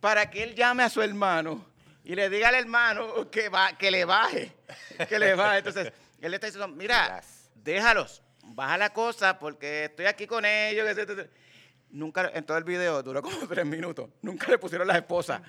[0.00, 1.66] para que él llame a su hermano
[2.04, 4.52] y le diga al hermano que, va, que le baje,
[5.08, 5.58] que le baje.
[5.58, 7.22] Entonces, él le está diciendo, mira,
[7.54, 10.94] déjalos, baja la cosa porque estoy aquí con ellos.
[10.94, 11.43] se".
[11.94, 15.40] Nunca, en todo el video, duró como tres minutos, nunca le pusieron las esposas.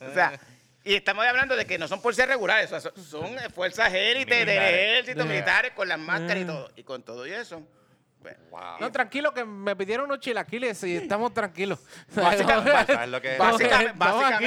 [0.00, 0.38] O sea,
[0.84, 4.48] y estamos hablando de que no son policías regulares, o sea, son, fuerzas élites del
[4.48, 6.70] ejército, militares, con las máscaras y todo.
[6.76, 7.66] Y con todo y eso.
[8.20, 8.36] Pues,
[8.80, 11.78] No, tranquilo, que me pidieron unos chilaquiles y estamos tranquilos.
[12.14, 12.70] Básicamente-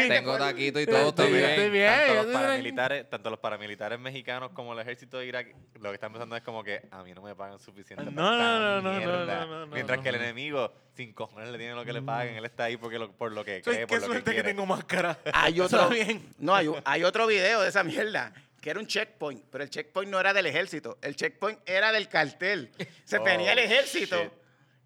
[0.10, 1.50] Tengo por- taquito y todo, estoy bien.
[1.50, 1.91] estoy bien.
[1.91, 5.48] tanto, los paramilitares, tanto los paramilitares mexicanos como el ejército de Irak,
[5.80, 8.06] lo que están pensando es como que a mí no me pagan suficiente.
[8.06, 9.26] No, no, no, no, no, mierda".
[9.26, 10.04] no, no, no, Mientras no.
[10.04, 13.00] que el enemigo, sin cojones le tienen lo que le paguen, él está ahí porque
[13.00, 15.18] lo- por lo que Soy- cree, qué por lo que suerte que, tengo máscara.
[15.34, 16.28] Hay otro, bien.
[16.38, 18.34] no, hay, hay otro video de esa mierda,
[18.64, 22.07] que era un checkpoint, pero el checkpoint no era del ejército, el checkpoint era del
[22.07, 22.72] cartel.
[23.03, 24.31] Se Oh, tenía el ejército shit.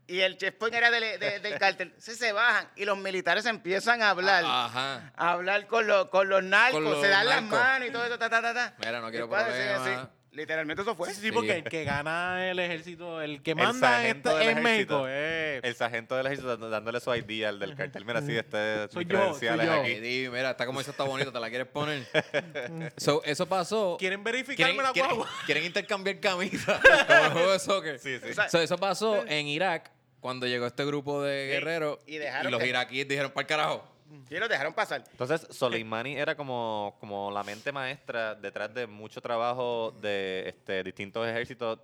[0.08, 1.94] y el checkpoint era del, de- del cartel.
[2.00, 4.44] Se, se bajan y los militares empiezan a hablar.
[4.48, 5.14] Ajá.
[5.16, 8.04] a hablar con, los con los narcos, Con los se dan las manos y todo
[8.06, 8.74] eso, ta, ta, ta.
[8.80, 10.08] Mira, no quiero problemas.
[10.38, 11.12] Literalmente eso fue.
[11.12, 14.62] Sí, sí, porque el que gana el ejército, el que manda este- en ejército.
[14.62, 18.06] México, eh, El sargento del ejército dando- dándole su ID al del cartel.
[18.06, 19.82] Mira, sí, este Soy mis yo, credenciales soy yo.
[19.82, 19.94] aquí.
[20.00, 22.06] Di, mira, está como eso está bonito, ¿te la quieres poner?
[22.98, 23.98] So, eso pasó.
[24.00, 25.30] ¿Quieren verificarme ¿Quieren, la quieren- guagua?
[25.46, 28.00] quieren intercambiar camisas como el juego de soccer.
[28.00, 28.30] Sí, sí.
[28.30, 29.90] O sea, So, eso pasó en Irak
[30.20, 33.97] cuando llegó este grupo de guerreros y dejaron los que- iraquíes dijeron, para el carajo.
[34.30, 35.04] Y los dejaron pasar.
[35.12, 41.28] Entonces, Soleimani era como, como la mente maestra detrás de mucho trabajo de este, distintos
[41.28, 41.80] ejércitos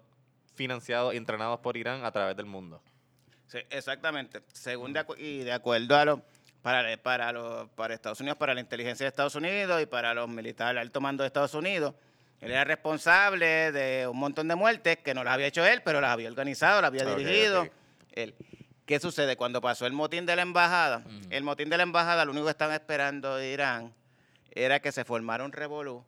[0.56, 2.82] financiados y entrenados por Irán a través del mundo.
[3.48, 4.42] Sí, exactamente.
[4.54, 6.20] Según de y de acuerdo a los
[6.62, 10.30] para, para los para Estados Unidos, para la inteligencia de Estados Unidos y para los
[10.30, 11.94] militares, el alto mando de Estados Unidos,
[12.40, 16.02] él era responsable de un montón de muertes que no las había hecho él, pero
[16.02, 17.68] las había organizado, las había dirigido.
[18.12, 18.36] Él.
[18.86, 19.38] ¿Qué sucede?
[19.38, 22.52] Cuando pasó el motín de la embajada, el motín de la embajada, lo único que
[22.52, 23.94] estaban esperando de Irán
[24.52, 26.04] era que se formara un revolú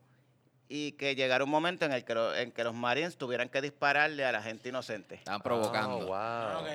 [0.68, 3.62] y que llegara un momento en el que, lo- en que los marines tuvieran que
[3.62, 5.16] dispararle a la gente inocente.
[5.16, 6.00] Estaban provocando.
[6.00, 6.66] Oh, wow.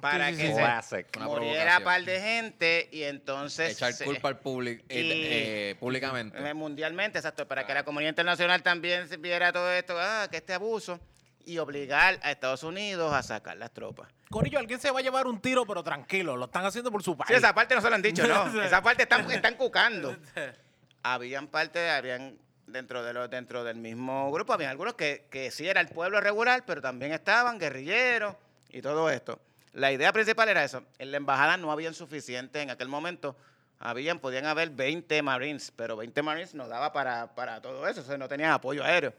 [0.00, 4.94] Para que se muriera par de gente y entonces Echar se- culpa al público y-
[5.00, 6.38] eh, públicamente.
[6.38, 10.52] eh, mundialmente, exacto, para que la comunidad internacional también viera todo esto, ah, que este
[10.52, 11.00] abuso
[11.46, 14.08] y obligar a Estados Unidos a sacar las tropas.
[14.30, 17.16] Corillo, alguien se va a llevar un tiro, pero tranquilo, lo están haciendo por su
[17.16, 17.28] país.
[17.28, 18.62] Sí, esa parte no se lo han dicho, no.
[18.62, 20.16] Esa parte están, están cucando.
[21.02, 22.36] Habían parte, habían
[22.66, 26.20] dentro de los, dentro del mismo grupo, había algunos que, que sí era el pueblo
[26.20, 28.34] regular, pero también estaban guerrilleros
[28.70, 29.40] y todo esto.
[29.72, 30.82] La idea principal era eso.
[30.98, 33.36] En la embajada no habían suficiente en aquel momento.
[33.78, 38.04] Habían, podían haber 20 Marines, pero 20 Marines no daba para, para todo eso, o
[38.04, 39.14] sea, no tenían apoyo aéreo.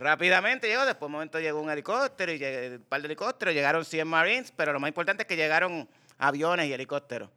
[0.00, 4.08] Rápidamente llegó, después un momento llegó un helicóptero y un par de helicópteros, llegaron 100
[4.08, 5.86] Marines, pero lo más importante es que llegaron
[6.18, 7.28] aviones y helicópteros.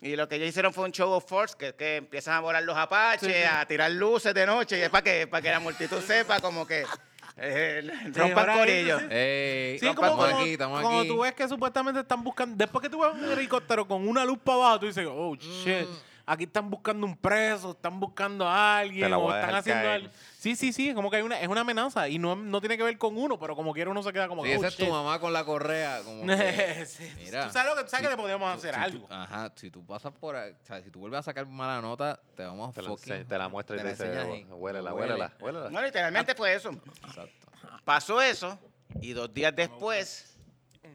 [0.00, 2.62] Y lo que ellos hicieron fue un show of force, que, que empiezan a volar
[2.62, 6.00] los apaches, a tirar luces de noche, y es para que, para que la multitud
[6.00, 6.84] sepa como que
[7.36, 9.06] Eh, Sí, rompan sí, sí.
[9.10, 11.08] Ey, Sí, estamos como, como, aquí, estamos como aquí.
[11.08, 12.56] tú ves que supuestamente están buscando.
[12.56, 15.86] Después que tú ves un helicóptero con una luz para abajo, tú dices, oh shit,
[16.24, 20.08] aquí están buscando un preso, están buscando a alguien, o están haciendo algo.
[20.40, 22.82] Sí, sí, sí, como que hay una, es una amenaza y no, no tiene que
[22.82, 24.76] ver con uno, pero como quiera uno se queda como Si que, oh, esa es
[24.76, 24.90] tu shit.
[24.90, 28.14] mamá con la correa, como que, Sí, mira, tú sabes, lo que, tú sabes que
[28.16, 29.06] te podíamos hacer si tú- algo.
[29.10, 32.18] ajá, si tú pasas por ahí, o sea, si tú vuelves a sacar mala nota,
[32.34, 33.12] te vamos a Te la, fucking...
[33.12, 34.44] ense- te la muestra y te dice, enseñas ahí.
[34.50, 35.12] huélela, Huele.
[35.12, 35.68] huélela, huélela.
[35.68, 36.70] No, literalmente fue eso.
[36.70, 37.46] Exacto.
[37.84, 38.58] Pasó eso
[39.02, 40.38] y dos días después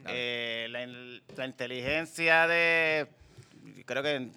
[0.08, 3.06] eh, la, in- la inteligencia de,
[3.84, 4.28] creo que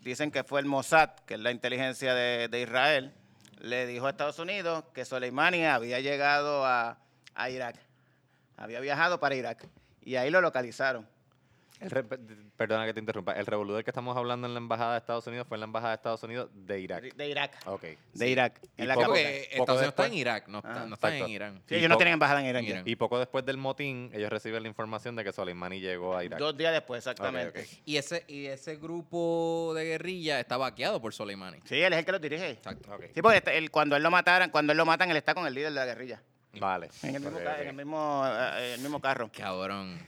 [0.00, 3.12] dicen que fue el Mossad, que es la inteligencia de, de Israel,
[3.60, 6.98] le dijo a Estados Unidos que Soleimani había llegado a,
[7.34, 7.76] a Irak,
[8.56, 9.66] había viajado para Irak
[10.02, 11.06] y ahí lo localizaron.
[11.80, 12.02] El re-
[12.56, 13.32] perdona que te interrumpa.
[13.34, 15.64] El revolú del que estamos hablando en la embajada de Estados Unidos fue en la
[15.66, 17.14] embajada de Estados Unidos de Irak.
[17.14, 17.52] De Irak.
[17.66, 17.84] Ok.
[18.14, 18.60] De Irak.
[18.76, 21.28] Y En la poco Estados Unidos está en Irak, no, está, Ah, no está en.
[21.28, 21.62] Irán.
[21.66, 22.62] Sí, ellos no tienen embajada en Irak.
[22.64, 22.82] Irán.
[22.84, 26.38] Y poco después del motín, ellos reciben la información de que Soleimani llegó a Irak.
[26.40, 27.66] Dos días después, exactamente.
[27.84, 31.58] Y ese, y ese grupo de guerrilla está vaqueado por Soleimani.
[31.64, 32.50] Sí, él es el que lo dirige.
[32.50, 32.98] Exacto.
[33.14, 35.46] Sí, porque este- él- cuando él lo mataran, cuando él lo matan, él está con
[35.46, 36.22] el líder de la guerrilla.
[36.58, 36.88] Vale.
[37.02, 39.30] En el mismo, en el mismo, eh, el mismo carro.
[39.32, 39.98] Cabrón.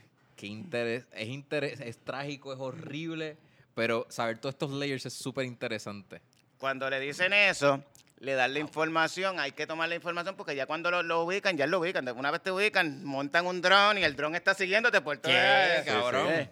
[0.41, 1.05] Qué interés.
[1.11, 3.37] Es, interés, es trágico, es horrible.
[3.75, 6.19] Pero saber todos estos layers es súper interesante.
[6.57, 7.83] Cuando le dicen eso,
[8.17, 11.57] le dan la información, hay que tomar la información porque ya cuando lo, lo ubican,
[11.57, 12.09] ya lo ubican.
[12.09, 15.31] Una vez te ubican, montan un dron y el dron está siguiéndote por todo.
[15.31, 16.27] ¿Qué, Sí, cabrón?
[16.35, 16.49] sí.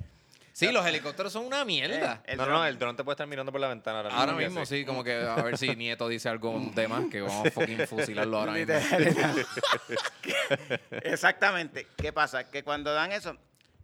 [0.53, 2.22] Sí, los helicópteros son una mierda.
[2.28, 4.22] Eh, no, no, el dron te puede estar mirando por la ventana ahora mismo.
[4.22, 7.22] Ahora que mismo sí, como que a ver si Nieto dice algo de más, que
[7.22, 8.76] vamos a fucking fusilarlo ahora mismo.
[10.91, 11.88] Exactamente.
[11.98, 12.52] ¿Qué pasa?
[12.52, 13.36] Que cuando dan eso,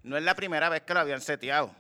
[0.05, 1.73] no es la primera vez que lo habían seteado.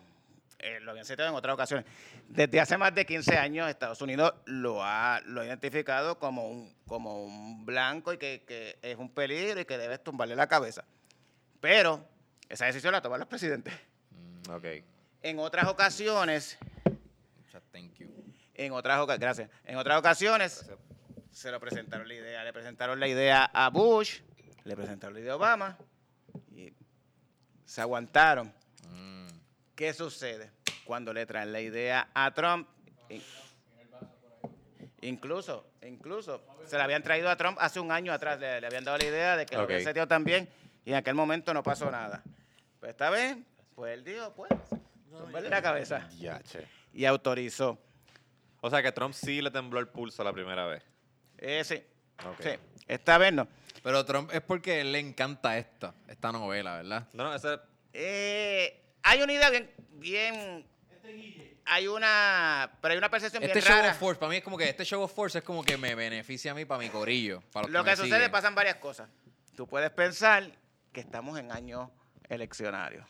[0.57, 1.85] Eh, lo habían seteado en otras ocasiones.
[2.27, 6.75] Desde hace más de 15 años, Estados Unidos lo ha, lo ha identificado como un,
[6.87, 10.83] como un blanco y que, que es un peligro y que debes tumbarle la cabeza.
[11.61, 12.03] Pero
[12.49, 13.73] esa decisión la toman los presidentes.
[14.49, 14.65] Ok.
[15.21, 16.57] En otras ocasiones,
[17.71, 18.07] thank you.
[18.55, 19.49] en otras gracias.
[19.65, 20.65] En otras ocasiones
[21.31, 24.21] se lo presentaron la idea, le presentaron la idea a Bush,
[24.63, 25.77] le presentaron la idea a Obama
[27.65, 28.53] se aguantaron.
[28.89, 29.27] Mm.
[29.75, 30.51] ¿Qué sucede
[30.85, 32.67] cuando le traen la idea a Trump?
[33.09, 33.21] In-
[35.01, 38.83] Incluso, incluso se la habían traído a Trump hace un año atrás, le, le habían
[38.83, 39.69] dado la idea de que lo Ok.
[39.69, 40.49] habían seteado también
[40.83, 42.23] y en aquel momento no pasó nada.
[42.79, 43.37] Pues esta vez,
[43.75, 44.49] pues él dijo, pues,
[45.11, 46.65] tumbarle la cabeza Ya, che.
[46.93, 47.77] y autorizó.
[48.61, 50.81] O sea que Trump sí le tembló el pulso la primera vez.
[51.37, 51.83] Eh, sí,
[52.25, 52.41] Ok.
[52.41, 52.49] sí,
[52.87, 53.47] esta vez no.
[53.83, 57.07] Pero Trump es porque le encanta esta, esta novela, ¿verdad?
[57.13, 57.59] No, no, ese.
[57.93, 60.65] Eh, hay una idea bien, bien,
[61.65, 63.91] hay una, pero hay una percepción Este bien show rara.
[63.91, 65.93] of force, para mí es como que este show of force es como que me
[65.95, 67.41] beneficia a mí para mi corillo.
[67.51, 68.31] Para Lo que me sucede, siguen.
[68.31, 69.07] pasan varias cosas.
[69.55, 70.51] Tú puedes pensar
[70.91, 71.89] que estamos en años
[72.29, 73.05] eleccionarios.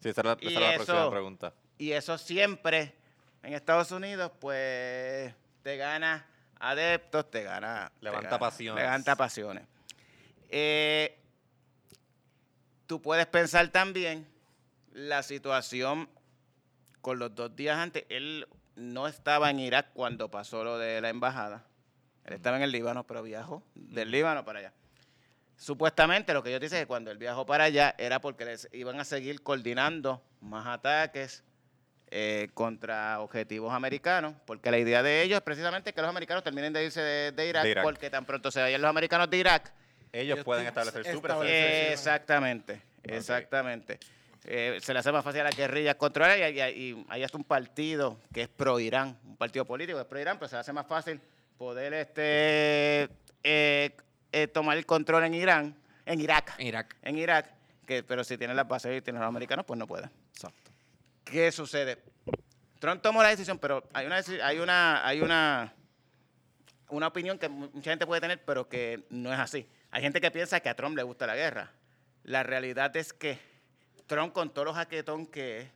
[0.00, 1.54] Sí, esa era, esa Y era la eso- próxima pregunta.
[1.78, 2.94] Y eso siempre
[3.42, 6.26] en Estados Unidos, pues te gana
[6.62, 7.92] adeptos, te gana.
[7.98, 8.82] te Levanta gana- pasiones.
[8.84, 9.64] Levanta pasiones.
[10.48, 11.18] Eh,
[12.86, 14.26] tú puedes pensar también
[14.92, 16.08] la situación
[17.00, 18.04] con los dos días antes.
[18.08, 21.64] Él no estaba en Irak cuando pasó lo de la embajada.
[22.24, 24.72] Él estaba en el Líbano, pero viajó del Líbano para allá.
[25.56, 28.68] Supuestamente lo que ellos dicen es que cuando él viajó para allá era porque les
[28.72, 31.44] iban a seguir coordinando más ataques
[32.14, 36.70] eh, contra objetivos americanos, porque la idea de ellos es precisamente que los americanos terminen
[36.72, 37.84] de irse de, de Irak, De Irak.
[37.84, 39.72] porque tan pronto se vayan los americanos de Irak.
[40.12, 41.92] Ellos Ellos pueden establecer su presencia.
[41.92, 43.98] Exactamente, exactamente.
[44.44, 46.60] Eh, se le hace más fácil a las guerrillas controlar y, y-
[46.90, 50.48] y hay hasta un partido que es pro-Irán, un partido político que es pro-Irán, pero
[50.48, 51.20] se le hace más fácil
[51.56, 53.08] poder este,
[53.44, 53.96] eh,
[54.32, 56.96] eh, tomar el control en Irán, en Irak, En Irak.
[57.02, 57.50] en Irak,
[57.86, 60.10] que, pero si tienen las bases y tienen los americanos, pues no pueden.
[60.34, 60.71] Exacto.
[61.24, 62.02] ¿Qué sucede?
[62.78, 65.72] Trump tomó la decisión, pero hay una, hay una, hay una,
[66.88, 69.68] una opinión que mu- mucha gente puede tener, pero que no es así.
[69.92, 71.70] Hay gente que piensa que a Trump le gusta la guerra.
[72.24, 73.38] La realidad es que
[74.06, 75.68] Trump, con todo lo jaquetón que es,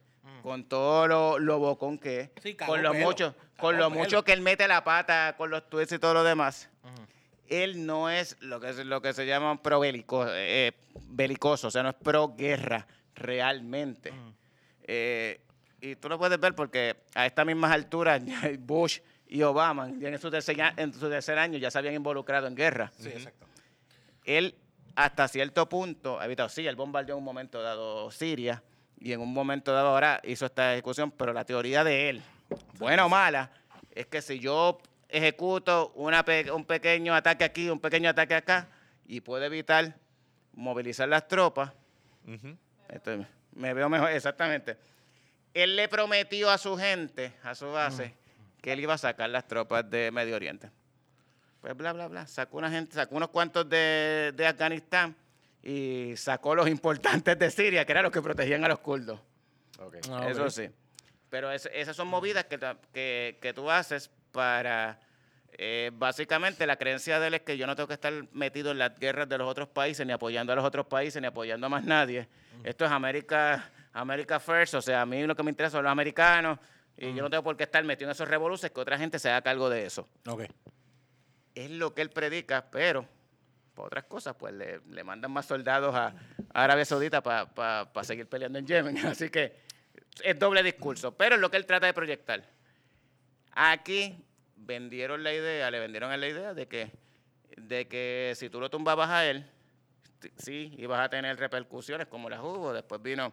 [0.43, 4.01] con todo lo, lo bocón que es, Sí, con lo pelo, mucho, con lo pelo.
[4.01, 6.69] mucho que él mete la pata, con los tweets y todo lo demás,
[7.49, 10.73] él no es lo que, lo que se llama pro bélico, eh,
[11.11, 14.13] belicoso, o sea, no es pro guerra realmente.
[14.87, 15.41] Eh,
[15.81, 18.23] y tú lo puedes ver porque a estas mismas alturas
[18.61, 22.55] Bush y Obama en su, tercer, en su tercer año ya se habían involucrado en
[22.55, 22.91] guerra.
[22.99, 23.47] Sí, exacto.
[24.25, 24.55] Él
[24.95, 28.63] hasta cierto punto ha evitado, sí, él bombardeó en un momento dado Siria
[28.99, 32.23] y en un momento dado ahora hizo esta ejecución, pero la teoría de él,
[32.79, 33.51] buena o mala,
[33.95, 38.69] es que si yo ejecuto una pe- un pequeño ataque aquí, un pequeño ataque acá,
[39.07, 39.95] y puede evitar
[40.55, 41.73] movilizar las tropas,
[42.27, 42.57] Ujú.
[42.89, 43.27] esto,
[43.57, 44.77] me veo mejor, exactamente.
[45.55, 48.15] Él le prometió a su gente, a su base,
[48.61, 50.71] que él iba a sacar las tropas de Medio Oriente.
[51.61, 52.27] Pues bla, bla, bla.
[52.27, 55.17] Sacó una gente, sacó unos cuantos de, de Afganistán
[55.63, 59.19] y sacó los importantes de Siria, que eran los que protegían a los kurdos.
[60.11, 60.69] Ah, Eso sí.
[61.29, 62.59] Pero es- esas son movidas que,
[62.93, 65.01] que, que tú haces para...
[65.59, 68.79] eh, básicamente la creencia de él es que yo no tengo que estar metido en
[68.79, 71.71] las guerras de los otros países, ni apoyando a los otros países, ni apoyando a
[71.71, 72.29] más nadie.
[72.63, 75.91] Esto es América, América First, o sea, a mí lo que me interesa son los
[75.91, 76.59] americanos
[76.99, 79.31] y yo no tengo por qué estar metido en esos revoluciones que otra gente se
[79.31, 80.07] haga cargo de eso.
[80.27, 80.43] Ok.
[81.55, 83.09] Es lo que él predica, pero
[83.73, 88.29] por otras cosas, pues le, le mandan más soldados a, a Arabia Saudita para seguir
[88.29, 88.99] peleando en Yemen.
[89.07, 89.57] Así que
[90.23, 92.45] es doble discurso, pero es lo que él trata de proyectar.
[93.53, 94.23] Aquí
[94.57, 96.91] vendieron la idea, le vendieron la idea de que,
[97.57, 99.47] de que si tú lo tumbabas a él,
[100.37, 102.73] sí, ibas a tener repercusiones como las hubo.
[102.73, 103.33] Después vino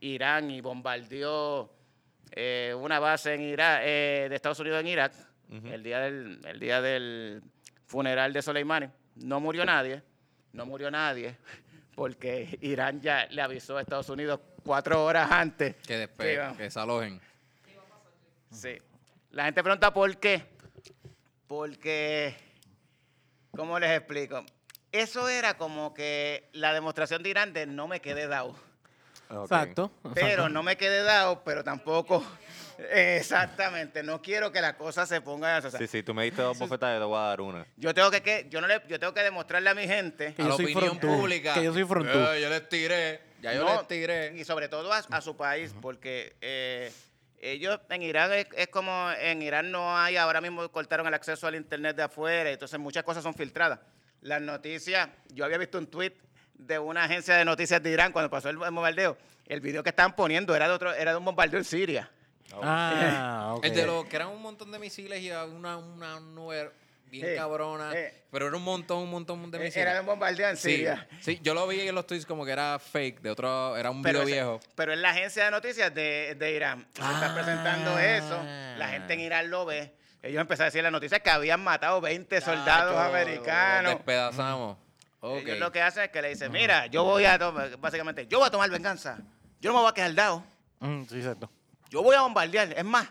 [0.00, 1.72] Irán y bombardeó
[2.32, 5.12] eh, una base en Irak, eh, de Estados Unidos en Irak
[5.70, 7.42] el, día del, el día del
[7.86, 8.88] funeral de Soleimani.
[9.16, 10.02] No murió nadie,
[10.52, 11.36] no murió nadie,
[11.94, 15.76] porque Irán ya le avisó a Estados Unidos cuatro horas antes.
[15.76, 17.20] Que que después, iba- que se alojen.
[18.50, 18.78] Sí.
[19.30, 20.51] La gente pregunta por qué.
[21.52, 22.34] Porque,
[23.54, 24.42] ¿cómo les explico?
[24.90, 28.56] Eso era como que la demostración de Irán de no me quedé dado.
[29.28, 29.42] Ok.
[29.42, 29.92] Exacto.
[30.14, 32.24] Pero no me quedé dado, pero tampoco.
[32.90, 34.02] Exactamente.
[34.02, 35.58] No quiero que la cosa se ponga.
[35.58, 37.66] o sea, Sí, sí, tú me diste dos bofetadas, yo te voy a dar una.
[37.76, 40.32] Yo tengo que, que- yo no le, yo tengo que demostrarle a mi gente.
[40.32, 41.52] Que a yo la opinión frontú, pública.
[41.52, 42.18] que yo soy frontú.
[42.18, 43.20] Eh, yo les tiré.
[43.42, 44.32] Ya yo No, les tiré.
[44.38, 46.90] Y sobre todo a, a su país, porque eh,
[47.42, 51.46] ellos en Irán es, es como en Irán no hay, ahora mismo cortaron el acceso
[51.46, 53.80] al internet de afuera, entonces muchas cosas son filtradas.
[54.20, 56.14] Las noticias, yo había visto un tweet
[56.54, 59.18] de una agencia de noticias de Irán cuando pasó el, el bombardeo.
[59.46, 62.08] El video que estaban poniendo era de otro, era de un bombardeo en Siria.
[62.62, 63.64] Ah, ok.
[63.64, 66.70] El de los que eran un montón de misiles y una, una nube
[67.12, 67.92] bien Eh, cabrona.
[67.94, 68.24] eh.
[68.30, 69.86] pero era un montón, un montón de Eh, misiles.
[69.86, 71.06] Era un bombardeo en sí, Siria.
[71.20, 74.00] sí, yo lo vi en los tweets como que era fake, de otro, era un
[74.02, 74.60] Pero, video ese- viejo.
[74.74, 76.86] pero es la agencia de noticias de, de Irán.
[76.94, 77.34] Se está Ah.
[77.34, 78.42] presentando eso.
[78.78, 79.92] La gente en Irán lo ve.
[80.22, 83.90] Ellos empezaron a decir en las noticias que habían matado 20 soldados americanos.
[83.92, 84.78] los Despedazamos.
[85.20, 85.38] Ok.
[85.42, 88.38] Ellos lo que hacen es que le dicen, mira, yo voy a tomar, básicamente, yo
[88.38, 89.18] voy a tomar venganza.
[89.60, 90.44] Yo no me voy a quedar dado.
[90.80, 91.50] Mm, sí, exacto.
[91.90, 92.72] Yo voy a bombardear.
[92.76, 93.06] Es más,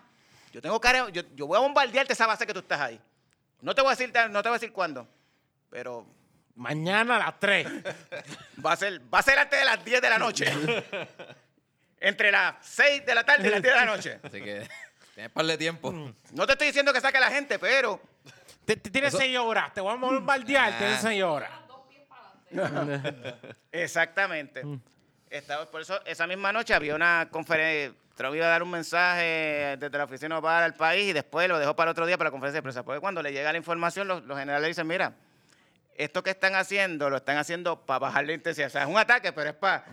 [0.52, 3.00] yo tengo cara, yo, yo voy a bombardearte esa base que tú estás ahí.
[3.62, 5.08] No te voy a decir, no te voy a decir cuándo,
[5.70, 6.06] pero
[6.56, 7.68] Mañana a las 3.
[8.66, 10.46] va a ser, va a ser antes de las 10 de la noche.
[12.00, 14.20] Entre las 6 de la tarde y las 10 de la noche.
[14.24, 14.68] Así que
[15.14, 15.92] tienes par de tiempo.
[16.34, 18.02] No te estoy diciendo que saque a la gente, pero
[18.66, 19.74] Tienes Eso- 6 horas.
[19.74, 20.74] Te voy a bombardear.
[20.74, 20.78] Ah.
[20.78, 21.52] Tienes 6 horas.
[23.72, 24.64] Exactamente.
[25.30, 27.98] Estaba- por eso, esa misma noche había una conferencia.
[28.16, 31.58] Trump iba a dar un mensaje desde la oficina oval al país y después lo
[31.60, 32.84] dejó para otro día para la conferencia de prensa.
[32.84, 35.14] Porque cuando le llega la información, los, los generales dicen: Mira,
[35.96, 38.68] esto que están haciendo, lo están haciendo para bajar la intensidad.
[38.68, 39.86] O sea, es un ataque, pero es para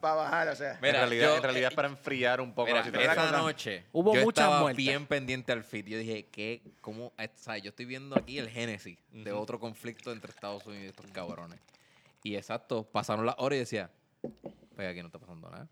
[0.00, 0.48] bajar.
[0.48, 2.84] O sea, Mira, en realidad, yo- en realidad es para enfriar un poco Mira, la
[2.84, 3.12] situación.
[3.12, 4.76] esa noche Hubo yo muchas estaba muertes.
[4.84, 5.86] bien pendiente al feed.
[5.86, 6.62] Yo dije, ¿qué?
[6.80, 7.06] ¿Cómo?
[7.08, 10.88] O sea, yo estoy viendo aquí el génesis de otro conflicto entre Estados Unidos y
[10.88, 11.58] estos cabrones.
[12.22, 13.90] Y exacto, pasaron las horas y decía,
[14.74, 15.68] pues aquí no está pasando nada.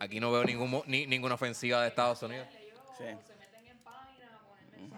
[0.00, 2.48] Aquí no veo ningún, ni, ninguna ofensiva de Estados Unidos.
[2.98, 3.04] sí.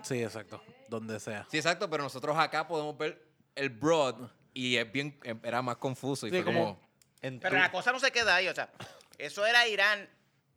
[0.02, 0.62] Sí, exacto.
[0.88, 1.46] Donde sea.
[1.50, 3.22] Sí, exacto, pero nosotros acá podemos ver
[3.54, 6.78] el broad y es bien, era más confuso y Sí, fue como-.
[7.20, 8.48] En Pero la cosa no se queda ahí.
[8.48, 8.68] O sea,
[9.16, 10.08] eso era Irán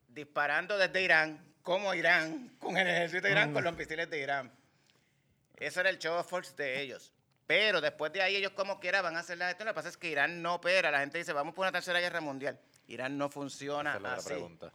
[0.08, 4.52] disparando desde Irán, como Irán, con el ejército de Irán, con los misiles de Irán.
[5.58, 7.14] Eso era el show of force de ellos.
[7.48, 9.68] Pero después de ahí, ellos como quiera van a hacer la gestión.
[9.68, 10.90] Lo que pasa es que Irán no opera.
[10.90, 12.60] La gente dice, vamos por una tercera guerra mundial.
[12.88, 14.30] Irán no funciona Esa es la otra así.
[14.30, 14.72] pregunta.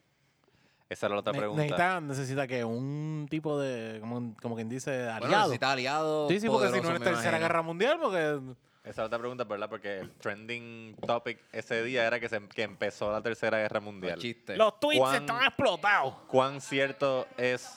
[0.89, 1.63] Esa es la otra Ne- pregunta.
[1.63, 5.43] necesita, necesita que un tipo de, como, como quien dice, Bueno, aliado.
[5.45, 7.39] necesita aliados sí, sí, porque si no es me tercera imagino.
[7.41, 8.41] guerra mundial, porque
[8.83, 9.69] Esa es la otra pregunta, ¿verdad?
[9.69, 13.85] Porque el trending topic ese día era que, se, que empezó la Tercera Guerra Los
[13.85, 14.19] Mundial.
[14.19, 14.57] chistes.
[14.59, 16.15] los tweets ¿Cuán- están explotados.
[16.27, 17.71] ¿Cuán cierto es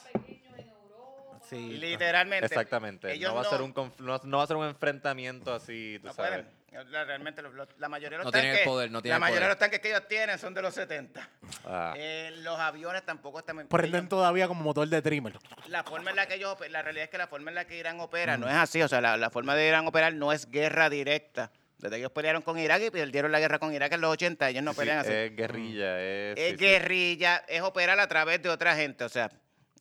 [1.48, 1.58] Sí.
[1.78, 2.46] Literalmente.
[2.46, 3.12] exactamente?
[3.12, 5.98] Ellos No va, a ser un conf- no, no va a ser un enfrentamiento así,
[6.00, 6.30] tú No sabes.
[6.30, 6.63] pueden.
[6.90, 8.68] La- Realmente, los- los- la mayoría de los No tienen el tanques.
[8.68, 11.28] poder, no tienen la mayoría de los tanques que ellos tienen son de los 70.
[11.64, 13.66] Ah, Eh, los aviones tampoco están.
[13.68, 15.38] Prenden ellos- todavía como motor de trimmer.
[15.68, 17.78] la forma en la que ellos la realidad es que la forma en la que
[17.78, 20.50] Irán opera no es así, o sea, la, la forma de Irán operar no es
[20.50, 21.50] guerra directa.
[21.78, 24.48] Desde que ellos pelearon con Irak y perdieron la guerra con Irak en los 80,
[24.48, 25.12] ellos no sí, pelean así.
[25.12, 26.38] es guerrilla, es...
[26.38, 26.56] es sí, sí.
[26.56, 29.30] guerrilla, es operar a través de otra gente, o sea,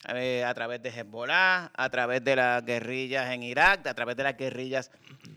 [0.09, 4.23] eh, a través de Hezbollah, a través de las guerrillas en Irak, a través de
[4.23, 4.91] las guerrillas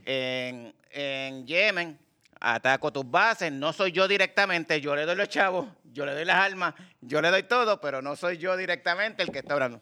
[0.04, 1.98] en, en Yemen,
[2.40, 6.24] ataco tus bases, no soy yo directamente, yo le doy los chavos, yo le doy
[6.24, 9.80] las armas, yo le doy todo, pero no soy yo directamente el que está hablando.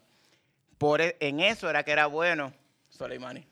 [0.77, 2.53] Por, e- en eso era que era bueno
[2.89, 3.45] Soleimani.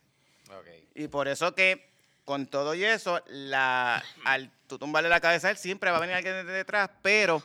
[0.96, 1.90] Y por eso que
[2.26, 6.00] con todo y eso, la, al tú tumbarle la cabeza a él, siempre va a
[6.02, 7.44] venir alguien de detrás, pero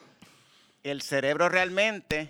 [0.85, 2.28] el cerebro realmente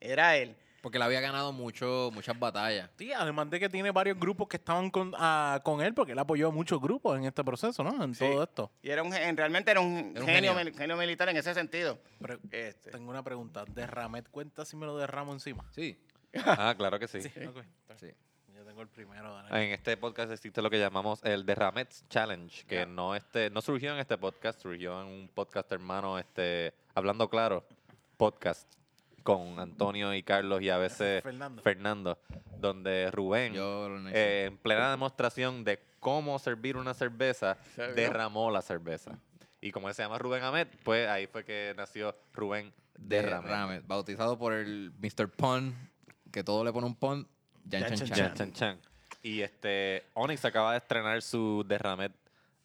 [0.00, 0.54] era él.
[0.88, 2.88] Porque él había ganado mucho, muchas batallas.
[2.96, 6.18] Sí, además de que tiene varios grupos que estaban con, ah, con él, porque él
[6.18, 8.02] apoyó a muchos grupos en este proceso, ¿no?
[8.02, 8.24] En Sí.
[8.24, 8.70] todo esto.
[8.80, 10.64] Y era un, realmente era un, Era un genio, genio.
[10.64, 11.98] mil- genio militar en ese sentido.
[12.18, 12.90] Pero Este.
[12.90, 13.66] tengo una pregunta.
[13.66, 15.66] ¿Derramet cuenta si me lo derramo encima?
[15.72, 16.00] Sí.
[16.46, 17.20] Ah, claro que sí.
[17.20, 17.30] Sí.
[18.54, 19.30] Yo tengo el primero.
[19.34, 19.66] dale.
[19.66, 23.92] En este podcast existe lo que llamamos el Derramets Challenge, que no este no surgió
[23.92, 27.62] en este podcast, surgió en un podcast hermano, este hablando claro,
[28.16, 28.72] podcast
[29.28, 31.60] con Antonio y Carlos y a veces Fernando.
[31.60, 32.18] Fernando,
[32.58, 33.52] donde Rubén,
[34.10, 37.58] eh, en plena demostración de cómo servir una cerveza,
[37.94, 39.18] derramó la cerveza.
[39.60, 43.50] Y como él se llama Rubén Ahmed, pues ahí fue que nació Rubén Derramet.
[43.50, 43.80] Derrame.
[43.80, 45.28] Bautizado por el Mr.
[45.28, 45.74] Pun,
[46.32, 47.28] que todo le pone un pun.
[47.70, 48.16] Jan Jan Chan Chan Chan.
[48.16, 48.78] Chan, chan, chan.
[49.22, 52.12] Y este Onyx acaba de estrenar su Derramet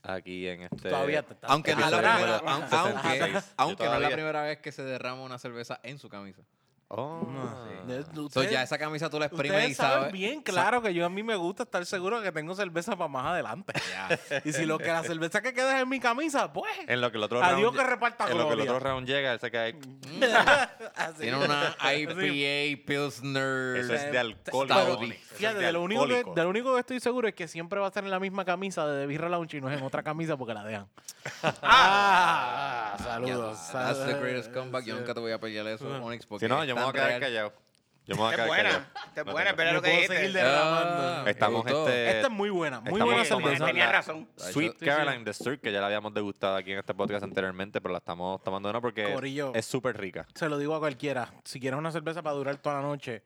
[0.03, 3.21] aquí en este Todavía te estás- Aunque no es la episodio primera, número aun- 66.
[3.21, 5.97] aunque, Yo aunque no es la todavía- primera vez que se derrama una cerveza en
[5.99, 6.41] su camisa.
[6.95, 7.27] Oh.
[8.13, 10.11] So, ustedes- ya esa camisa tú la exprimes y sabes.
[10.13, 13.07] bien claro que yo a mí me gusta estar seguro de que tengo cerveza para
[13.07, 13.73] más adelante.
[14.45, 16.71] y si lo que la cerveza que queda es en mi camisa, pues.
[16.87, 19.07] En lo que el otro Adiós round, que reparta En lo que el otro round
[19.07, 19.75] llega, él se cae.
[20.95, 21.21] Así.
[21.21, 23.77] Tiene una IPA Pilsner.
[23.77, 24.67] Eso es de alcohol.
[25.33, 27.79] Fíjate, de de lo, único que, de lo único que estoy seguro es que siempre
[27.79, 29.83] va a estar en la misma camisa de The Birra Lounge y no es en
[29.83, 30.87] otra camisa porque la dejan.
[31.63, 33.57] ah, saludos.
[33.71, 34.21] That's the saludos.
[34.21, 34.85] greatest comeback.
[34.85, 37.07] Yo nunca te voy a pelear eso, Onyx, porque Si no, yo voy a quedar
[37.07, 37.19] real.
[37.21, 37.53] callado.
[38.05, 38.85] Yo me voy a quedar buena, callado.
[39.15, 40.31] es buena, pero lo que puedo dijiste.
[40.37, 41.03] derramando.
[41.03, 41.87] Ah, Estamos gustó.
[41.87, 43.65] este- Esta es muy buena, muy Estamos buena tomando cerveza.
[43.65, 44.27] Tenía la razón.
[44.35, 44.85] Sweet Sí.
[44.85, 47.99] Caroline de Sturk, que ya la habíamos degustado aquí en este podcast anteriormente, pero la
[47.99, 49.53] estamos tomando de nuevo porque Corillo.
[49.55, 50.27] es súper rica.
[50.35, 51.33] Se lo digo a cualquiera.
[51.45, 53.23] Si quieres una cerveza para durar toda la noche,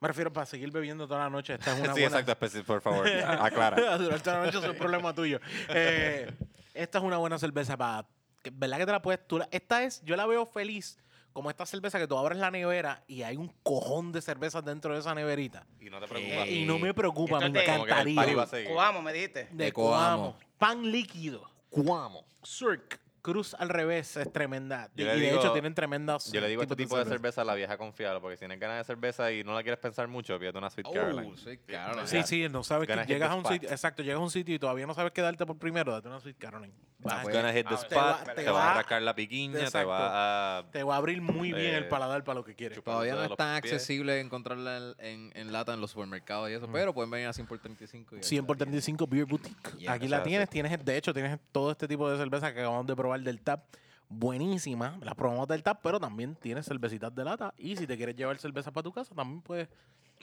[0.00, 1.54] me refiero para seguir bebiendo toda la noche.
[1.54, 2.18] Esta es una sí, buena.
[2.18, 3.06] exacto, especi- por favor,
[3.40, 3.76] aclara.
[3.76, 5.38] Para durar toda la noche eso es un problema tuyo.
[5.68, 6.28] Eh,
[6.74, 8.04] esta es una buena cerveza para.
[8.42, 9.24] que- ¿Verdad que te la puedes?
[9.28, 10.98] Tú la- esta es, yo la veo feliz
[11.36, 14.94] como esta cerveza que tú abres la nevera y hay un cojón de cervezas dentro
[14.94, 15.66] de esa neverita.
[15.78, 16.50] Y no te Eh, preocupes.
[16.50, 18.46] y no me preocupa, me de- encantaría.
[18.66, 19.44] Coamo, me dijiste.
[19.52, 20.32] De De Coamo.
[20.32, 20.38] Coamo.
[20.56, 21.42] Pan líquido.
[21.68, 22.24] Cuamo.
[22.42, 22.98] Surk.
[23.26, 24.88] Cruz al revés es tremenda.
[24.94, 26.30] Yo y de digo- hecho tienen tremendas.
[26.30, 28.60] Yo le digo a este tipo de cerveza a la vieja confiable, porque si tienes
[28.60, 31.32] ganas de cerveza y no la quieres pensar mucho, pídete una Sweet Caroline.
[31.32, 32.06] Oh, Sweet Caroline.
[32.06, 33.52] Sí, sí, no sabes que llegas the a un spot.
[33.54, 36.06] sitio, exacto, llegas a un sitio y todavía no sabes qué darte por primero, date
[36.06, 36.72] una Sweet Caroline.
[36.98, 39.02] Vas a- pues, Gonna hit the Ah, spot, te va- te, te va a rascar
[39.02, 40.70] la piquiña, te va a...
[40.70, 42.82] te va a abrir muy bien Eh, el paladar para lo que quieres.
[42.82, 43.72] Todavía no es tan pies.
[43.74, 47.32] accesible encontrarla en, en- en lata en los supermercados y eso, pero pueden venir a
[47.32, 48.14] 100 por 35.
[48.16, 48.72] y ahí 100 por la tienen.
[48.80, 49.76] 35 Beer Boutique.
[49.78, 52.86] Yeah, Aquí la tienes, tienes, de hecho, tienes todo este tipo de cerveza que acabamos
[52.86, 53.64] de probar del tap.
[54.08, 57.52] Buenísima, las probamos del tap, pero también tienes cervecitas de lata.
[57.58, 59.68] Y si te quieres llevar cervezas para tu casa, también puedes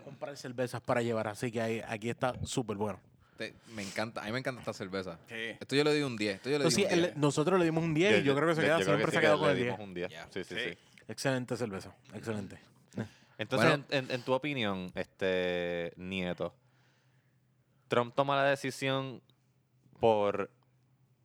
[0.03, 1.27] comprar cervezas para llevar.
[1.27, 2.99] Así que ahí, aquí está súper bueno.
[3.37, 5.17] Te- me encanta, a mí me encanta esta cerveza.
[5.27, 5.35] Sí.
[5.59, 6.35] Esto yo le doy un 10.
[6.35, 7.13] Esto yo le doy Entonces, un sí, 10.
[7.15, 9.19] el- nosotros le dimos un 10 y yo creo que se queda, siempre se ha
[9.19, 9.87] que quedado le con el dimos 10.
[9.87, 10.09] un 10.
[10.09, 10.27] Yeah.
[10.29, 10.61] Sí, sí, Sí.
[10.71, 10.77] sí.
[11.07, 12.57] Excelente cerveza, excelente.
[13.37, 13.83] Entonces, Bueno.
[13.89, 16.53] en, en- en tu opinión, este Nieto,
[17.89, 19.21] ¿Trump toma la decisión
[19.99, 20.49] por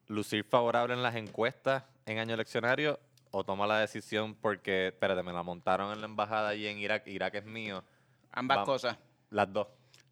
[0.08, 2.98] lucir favorable en las encuestas en año eleccionario
[3.30, 7.06] o toma la decisión porque, espérate, me la montaron en la embajada allí en Irak,
[7.06, 7.84] Irak es mío?
[8.32, 8.96] Ambas cosas.
[9.30, 9.68] Las dos.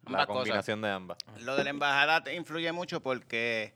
[0.07, 0.27] la cosas.
[0.27, 1.17] combinación de ambas.
[1.41, 3.73] Lo de la embajada te influye mucho porque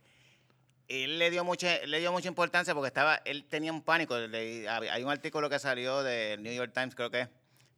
[0.88, 4.18] él le dio mucha, le dio mucha importancia porque estaba, él tenía un pánico.
[4.18, 7.30] le- hay un artículo que salió del New York Times, creo que es,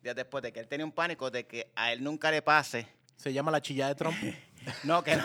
[0.02, 2.88] días después, de que él tenía un pánico de que a él nunca le pase,
[3.16, 4.16] Se llama la chilla de Trump.
[4.84, 5.24] no, que no,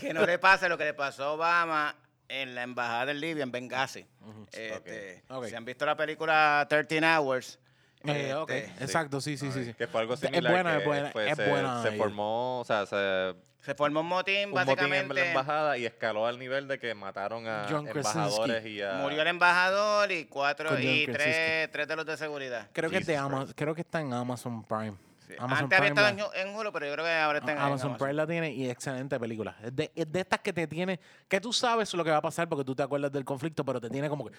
[0.00, 1.96] que no le pase lo que le pasó a Obama
[2.28, 4.06] en la embajada de Libia, en Benghazi.
[4.52, 5.46] Este, Ok.
[5.46, 7.58] Si han visto la película 13 Hours,
[8.04, 9.64] Eh, ok, este, Exacto, sí, sí, sí.
[9.64, 9.74] sí.
[9.74, 10.52] Que fue algo Es similar.
[10.52, 14.00] buena, que es buena, fue- es se, buena se formó, o sea, se, se formó
[14.00, 15.14] un motín, un motín en básicamente.
[15.14, 18.92] la embajada y escaló al nivel de que mataron a John embajadores y a...
[18.94, 22.68] Murió el embajador y cuatro y tres, tres de los de seguridad.
[22.72, 24.94] Creo que, es de Jesus Ama- creo que está en Amazon Prime.
[25.28, 25.34] Sí.
[25.38, 27.52] Amazon Antes había Prime estado la- en, en Hulu, pero yo creo que ahora está
[27.52, 29.56] en, en Amazon Prime la tiene y excelente película.
[29.62, 30.98] Es de, es de estas que te tiene,
[31.28, 33.80] que tú sabes lo que va a pasar porque tú te acuerdas del conflicto, pero
[33.80, 34.32] te tiene como que...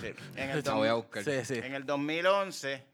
[0.00, 0.14] Sí.
[0.36, 1.24] En, el La dos- voy a buscar.
[1.24, 1.54] Sí, sí.
[1.62, 2.84] en el 2011,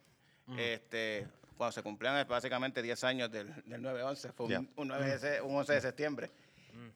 [0.56, 1.26] este,
[1.56, 4.62] cuando se cumplían básicamente 10 años del, del 9-11, fue un, Ya.
[4.76, 6.30] un 9 de se- un 11 de septiembre.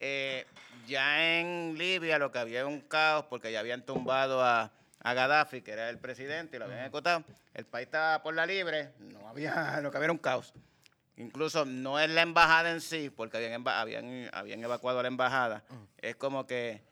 [0.00, 0.46] Eh,
[0.86, 4.70] ya en Libia lo que había era un caos porque ya habían tumbado a,
[5.04, 7.22] a Gaddafi, que era el presidente, y lo habían ejecutado.
[7.52, 10.52] El país estaba por la libre, no había, lo que había era un caos.
[11.16, 15.62] Incluso no es la embajada en sí, porque habían, habían, habían evacuado la embajada.
[15.98, 16.82] Es como que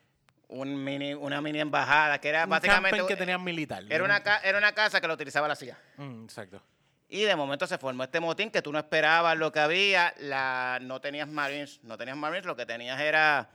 [0.48, 3.04] un mini, una mini embajada, que era Un básicamente...
[3.06, 3.82] que tenían militar.
[3.88, 5.76] Era una, era una casa que lo utilizaba la CIA.
[5.96, 6.62] Mm, exacto.
[7.08, 10.14] Y de momento se formó este motín que tú no esperabas lo que había.
[10.18, 13.48] La, no tenías Marines, no tenías Marines, lo que tenías era...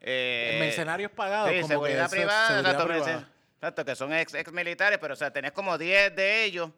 [0.00, 1.50] eh, Mercenarios pagados.
[1.50, 3.28] Sí, como seguridad que privada, seguridad privada.
[3.64, 6.70] Exacto, que son ex, ex militares, pero o sea, tenés como 10 de ellos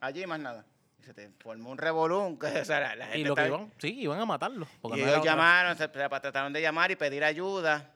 [0.00, 0.64] allí más nada.
[1.00, 2.38] Y se te formó un revolún.
[2.40, 4.66] Que, o sea, la, la Y gente lo que iban, sí, iban a matarlo.
[4.84, 7.90] y no ellos llamaron, se trataron de llamar y pedir ayuda.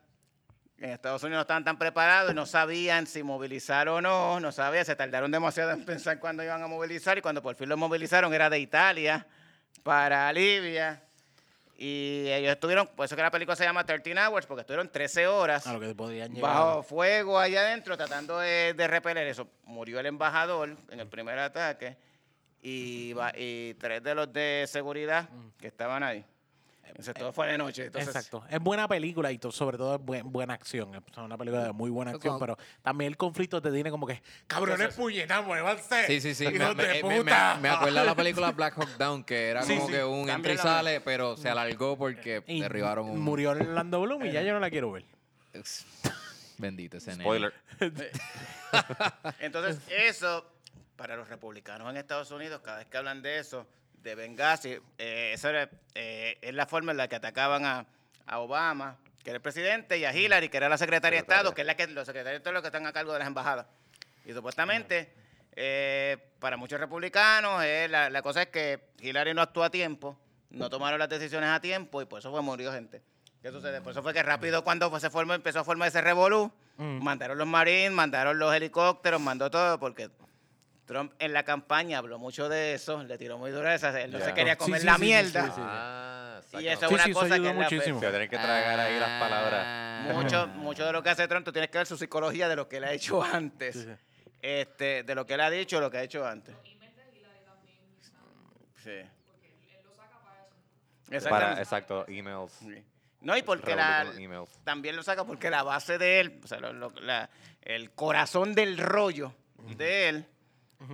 [0.78, 4.52] En Estados Unidos no estaban tan preparados y no sabían si movilizar o no, no
[4.52, 7.78] sabían, se tardaron demasiado en pensar cuándo iban a movilizar y cuando por fin lo
[7.78, 9.26] movilizaron era de Italia
[9.82, 11.02] para Libia.
[11.78, 15.26] Y ellos estuvieron, por eso que la película se llama 13 Hours, porque estuvieron 13
[15.26, 16.50] horas A lo que podían llegar.
[16.50, 19.46] bajo fuego allá adentro tratando de, de repeler eso.
[19.64, 21.96] Murió el embajador en el primer ataque
[22.62, 25.28] y, tres de los de seguridad
[25.58, 26.24] que estaban ahí.
[26.88, 27.86] Entonces todo fue de noche.
[27.86, 28.44] Entonces, Exacto.
[28.48, 30.94] Es buena película y sobre todo es buen- buena acción.
[30.94, 34.22] Es una película de muy buena acción, pero también el conflicto te tiene como que,
[34.46, 36.06] cabrones puñetas, muévanse.
[36.06, 36.44] Sí, sí, sí.
[36.44, 37.58] hijos Me, de me- me- puta".
[37.60, 39.92] me acuerda la película Black Hawk Down, que era Sí, como sí.
[39.92, 43.20] que un entra y sale, pero se alargó porque Y derribaron un...
[43.20, 45.04] Murió Orlando Bloom y ya yo no la quiero ver.
[46.58, 47.12] Bendito ese.
[47.14, 47.52] Spoiler.
[49.40, 50.44] entonces eso,
[50.96, 53.66] para los republicanos en Estados Unidos, cada vez que hablan de eso,
[54.06, 57.84] de Benghazi, eh, eso era, eh, es la forma en la que atacaban a,
[58.26, 61.52] a Obama, que era el presidente, y a Hillary, que era la secretaria de Estado,
[61.54, 63.26] que es la que los secretarios de Estado los que están a cargo de las
[63.28, 63.66] embajadas.
[64.24, 65.12] Y supuestamente,
[65.56, 70.16] eh, para muchos republicanos, eh, la, la cosa es que Hillary no actuó a tiempo,
[70.50, 73.02] no tomaron las decisiones a tiempo, y por eso fue murió gente.
[73.42, 73.80] ¿Qué sucede?
[73.80, 77.38] Por eso fue que rápido cuando fue- se formó, empezó a formar ese revolú, mandaron
[77.38, 80.10] los marines, mandaron los helicópteros, mandó todo, porque
[80.86, 84.12] Trump en la campaña habló mucho de eso, le tiró muy duro a esa, él
[84.12, 85.44] no se quería comer sí, la sí, sí, mierda.
[85.46, 85.60] sí, sí.
[85.62, 87.98] Ah, Y eso es Sí, una sí, eso cosa que muchísimo.
[88.00, 89.62] Se va a tener que tragar ahí las palabras.
[89.66, 90.10] Ah.
[90.14, 92.68] mucho, mucho de lo que hace Trump, tú tienes que ver su psicología de lo
[92.68, 93.74] que él ha hecho antes.
[93.74, 93.90] Sí, sí.
[94.40, 96.54] Este, de lo que él ha dicho, lo que ha hecho antes.
[98.82, 98.90] Sí.
[101.08, 101.62] Para, Exactamente.
[101.62, 102.52] exacto, emails.
[102.52, 102.84] Sí.
[103.20, 104.06] No, y porque la,
[104.64, 107.28] también lo saca porque la base de él, o sea, lo- lo- la-
[107.62, 109.32] el corazón del rollo
[109.76, 110.26] de él,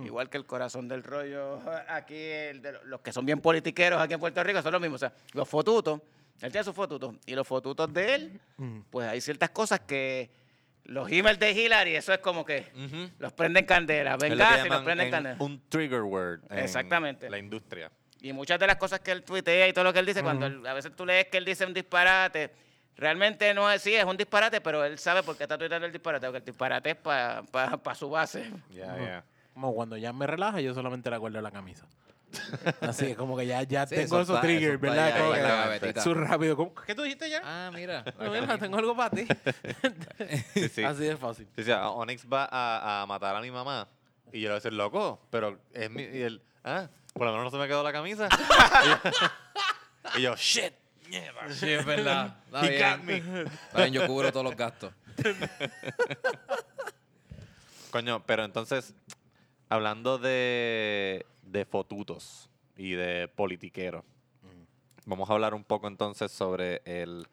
[0.03, 4.13] igual que el corazón del rollo aquí, el de los que son bien politiqueros aquí
[4.13, 5.01] en Puerto Rico, son los mismos.
[5.03, 6.01] O sea, los fotutos,
[6.41, 8.39] él tiene sus fotutos, y los fotutos de él,
[8.89, 10.29] pues hay ciertas cosas que
[10.85, 12.65] los emails de Hillary, eso es como que
[13.19, 15.35] los prenden candela, Es lo que venga, y los prenden en candela.
[15.39, 17.29] un trigger word en Exactamente.
[17.29, 17.89] la industria.
[18.21, 20.45] Y muchas de las cosas que él tuitea y todo lo que él dice, cuando
[20.45, 22.51] él- a veces tú lees que él dice un disparate,
[22.95, 25.91] realmente no es así, es un disparate, pero él sabe por qué está tuiteando el
[25.93, 28.51] disparate, porque el disparate es para su base.
[28.71, 29.23] Ya, ya.
[29.53, 31.85] Como cuando ya me relaja, yo solamente le acuerdo la camisa.
[32.81, 35.19] Así es como que ya, ya Sí, tengo eso esos está- triggers, eso está ¿verdad?
[35.19, 36.01] Como en la gavetita.
[36.01, 36.55] Su rápido.
[36.57, 37.41] ¿Cómo- ¿Qué tú dijiste ya?
[37.43, 38.03] Ah, mira.
[38.17, 38.57] la No, mira, camisa.
[38.57, 39.27] tengo algo para ti.
[40.55, 40.83] Sí, sí.
[40.83, 41.47] Así de fácil.
[41.55, 43.87] Sí, sí, a- Onyx va a, a matar a mi mamá.
[44.31, 46.01] Y yo le voy a decir, loco, pero es mi.
[46.01, 48.27] Y él, ah, por lo menos no se me quedó la camisa.
[50.17, 50.73] y, yo, shit.
[51.51, 52.37] Sí, es verdad.
[52.47, 53.31] Está He got bien.
[53.33, 53.41] me.
[53.43, 54.91] Está bien, yo cubro todos los gastos.
[57.91, 58.95] Coño, pero entonces,
[59.73, 64.03] hablando de, de fotutos y de politiqueros,
[65.05, 67.27] vamos a hablar un poco entonces sobre el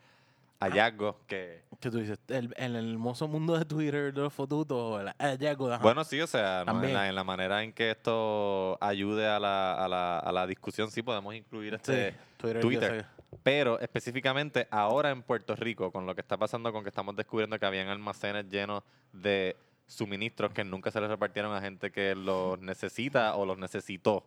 [0.58, 1.62] hallazgo que.
[1.80, 2.18] ¿Qué tú dices?
[2.28, 5.72] El, el hermoso mundo de Twitter, de los fotutos, el hallazgo.
[5.72, 5.82] ajá.
[5.82, 6.82] Bueno, sí, o sea, ¿no?
[6.82, 10.46] en, la, en la manera en que esto ayude a la, a la, a la
[10.46, 13.06] discusión, sí podemos incluir este Sí, Twitter, Twitter.
[13.44, 17.58] Pero específicamente ahora en Puerto Rico, con lo que está pasando, con que estamos descubriendo
[17.58, 19.56] que habían almacenes llenos de
[19.90, 24.24] suministros que nunca se les repartieron a gente que los necesita o los necesitó.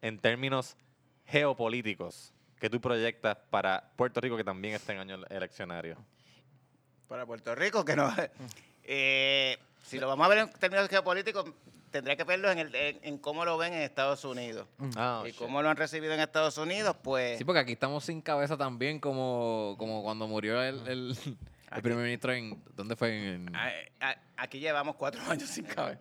[0.00, 0.76] En términos
[1.26, 5.96] geopolíticos, ¿qué tú proyectas para Puerto Rico que también está en año eleccionario?
[7.08, 8.12] Para Puerto Rico, que no.
[8.84, 11.48] Eh, si lo vamos a ver en términos geopolíticos,
[11.92, 14.66] tendría que verlo en, el, en, en cómo lo ven en Estados Unidos.
[14.96, 15.36] Ah, y shit.
[15.36, 17.38] cómo lo han recibido en Estados Unidos, pues.
[17.38, 21.16] Sí, porque aquí estamos sin cabeza también, como, como cuando murió el, el,
[21.76, 22.62] el primer ministro en.
[22.74, 23.34] ¿Dónde fue?
[23.34, 23.70] En a-
[24.00, 26.00] a- aquí llevamos cuatro años sin cabeza.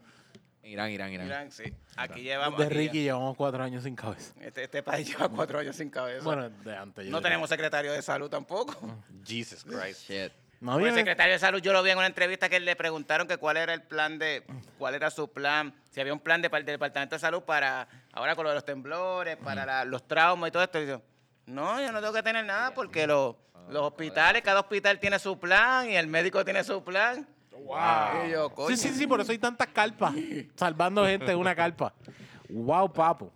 [0.64, 1.26] Irán, Irán, Irán.
[1.28, 1.64] Irán, sí.
[1.96, 2.60] Aquí llevamos.
[2.60, 4.34] De Ricky llevamos cuatro años sin cabeza.
[4.40, 6.24] Este, este país lleva cuatro años sin cabeza.
[6.24, 7.06] Bueno, de antes.
[7.06, 7.30] yo no diría.
[7.30, 8.78] tenemos secretario de salud tampoco.
[9.26, 10.08] Jesus Christ.
[10.10, 10.32] Shit.
[10.60, 10.90] No Pues había.
[10.90, 13.58] el secretario de salud yo lo vi en una entrevista que le preguntaron que cuál
[13.58, 14.44] era el plan de,
[14.78, 18.36] cuál era su plan, si había un plan de, del Departamento de Salud para, ahora
[18.36, 20.78] con lo de los temblores, para la- los traumas y todo esto.
[20.80, 21.02] Y dice,
[21.48, 23.36] no, yo no tengo que tener nada porque los,
[23.72, 27.28] los hospitales, cada hospital tiene su plan y el médico tiene su plan.
[27.52, 28.26] Wow.
[28.28, 28.76] Y yo, coño.
[28.76, 30.14] Sí, sí, sí, por eso hay tantas carpas.
[30.56, 31.94] salvando gente en una carpa.
[32.50, 33.32] Wow, papo.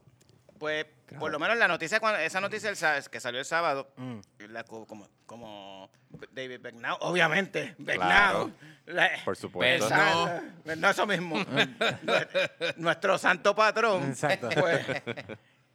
[0.59, 0.85] Pues,
[1.19, 4.19] por lo menos la noticia, cuando, esa noticia el que salió el sábado, Mm.
[4.49, 5.89] la co- como, como
[6.31, 8.07] David Becknau, obviamente, Becknau.
[8.07, 8.51] Claro.
[8.87, 9.85] la- Por supuesto.
[9.85, 10.41] esa-
[10.75, 11.35] no, eso mismo.
[12.77, 14.09] Nuestro santo patrón.
[14.09, 14.49] Exacto.
[14.59, 14.85] Pues,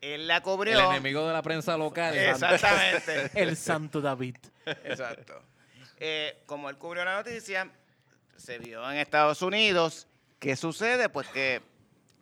[0.01, 0.91] él la El cubrió.
[0.91, 2.17] enemigo de la prensa local.
[2.17, 3.31] Exactamente.
[3.41, 4.37] El santo David.
[4.67, 5.43] Exacto.
[5.99, 7.69] Eh, como él cubrió la noticia,
[8.37, 10.07] se vio en Estados Unidos.
[10.39, 11.09] ¿Qué sucede?
[11.11, 11.61] Pues que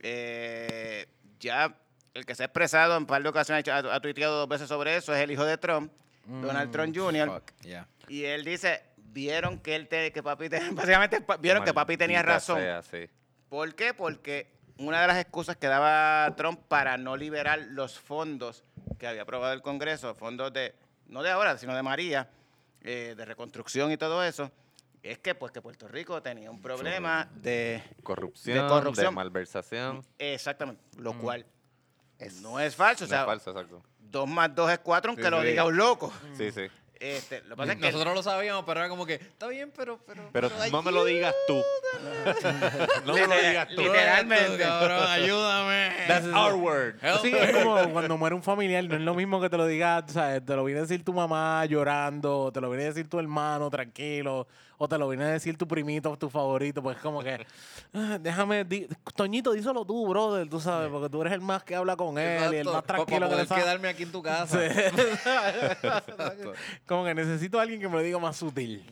[0.01, 1.07] eh,
[1.39, 1.75] ya
[2.15, 4.69] el que se ha expresado en un par de ocasiones, ha, ha tuiteado dos veces
[4.69, 5.93] sobre eso, es el hijo de Trump,
[6.27, 7.43] Donald Trump Jr.
[7.63, 7.87] Yeah.
[8.09, 12.23] Y él dice, vieron que él te- que papi te- básicamente vieron que papi tenía
[12.23, 12.59] razón.
[12.59, 13.09] sea, sí.
[13.49, 13.95] ¿Por qué?
[13.95, 14.49] Porque
[14.79, 18.65] una de las excusas que daba Trump para no liberar los fondos
[18.99, 20.75] que había aprobado el Congreso, fondos de,
[21.07, 22.29] no de ahora, sino de María,
[22.83, 24.51] eh, de reconstrucción y todo eso,
[25.03, 27.83] es que pues que Puerto Rico tenía un problema de...
[28.03, 29.15] Corrupción, de, corrupción.
[29.15, 30.05] malversación.
[30.19, 31.45] Exactamente, lo cual
[32.43, 33.05] no es falso.
[33.05, 33.83] O No sea, es falso, exacto.
[33.99, 35.49] dos más dos es cuatro, aunque Sí, lo sí.
[35.49, 36.13] diga un loco.
[36.37, 36.67] Sí, sí.
[37.01, 37.93] Este, lo que pasa es que...
[37.93, 39.99] Nosotros lo sabíamos, pero era como que, está bien, pero...
[40.07, 41.63] Pero, Pero no me lo digas tú.
[43.07, 43.83] no me lo digas tú.
[43.83, 44.59] literalmente.
[44.59, 45.93] Cabrón, ayúdame.
[46.07, 46.97] That's our word.
[47.03, 47.43] Help Sí, me.
[47.45, 50.11] es como cuando muere un familiar, no es lo mismo que te lo diga, o
[50.11, 53.19] sea, te lo viene a decir tu mamá llorando, te lo viene a decir tu
[53.19, 54.47] hermano tranquilo,
[54.81, 57.45] o te lo viene a decir tu primito, tu favorito, pues como que,
[57.95, 58.87] ah, déjame, di-
[59.17, 62.55] Toñito, díselo tú, brother, tú sabes, porque tú eres el más que habla con él
[62.55, 63.61] y el más tranquilo pa que le poder sabe.
[63.63, 64.59] quedarme aquí en tu casa.
[64.61, 64.79] Sí.
[66.87, 68.85] como que necesito a alguien que me lo diga más sutil.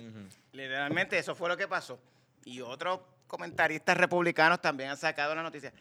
[0.53, 1.99] Literalmente eso fue lo que pasó.
[2.45, 5.73] Y otros comentaristas republicanos también han sacado la noticia.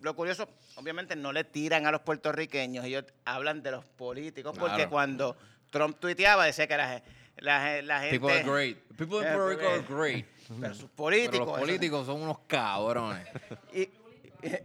[0.00, 4.76] Lo curioso, obviamente no le tiran a los puertorriqueños, ellos hablan de los políticos, porque
[4.76, 4.90] Claro.
[4.90, 5.36] cuando
[5.70, 7.02] Trump tuiteaba decía que ge-
[7.38, 8.18] la, la gente...
[8.20, 8.78] People are great.
[8.96, 10.26] People in Eh, Puerto Rico are porque- great.
[10.60, 11.38] Pero sus Pero políticos...
[11.38, 13.26] los eso- políticos son unos cabrones.
[13.72, 13.90] y- y-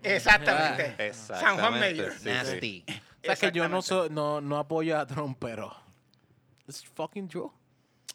[0.04, 1.14] exactamente.
[1.14, 2.12] San Juan Exactamente, Mayor.
[2.14, 2.30] sí, sí.
[2.30, 2.86] Nasty.
[2.88, 3.88] O sea, que yo no, Exactamente.
[3.88, 5.76] so- no, no apoyo a Trump, pero...
[6.68, 7.52] It's fucking true.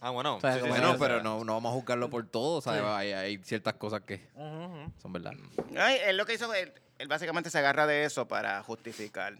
[0.01, 0.37] Ah, bueno.
[0.37, 2.27] O sea, sí, sí, sí, Bueno, o sea, pero no, no vamos a juzgarlo por
[2.27, 2.57] todo.
[2.59, 5.33] o sea, Hay, hay ciertas cosas que son verdad.
[5.79, 9.37] Ay, él lo que hizo, él, él básicamente se agarra de eso para justificar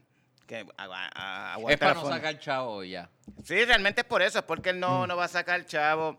[0.51, 3.09] que agua- a- Es para no sacar chavo ya.
[3.45, 6.19] Sí, realmente es por eso, es porque él no, no va a sacar chavo.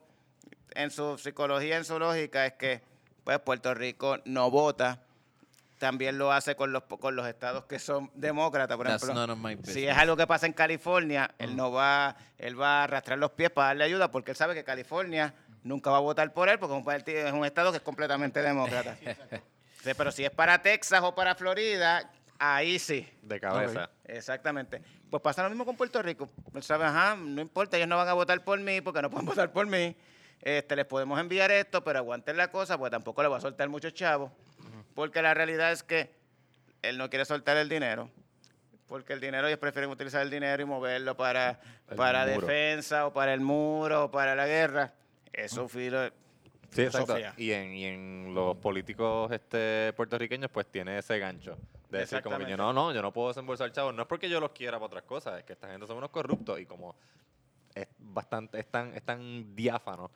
[0.74, 2.82] En su psicología, en su lógica, es que
[3.26, 5.02] pues Puerto Rico no vota.
[5.80, 9.22] También lo hace con los con los estados que son demócratas, por That's ejemplo.
[9.74, 13.32] Si es algo que pasa en California, él no va, él va a arrastrar los
[13.32, 15.34] pies para darle ayuda, porque él sabe que California
[15.64, 17.84] nunca va a votar por él, porque es un partido- es un estado que es
[17.84, 18.96] completamente demócrata.
[19.84, 22.08] Sí, pero si es para Texas o para Florida,
[22.42, 23.08] ahí sí.
[23.22, 23.90] De cabeza.
[24.06, 24.82] Exactamente.
[25.10, 26.28] Pues pasa lo mismo con Puerto Rico.
[26.56, 29.26] Él sabe, ajá, no importa, ellos no van a votar por mí porque no pueden
[29.28, 29.96] votar por mí.
[30.42, 33.70] Este, les podemos enviar esto, pero aguanten la cosa, pues tampoco le va a soltar
[33.70, 34.32] muchos chavos.
[34.96, 36.12] Porque la realidad es que
[36.82, 38.10] él no quiere soltar el dinero.
[38.88, 42.48] Porque el dinero, ellos prefieren utilizar el dinero y moverlo para, El para muro.
[42.48, 44.94] defensa o para el muro o para la guerra.
[45.32, 46.10] Eso, filo,
[46.72, 47.16] Sí, exacto.
[47.38, 51.58] Y en, y en los políticos este, puertorriqueños, pues tiene ese gancho.
[51.92, 53.94] De decir como que yo no, no, yo no puedo desembolsar chavos.
[53.94, 56.10] No es porque yo los quiera para otras cosas, es que esta gente son unos
[56.10, 56.96] corruptos y como
[57.76, 60.10] es bastante, es tan, es tan diáfano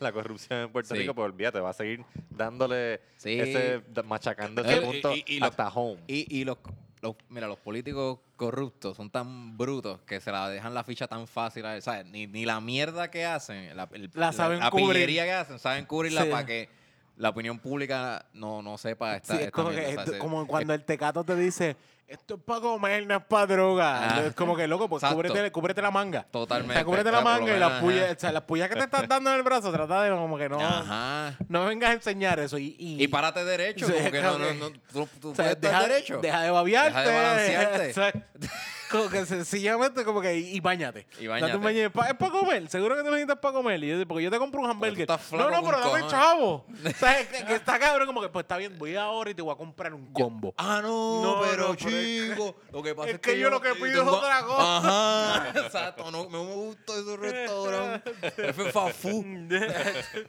[0.00, 1.00] la corrupción en Puerto Sí.
[1.02, 3.38] Rico, pues olvídate, va a seguir dándole Sí.
[3.38, 6.00] ese, machacando Es ese punto y- y lo- hasta home.
[6.08, 6.58] Y, y los,
[7.02, 11.26] los- mira, los políticos corruptos son tan brutos que se la dejan la ficha tan
[11.28, 11.64] fácil.
[11.82, 12.06] ¿sabes?
[12.06, 15.84] Ni, ni la mierda que hacen, la, el- La saben la pillería que hacen, saben
[15.86, 16.30] cubrirla Sí.
[16.30, 16.68] para que
[17.16, 20.84] la opinión pública no, no sepa esta, Sí, es esta como, que como cuando el
[20.84, 21.76] tecato te dice,
[22.06, 24.16] esto es para comer, no es para droga.
[24.16, 24.22] Ah.
[24.26, 26.26] Es como que, loco, pues cúbrete, cúbrete la manga.
[26.30, 26.74] Totalmente.
[26.74, 28.12] O sea, cúbrete la manga y las puyas, ajá.
[28.12, 30.48] o sea, las puyas que te estás dando en el brazo, trata de como que
[30.48, 31.36] no, Ajá.
[31.48, 32.58] no vengas a enseñar eso.
[32.58, 36.18] Y, y, Y párate derecho, como que no, no, no, tú, tú puedes deja, derecho.
[36.20, 36.98] deja de babiarte.
[36.98, 38.24] Deja de balancearte.
[38.92, 41.06] Como que sencillamente como que y, y bañate.
[41.18, 41.56] Y Date báñate.
[41.56, 41.78] un baño.
[41.86, 42.68] Es para comer.
[42.68, 43.82] Seguro que te necesitas para comer.
[43.82, 45.08] Y yo, porque yo te compro un hamburger.
[45.32, 46.66] No, no, pero dame chavo.
[46.86, 49.34] o sea, es que, que está cabrón como que pues está bien, voy ahora y
[49.34, 50.54] te voy a comprar un combo.
[50.56, 52.56] Ah, no, No, pero no, es chico.
[52.70, 54.76] Lo que pasa es es, que yo lo que pido es otra cosa.
[54.78, 55.60] Ajá.
[55.60, 58.12] Exacto, no, me gusta ese restaurante.
[58.36, 59.52] Ese fast food.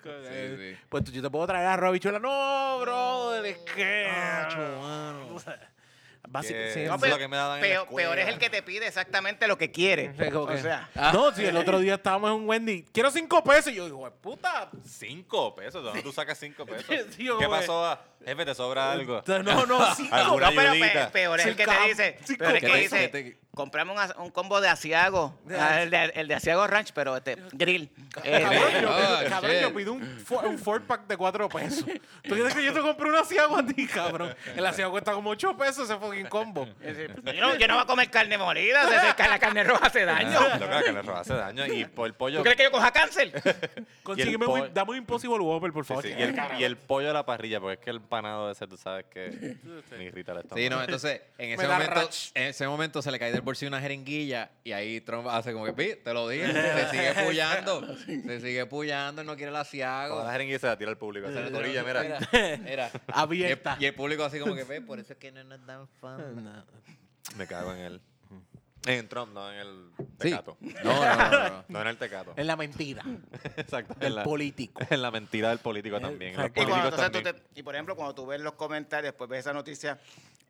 [0.03, 0.77] Sí, sí.
[0.90, 2.19] Pues yo te puedo traer arroz habichuela.
[2.19, 4.07] No, es que.
[4.81, 5.34] mano.
[5.34, 5.73] Básico,
[6.26, 8.50] Eso No, es pero lo que me daban en la peor, peor es el que
[8.50, 10.14] te pide exactamente lo que quiere.
[10.34, 13.72] O sea, No, si el otro día estábamos en un Wendy, quiero cinco pesos.
[13.72, 14.70] Y yo digo, puta.
[14.86, 16.86] Cinco pesos, ¿de dónde tú sacas cinco pesos?
[17.16, 17.86] Sí, ¿Qué pasó?
[17.86, 18.02] ah?
[18.26, 19.22] Jefe, te sobra algo.
[19.28, 20.16] No, no, cinco.
[20.40, 22.18] No, pero pe- peor es el que te dice.
[22.38, 25.38] Peor es ¿Qué que te- dice, compramos un, combo de Asiago.
[25.58, 27.90] ah, el, de, el de Asiago Ranch, pero este, grill.
[28.24, 29.62] Eh, Cabrón, yo, Ah, pido, cabrón, shit.
[29.62, 30.04] yo pido un,
[30.46, 31.86] un four pack de 4 pesos.
[32.24, 34.36] ¿Tú crees que yo te compré un asiago a ti, cabrón?
[34.56, 36.66] El asiago cuesta como 8 pesos ese fucking combo.
[36.66, 38.88] yo, no, yo no voy a comer carne molida.
[38.88, 40.40] se- la carne roja hace daño.
[40.60, 41.66] Yo creo que le roba hace daño.
[41.68, 42.38] Y por el pollo.
[42.40, 43.32] ¿Tú crees que yo coja cáncer?
[44.04, 46.04] Consígueme po- un, dame un Impossible Whopper, por favor.
[46.04, 48.68] sí, Y, el, y el pollo a la parrilla, porque es que el panado ese,
[48.68, 49.58] tú sabes que
[49.98, 50.58] me irrita el estómago.
[50.62, 53.82] Sí, no, entonces en ese, momento, en ese momento se le cae del bolsillo una
[53.82, 58.41] jeringuilla y ahí Trump hace como que, "Pi, te lo dije, se sigue puyando, se
[58.41, 60.24] sigue puyando, él no quiere el asiago.
[60.24, 61.28] la jeringuilla se la tira al público.
[61.28, 62.20] Es la orilla, mira.
[62.64, 62.91] Mira.
[63.07, 63.72] Abierta.
[63.74, 65.65] Y el, y el público así como que, ve, por eso es que no nos
[65.65, 66.64] dan fan.
[67.38, 68.02] Me cago en él.
[68.86, 69.90] En Trump, no en el
[70.20, 70.30] Sí.
[70.30, 70.57] tecato.
[70.60, 71.65] No, no, no, no.
[71.70, 72.34] No en el tecato.
[72.36, 73.02] Es la mentira
[73.56, 73.94] Exacto.
[73.94, 74.82] del en la, político.
[74.90, 76.34] en la mentira del político también.
[76.34, 77.36] Y, cuando, entonces, tú también.
[77.36, 79.98] te- y por ejemplo, cuando tú ves los comentarios, después ves esa noticia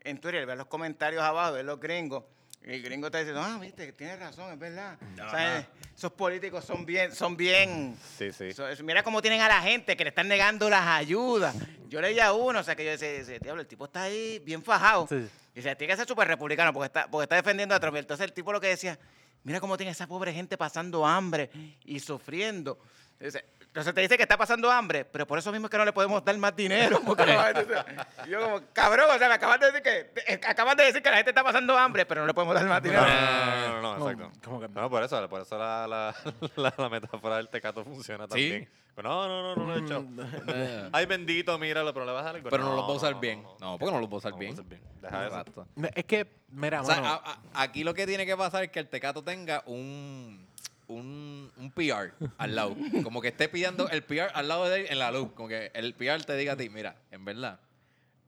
[0.02, 2.24] en Twitter, ves los comentarios abajo, ves los gringos,
[2.66, 4.98] el gringo te dice, ah, viste, tienes razón, es verdad.
[5.26, 7.98] O sea, esos políticos son bien, son bien...
[8.18, 8.54] Sí, sí.
[8.54, 11.56] so- es- mira cómo tienen a la gente que le están negando las ayudas.
[11.90, 15.08] Yo leía uno, o sea, que yo decía, diablo, el tipo está ahí bien fajado.
[15.08, 15.16] Sí.
[15.54, 17.96] Y decía, tiene que ser súper republicano porque está, porque está defendiendo a Trump.
[17.98, 18.98] Y Entonces el tipo lo que decía,
[19.44, 21.50] mira cómo tiene esa pobre gente pasando hambre
[21.86, 22.80] y sufriendo.
[23.20, 25.86] Dice, Entonces te dice que está pasando hambre, pero por eso mismo es que no
[25.86, 27.02] le podemos dar más dinero.
[27.04, 27.26] Porque
[28.30, 31.10] yo como, cabrón, o sea, me acabas de decir que, eh, acabas de decir que
[31.10, 33.02] la gente está pasando hambre, pero no le podemos dar más No, dinero.
[33.08, 34.40] no, no, no, no, ¿Cómo- exacto.
[34.46, 34.82] cómo que no?
[34.82, 36.16] No, por eso, por eso la, la,
[36.56, 38.70] la, la metáfora del tecato funciona también.
[38.96, 40.06] Pero no, no, no, no lo he hecho.
[40.92, 42.52] Ay, bendito, míralo, pero le vas a dar algo.
[42.52, 43.42] Pero no lo a usar bien.
[43.60, 44.56] No, porque no lo a usar no bien.
[45.02, 45.36] Deja eso.
[45.40, 45.68] Exacto.
[45.96, 48.70] Es que, mira, O sea, mano, a- a- aquí lo que tiene que pasar es
[48.70, 50.43] que el tecato tenga un,
[50.88, 52.76] un, un PR al lado.
[53.04, 55.32] Como que esté pidiendo el PR al lado de él en la luz.
[55.34, 57.60] Como que el PR te diga a ti, mira, en verdad,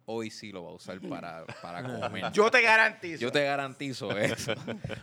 [0.07, 2.31] hoy sí lo va a usar para, para comer.
[2.31, 3.19] Yo te garantizo.
[3.21, 4.53] Yo te garantizo eso.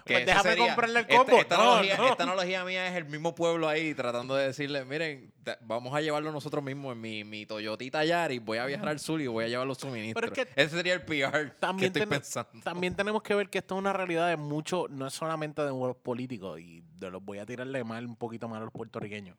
[0.05, 1.37] Que Pues déjame sería- comprarle el combo.
[1.39, 2.09] Esta, No, analogía, no.
[2.09, 6.01] esta analogía mía es el mismo pueblo ahí tratando de decirle, miren, te- vamos a
[6.01, 9.45] llevarlo nosotros mismos en mi, mi Toyotita Yaris, voy a viajar al sur y voy
[9.45, 10.31] a llevar los suministros.
[10.31, 12.61] Pero es que Ese sería el PR que también, estoy ten- pensando.
[12.63, 15.69] también tenemos que ver que esto es una realidad de mucho, no es solamente de
[15.71, 19.37] los políticos, y de los voy a tirarle mal un poquito más a los puertorriqueños.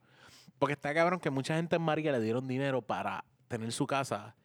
[0.60, 4.36] Porque está cabrón que mucha gente en María le dieron dinero para tener su casa.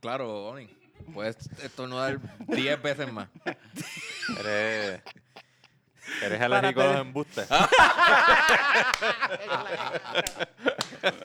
[0.00, 0.68] Claro, Oni.
[1.12, 3.28] Puedes estornudar 10 veces más.
[4.40, 5.02] Eres,
[6.22, 7.48] eres alérgico a los embustes.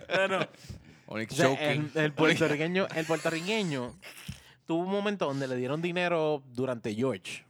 [0.09, 0.47] No, no.
[1.07, 1.91] Onyx O sea, choking.
[1.95, 3.93] el puertorriqueño, el puertorriqueño
[4.65, 7.43] tuvo un momento donde le dieron dinero durante George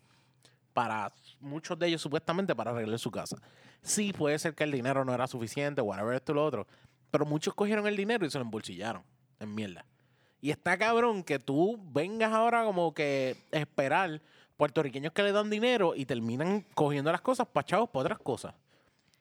[0.74, 3.38] para muchos de ellos supuestamente para arreglar su casa.
[3.84, 6.68] Sí, puede ser que el dinero no era suficiente, whatever esto y lo otro,
[7.12, 9.04] pero muchos cogieron el dinero y se lo embolsillaron
[9.42, 9.86] en mierda.
[10.40, 14.22] Y está cabrón que tú vengas ahora como que esperar
[14.58, 18.54] puertorriqueños que le dan dinero y terminan cogiendo las cosas para chavos para otras cosas.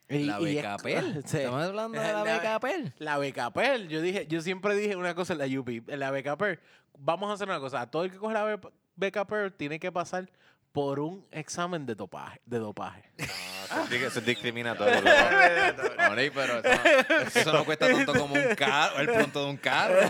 [0.08, 1.22] Y- La es- becapel.
[1.26, 1.38] sí.
[1.38, 2.92] Estamos hablando de la becapel.
[2.98, 3.88] La becapel.
[3.88, 6.58] Yo dije, yo siempre dije una cosa en la UP, en la becapel.
[6.98, 7.90] Vamos a hacer una cosa.
[7.90, 8.60] Todo el que coge la be-
[8.96, 10.28] becapel tiene que pasar
[10.72, 12.40] por un examen de dopaje.
[12.46, 13.02] De dopaje.
[13.18, 14.98] No, eso, es, di- eso es discriminatorio.
[16.10, 20.00] Oni, pero eso, eso no cuesta tanto como un carro, el pronto de un carro.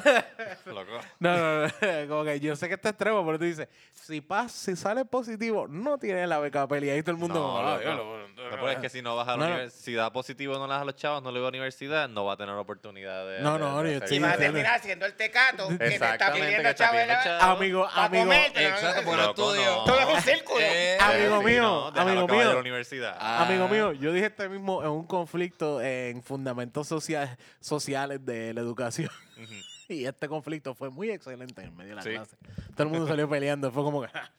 [0.66, 1.00] loco.
[1.18, 1.72] No, no, no.
[2.08, 5.66] Como que yo sé que está extremo, pero tú dices, si pas, si sale positivo,
[5.68, 6.84] no tiene la becapel.
[6.84, 7.34] Y ahí todo el mundo.
[7.34, 7.80] No, "Ah, loco.
[7.80, 9.50] diablo, No, pero es que si no vas a la No, no.
[9.54, 11.56] universidad, si da positivo no le das a los chavos, no le va a la
[11.58, 13.40] universidad, no va a tener oportunidad de.
[13.40, 15.94] No, de- no, de hacer sí, Y vas a terminar siendo el tecato que te
[15.94, 17.52] está Exactamente, pidiendo que está pidiendo chavela chavo.
[17.56, 18.32] Amigo, amigo.
[18.32, 19.64] Exacto, por estudio.
[19.76, 19.84] no.
[19.84, 20.22] Todo es un
[20.58, 22.52] Eh, Amigo Sí, mío, no, amigo a mío.
[22.54, 23.16] la universidad.
[23.18, 23.44] Ah.
[23.46, 28.60] Amigo mío, yo dije este mismo en un conflicto en fundamentos social- sociales de la
[28.60, 29.10] educación.
[29.88, 32.10] y este conflicto fue muy excelente en medio de la Sí.
[32.10, 32.36] clase.
[32.74, 33.70] Todo el mundo salió peleando.
[33.70, 34.30] Fue como que "Ja,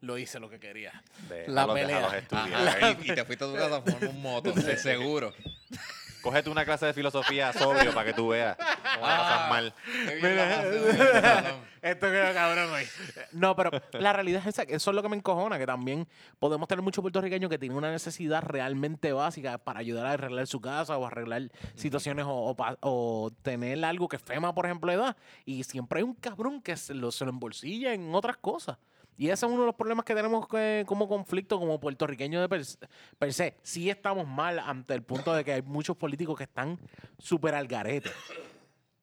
[0.00, 1.02] lo hice lo que quería.
[1.46, 2.24] la pelea.
[2.30, 5.32] Ajá, y, y te fuiste a tu casa por un moto, de seguro.
[6.22, 9.74] Cógete una clase de filosofía sobrio para que tú veas cómo la pasas mal.
[10.20, 11.70] Bien la pasé, muy bien, cabrón.
[11.82, 12.84] Esto quedó cabrón hoy.
[13.32, 14.62] No, pero la realidad es esa.
[14.64, 16.06] Eso es lo que me encojona, que también
[16.38, 20.60] podemos tener muchos puertorriqueños que tienen una necesidad realmente básica para ayudar a arreglar su
[20.60, 24.98] casa o arreglar situaciones o, o pa- o tener algo que FEMA, por ejemplo, le
[24.98, 25.16] da.
[25.46, 28.76] Y siempre hay un cabrón que se lo, se lo embolsilla en otras cosas.
[29.20, 32.48] Y ese es uno de los problemas que tenemos que- como conflicto, como puertorriqueños de
[32.48, 32.62] per,
[33.18, 33.54] per se.
[33.62, 36.78] Sí estamos mal ante el punto de que hay muchos políticos que están
[37.18, 38.10] súper al garete.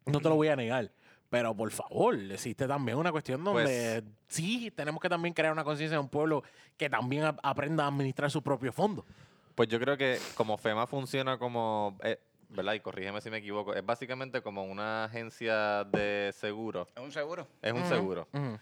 [0.07, 0.91] No te lo voy a negar.
[1.30, 5.98] Pero por favor, existe también una cuestión donde sí tenemos que también crear una conciencia
[5.98, 6.41] de un pueblo
[6.77, 9.06] que también a- aprenda a administrar su propio fondo.
[9.53, 12.18] Pues yo creo que como FEMA funciona como, eh,
[12.49, 12.73] ¿verdad?
[12.73, 16.88] Y corrígeme si me equivoco, es básicamente como una agencia de seguro.
[16.95, 17.48] Es un seguro.
[17.61, 18.27] Es un seguro.
[18.34, 18.57] ujú.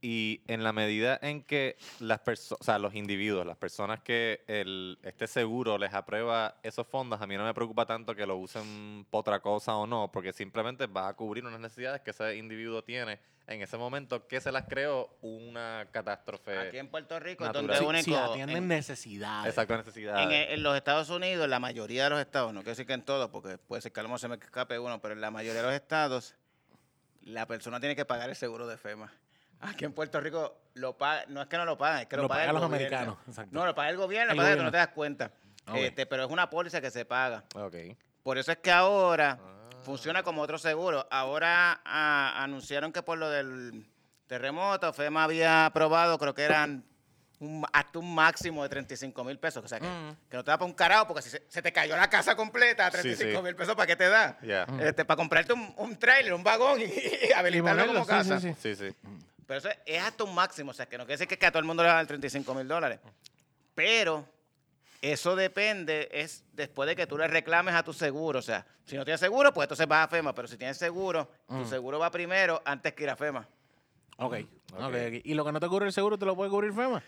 [0.00, 4.44] Y en la medida en que las personas, o sea, los individuos, las personas que
[4.46, 8.36] el, este seguro les aprueba esos fondos, a mí no me preocupa tanto que lo
[8.36, 12.36] usen para otra cosa o no, porque simplemente va a cubrir unas necesidades que ese
[12.36, 13.18] individuo tiene
[13.48, 16.56] en ese momento que se las creó una catástrofe.
[16.58, 18.04] Aquí en Puerto Rico es donde Sí, único.
[18.04, 19.48] sí, atienden en- necesidades.
[19.48, 20.26] Exacto, necesidades.
[20.26, 22.92] En, en los Estados Unidos, en la mayoría de los estados, no quiero decir que
[22.92, 25.20] en todos, porque puede ser que a lo mejor se me escape uno, pero en
[25.22, 26.36] la mayoría de los estados,
[27.22, 29.12] la persona tiene que pagar el seguro de FEMA.
[29.60, 32.22] Aquí en Puerto Rico lo paga, no es que no lo pagan, es que lo,
[32.22, 32.96] Lo paga el pagan los gobierno.
[32.96, 33.50] americanos, exacto.
[33.52, 35.32] No, lo paga el gobierno, lo paga que no te das cuenta.
[35.66, 35.76] Ok.
[35.76, 37.44] Este, pero es una póliza que se paga.
[38.22, 39.70] Por eso es que ahora Ah.
[39.84, 41.06] funciona como otro seguro.
[41.10, 43.84] Ahora ah, anunciaron que por lo del
[44.26, 46.84] terremoto, FEMA había aprobado, creo que eran
[47.40, 49.64] un- hasta un máximo de 35 mil pesos.
[49.64, 50.16] O sea, que, Mm.
[50.28, 52.34] que no te da para un carajo, porque si se, se te cayó la casa
[52.36, 53.44] completa a Sí, 35 sí.
[53.44, 54.38] mil pesos, ¿para qué te da?
[54.80, 58.40] Este, para comprarte un, un trailer, un vagón y, y habilitarlo ponerlo, como sí, casa.
[58.40, 58.94] sí, sí.
[59.48, 61.50] Pero eso es, hasta un máximo, o sea, que no quiere decir que, que a
[61.50, 63.00] todo el mundo le dan 35 mil dólares.
[63.74, 64.26] Pero
[65.00, 68.40] eso depende, es después de que tú le reclames a tu seguro.
[68.40, 70.34] O sea, si no tienes seguro, pues entonces vas a FEMA.
[70.34, 73.48] Pero si tienes seguro, tu seguro va primero antes que ir a FEMA.
[74.18, 74.34] Ok.
[74.34, 74.80] Ok.
[74.80, 75.20] ok, ok.
[75.24, 77.02] ¿Y lo que no te cubre el seguro te lo puede cubrir FEMA?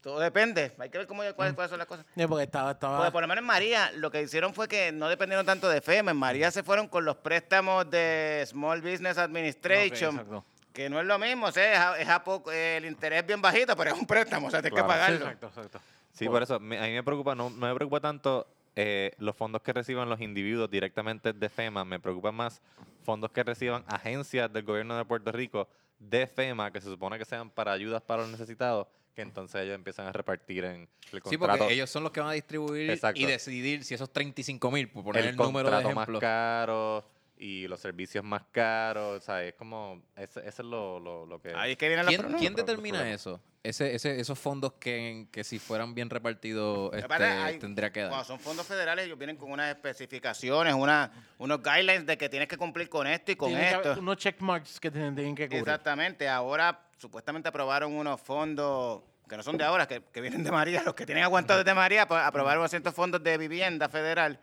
[0.00, 0.72] Todo depende.
[0.78, 2.06] Hay que ver cómo, cuáles, cuáles son las cosas.
[2.16, 2.70] Sí, porque estaba...
[2.70, 2.96] estaba...
[2.96, 5.82] Porque por lo menos en María, lo que hicieron fue que no dependieron tanto de
[5.82, 6.12] FEMA.
[6.12, 10.14] En María se fueron con los préstamos de Small Business Administration.
[10.14, 10.44] Ok, exacto.
[10.72, 13.26] Que no es lo mismo, o sea, es a- es a poco- el interés es
[13.26, 14.88] bien bajito, pero es un préstamo, o sea, tienes Claro.
[14.88, 15.24] que Sí, pagarlo.
[15.26, 15.80] exacto, exacto.
[16.12, 19.36] Sí, por eso me- a mí me preocupa, no, no me preocupa tanto eh, los
[19.36, 22.62] fondos que reciban los individuos directamente de FEMA, me preocupan más
[23.04, 25.68] fondos que reciban agencias del gobierno de Puerto Rico
[25.98, 29.74] de FEMA, que se supone que sean para ayudas para los necesitados, que entonces ellos
[29.74, 31.58] empiezan a repartir en el Sí, contrato.
[31.58, 33.20] porque ellos son los que van a distribuir Exacto.
[33.20, 36.18] y decidir si esos 35 mil, por poner el, el número de contrato más ejemplo.
[36.20, 37.04] caro
[37.44, 41.40] y los servicios más caros, o sea, es como, ese, ese es lo, lo, lo
[41.42, 41.52] que...
[41.56, 42.40] Ahí es que vienen los ¿Quién, problemas.
[42.40, 43.40] quién determina eso?
[43.64, 48.16] Ese, ese, esos fondos que, que si fueran bien repartidos este, hay- tendría que Cuando
[48.18, 48.24] dar.
[48.26, 52.56] son fondos federales, ellos vienen con unas especificaciones, una, unos guidelines de que tienes que
[52.56, 54.00] cumplir con esto y con Tiene que esto.
[54.00, 55.62] unos checkmarks que tienen, tienen que cubrir.
[55.62, 56.28] Exactamente.
[56.28, 60.82] Ahora supuestamente aprobaron unos fondos que no son de ahora, que, que vienen de María,
[60.84, 64.38] los que tienen aguantados desde María, pues, aprobaron ciertos fondos de vivienda federal.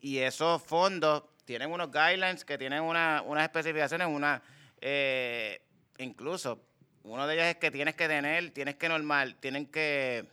[0.00, 4.42] Y esos fondos tienen unos guidelines que tienen una- unas especificaciones, una
[4.80, 5.60] eh,
[5.98, 6.60] incluso
[7.04, 10.26] uno de ellos es que tienes que tener, tienes que normal, tienen que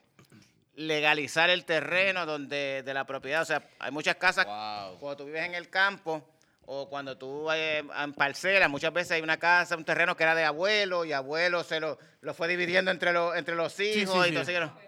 [0.76, 3.42] legalizar el terreno donde de la propiedad.
[3.42, 5.00] O sea, hay muchas casas Wow.
[5.00, 6.28] cuando tú vives en el campo
[6.66, 10.36] o cuando tú eh, en parcelas, muchas veces hay una casa, un terreno que era
[10.36, 14.20] de abuelo y abuelo se lo, lo fue dividiendo entre, los entre los hijos sí,
[14.20, 14.30] y, sí.
[14.30, 14.80] entonces no-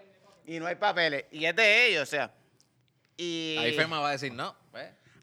[0.46, 1.24] y no hay papeles.
[1.30, 2.32] Y es de ellos, o sea.
[3.16, 4.56] Y Ahí FEMA va a decir, no,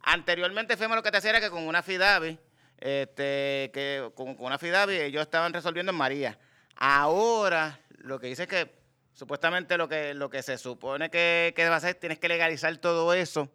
[0.01, 2.39] anteriormente FEMA lo que te hacía era que con una FIDAVI,
[2.77, 6.39] este, que con, una FIDAVI ellos estaban resolviendo en María.
[6.75, 8.79] Ahora lo que dice es que
[9.13, 12.75] supuestamente lo que, lo que se supone que, que va a hacer, tienes que legalizar
[12.77, 13.49] todo eso.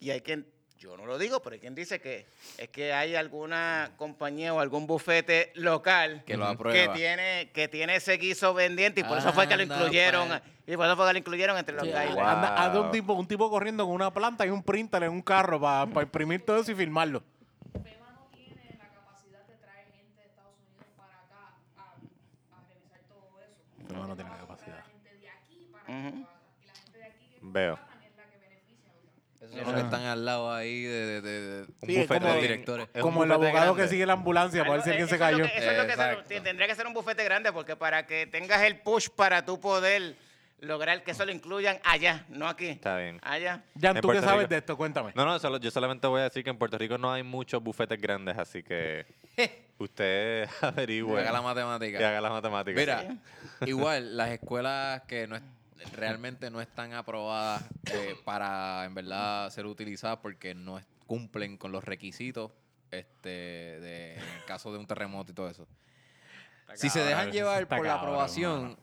[0.00, 0.46] Y hay quien,
[0.84, 2.26] yo no lo digo, pero hay quien dice que
[2.58, 6.94] es que hay alguna compañía o algún bufete local Que lo que aprueba.
[6.94, 10.28] tiene, que tiene ese guiso pendiente y por eso fue que lo Anda, incluyeron.
[10.28, 10.42] pa.
[10.66, 12.14] Y por eso fue que lo incluyeron entre los guidelines.
[12.16, 12.24] Wow.
[12.26, 15.22] anda, anda un tipo, un tipo corriendo con una planta y un printer en un
[15.22, 17.22] carro para imprimir todo eso y filmarlo.
[27.40, 27.76] Veo.
[27.76, 28.90] pagan es la que beneficia.
[28.92, 29.12] ¿verdad?
[29.36, 32.20] esos son los que están al lado ahí de, de, de- de- Un es bufete
[32.20, 32.88] como- de directores.
[32.92, 33.82] es un Como el bufete abogado grande.
[33.82, 35.50] que sigue la ambulancia para ver si alguien se eso es lo cayó.
[35.52, 36.42] que- eso es lo que Exacto.
[36.42, 40.16] tendría que ser un bufete grande porque para que tengas el push para tú poder
[40.60, 42.68] lograr que eso lo incluyan allá, no aquí.
[42.68, 43.18] Está bien.
[43.22, 43.62] Allá.
[43.78, 44.48] Jan, En ¿tú qué Puerto sabes Rico.
[44.50, 44.76] de esto?
[44.78, 45.12] Cuéntame.
[45.14, 47.62] No, no, solo- yo solamente voy a decir que en Puerto Rico no hay muchos
[47.62, 49.04] bufetes grandes, así que
[49.78, 52.00] usted averigüe haga la matemática.
[52.00, 52.80] y haga las matemáticas.
[52.80, 53.16] Mira,
[53.66, 55.42] igual las escuelas que no es-
[55.92, 61.70] realmente no están aprobadas eh, para en verdad ser utilizadas porque no es- cumplen con
[61.72, 62.50] los requisitos
[62.90, 65.66] este de en el caso de un terremoto y todo eso.
[66.74, 68.78] Si se dejan llevar por la aprobación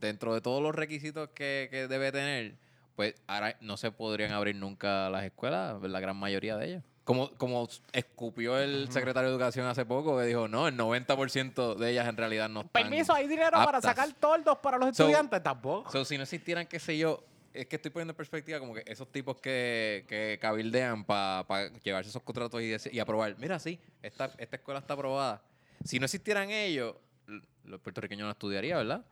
[0.00, 2.56] dentro de todos los requisitos que, que debe tener,
[2.96, 6.84] pues ahora no se podrían abrir nunca las escuelas, la gran mayoría de ellas.
[7.04, 11.90] Como, como escupió el secretario de Educación hace poco, que dijo, no, el 90% de
[11.90, 13.82] ellas en realidad no están Permiso, hay dinero para aptas".
[13.84, 15.42] sacar toldos para los So- estudiantes.
[15.42, 15.90] Tampoco.
[15.92, 17.22] So, si no existieran, qué sé yo,
[17.52, 22.08] es que estoy poniendo en perspectiva como que esos tipos que, que cabildean para llevarse
[22.08, 23.36] esos contratos y, y aprobar.
[23.38, 25.42] Mira, sí, esta, esta escuela está aprobada.
[25.84, 26.94] Si no existieran ellos,
[27.28, 29.04] l- los puertorriqueños no estudiarían, ¿verdad?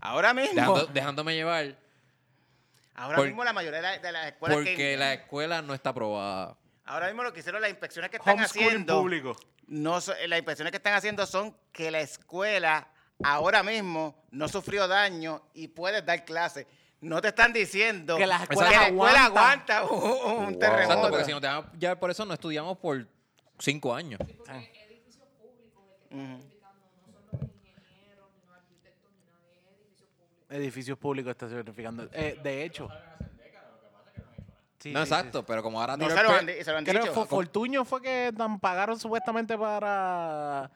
[0.00, 1.76] Ahora mismo, Dejando- dejándome llevar
[2.96, 5.74] ahora por- mismo la mayoría de, la- de las escuelas porque que la escuela no
[5.74, 6.56] está aprobada.
[6.90, 9.36] Ahora mismo lo que hicieron las inspecciones que están Homeschooling haciendo, público.
[9.68, 12.88] no so- las inspecciones que están haciendo son que la escuela
[13.22, 16.66] ahora mismo no sufrió daño y puedes dar clases.
[17.02, 20.58] No te están diciendo Que las que escuelas la escuela aguanta un, un Wow.
[20.58, 20.82] terremoto.
[20.82, 23.06] Exacto, porque si nos dejamos ya por eso no estudiamos por
[23.58, 24.20] cinco años.
[24.26, 24.52] Sí, porque
[24.84, 29.76] edificios públicos que están certificando no son los ingenieros, ni los arquitectos, ni nadie, es
[29.78, 30.50] edificios públicos.
[30.50, 32.08] Edificios públicos está certificando.
[32.12, 32.88] Eh, de hecho.
[34.80, 36.70] Sí, no, sí, sí, exacto, pero como ahora No se lo pe- han, di- se
[36.72, 37.14] lo han Creo que dicho.
[37.14, 40.70] fue Fortuño fue que pagaron supuestamente para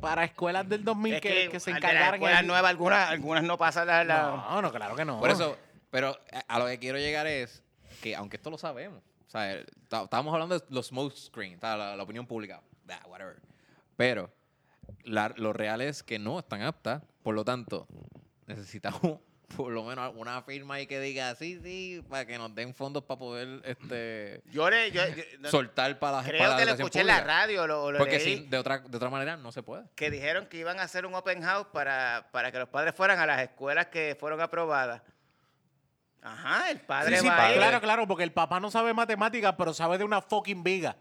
[0.00, 2.14] para escuelas del 2000 Es que, que se encargaran.
[2.14, 4.04] escuelas nuevas, algunas, algunas no pasan la...
[4.04, 5.18] la- No, no, claro que no.
[5.18, 5.56] Por eso,
[5.90, 7.62] pero a- lo que quiero llegar es
[8.00, 11.96] que, aunque esto lo sabemos, o sea, estábamos hablando de los smoke screen, ta, la,
[11.96, 13.36] la opinión pública, bah, whatever.
[13.96, 14.30] Pero
[15.02, 17.86] la- lo real es que no están aptas, por lo tanto,
[18.46, 19.18] necesitamos
[19.56, 23.02] por lo menos una firma ahí que diga sí, sí, para que nos den fondos
[23.04, 24.90] para poder este, Yo le...
[24.90, 27.66] yo- yo- no- soltar para la creo para la que lo escuché en la radio,
[27.66, 29.84] lo, lo Porque leí, sí, de otra, de otra manera no se puede.
[29.94, 33.18] que dijeron que iban a hacer un open house para, para que los padres fueran
[33.18, 35.02] a las escuelas que fueron aprobadas.
[36.20, 37.56] Ajá, el padre Sí, sí, va pa- a ir.
[37.58, 40.96] claro, claro, porque el papá no sabe matemáticas, pero sabe de una fucking viga.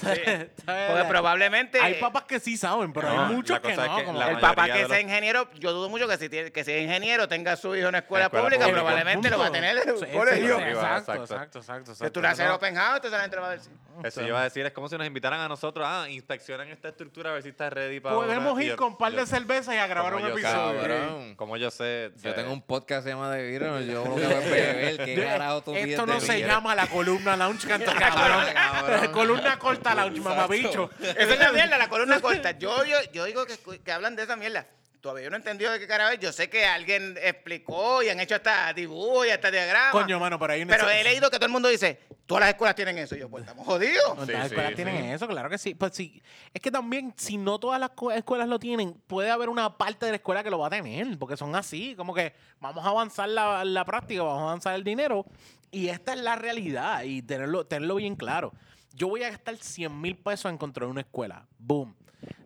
[0.00, 1.80] Porque probablemente...
[1.80, 3.82] Hay papás que sí saben, pero No, hay muchos que no.
[3.84, 6.28] es que como el papá que de sea los- ingeniero, yo dudo mucho que si,
[6.28, 8.80] tiene- que sea ingeniero tenga a su hijo en una escuela, Escuela pública, pública.
[8.82, 10.58] probablemente lo va a tener en un colegio.
[10.60, 11.58] Exacto, exacto.
[11.60, 11.92] exacto.
[12.00, 13.72] Que tú le haces open house, entonces la gente va a decir...
[14.04, 16.88] Eso yo iba a decir, es como si nos invitaran a nosotros, ah, inspeccionen esta
[16.88, 19.26] estructura a ver si está ready para Podemos ir yo- con un par de yo-
[19.26, 20.80] cervezas y a grabar un episodio.
[20.80, 21.34] cabrón.
[21.36, 22.10] Como yo sé.
[22.22, 24.96] Yo tengo un podcast que se llama De Virus, yo lo que voy a beber,
[25.04, 28.39] ¿qué carajo tú Esto no se llama la columna lounge canto Cabrón.
[28.54, 29.12] cabrón.
[29.12, 30.90] columna corta lounge, mamabicho.
[31.00, 32.52] Esa es la mierda, la columna corta.
[32.52, 34.66] Yo, yo, yo digo que, que hablan de esa mierda.
[35.00, 36.12] Todavía yo no he entendido de qué carajo.
[36.14, 39.92] Yo sé que alguien explicó y han hecho hasta dibujos y hasta diagramas.
[39.92, 42.50] Coño, mano, pero hay una Pero he leído que todo el mundo dice, todas las
[42.50, 43.16] escuelas tienen eso.
[43.16, 44.18] Y yo, pues estamos jodidos.
[44.18, 45.10] Las Sí, escuelas sí, tienen sí.
[45.12, 45.74] eso, claro que sí.
[45.74, 46.20] Pues sí,
[46.52, 50.12] es que también, si no todas las escuelas lo tienen, puede haber una parte de
[50.12, 53.30] la escuela que lo va a tener, porque son así, como que vamos a avanzar
[53.30, 55.24] la, la práctica, vamos a avanzar el dinero,
[55.70, 58.52] y esta es la realidad, y tenerlo, tenerlo bien claro.
[58.94, 61.46] Yo voy a gastar 100 mil pesos en construir una escuela.
[61.58, 61.94] Boom.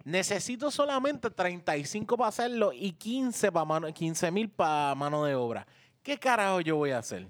[0.05, 5.67] Necesito solamente 35 para hacerlo y 15 para mano, 15 mil para mano de obra.
[6.03, 7.29] ¿Qué carajo yo voy a hacer?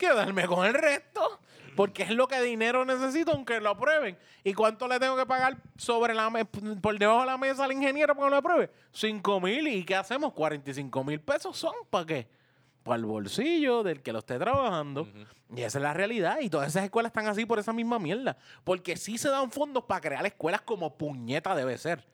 [0.00, 1.38] quedarme con el resto.
[1.76, 4.18] Porque es lo que dinero necesito, aunque lo aprueben.
[4.42, 6.28] ¿Y cuánto le tengo que pagar sobre la
[6.82, 8.70] por debajo de la mesa al ingeniero para que lo apruebe?
[8.92, 9.68] 5 mil.
[9.68, 10.32] ¿Y qué hacemos?
[10.32, 11.72] 45 mil pesos son.
[11.88, 12.28] ¿Para qué?
[12.82, 15.06] Para el bolsillo del que lo esté trabajando.
[15.54, 16.38] Y esa es la realidad.
[16.40, 18.36] Y todas esas escuelas están así por esa misma mierda.
[18.64, 22.04] Porque sí se dan fondos para crear escuelas como puñeta debe ser.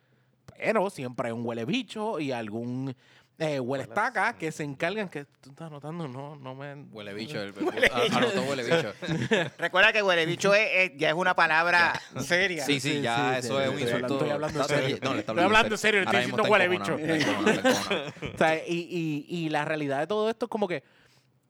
[0.57, 2.95] Pero siempre hay un huele bicho y algún
[3.39, 6.75] eh, huele estaca que se encargan que tú estás notando, no, no me.
[6.91, 7.41] Huele bicho.
[7.41, 7.53] El,
[7.93, 8.93] a- anotó huele bicho.
[9.59, 12.65] Recuerda que huele bicho es, es- ya es una palabra seria.
[12.65, 14.15] Sí, sí, ya sí, eso sí, es un hablando- insulto.
[14.15, 14.99] estoy hablando en serio.
[15.03, 16.93] no, le Estoy hablando en serio, le Ahora estoy mismo diciendo está huele bicho.
[16.99, 18.35] encojonado, está encojonado, está encojonado.
[18.35, 20.83] O sea, y, y, y la realidad de todo esto es como que,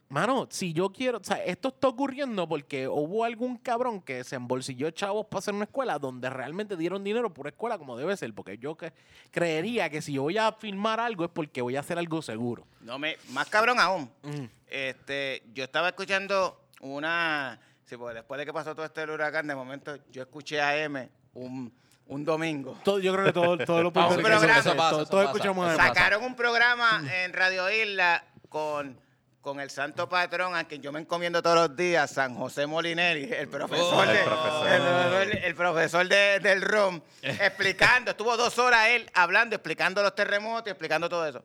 [0.08, 4.36] mano, si yo quiero, o sea, esto está ocurriendo porque hubo algún cabrón que se
[4.36, 8.32] embolsilló chavos para hacer una escuela donde realmente dieron dinero por escuela como debe ser,
[8.34, 8.92] porque yo que,
[9.30, 12.66] creería que si yo voy a filmar algo es porque voy a hacer algo seguro.
[12.80, 14.10] No me, más cabrón aún.
[14.22, 14.44] Mm.
[14.68, 17.58] Este, yo estaba escuchando una.
[17.84, 21.08] Sí, porque después de que pasó todo este huracán, de momento yo escuché a M
[21.34, 21.72] un,
[22.06, 22.76] un domingo.
[22.84, 24.58] Todo, yo creo que todo, todo lo un puertorriqueños- programa.
[24.58, 25.76] Eso pasa, todos- todos escuchamos.
[25.76, 28.98] Sacaron un programa en Radio Isla con,
[29.46, 33.32] con el santo patrón a quien yo me encomiendo todos los días, San José Molinelli,
[33.32, 34.66] el profesor, Oh, de- el profesor.
[34.68, 40.16] el profesor- el profesor de- del ROM, explicando, estuvo dos horas él hablando, explicando los
[40.16, 41.44] terremotos, explicando todo eso.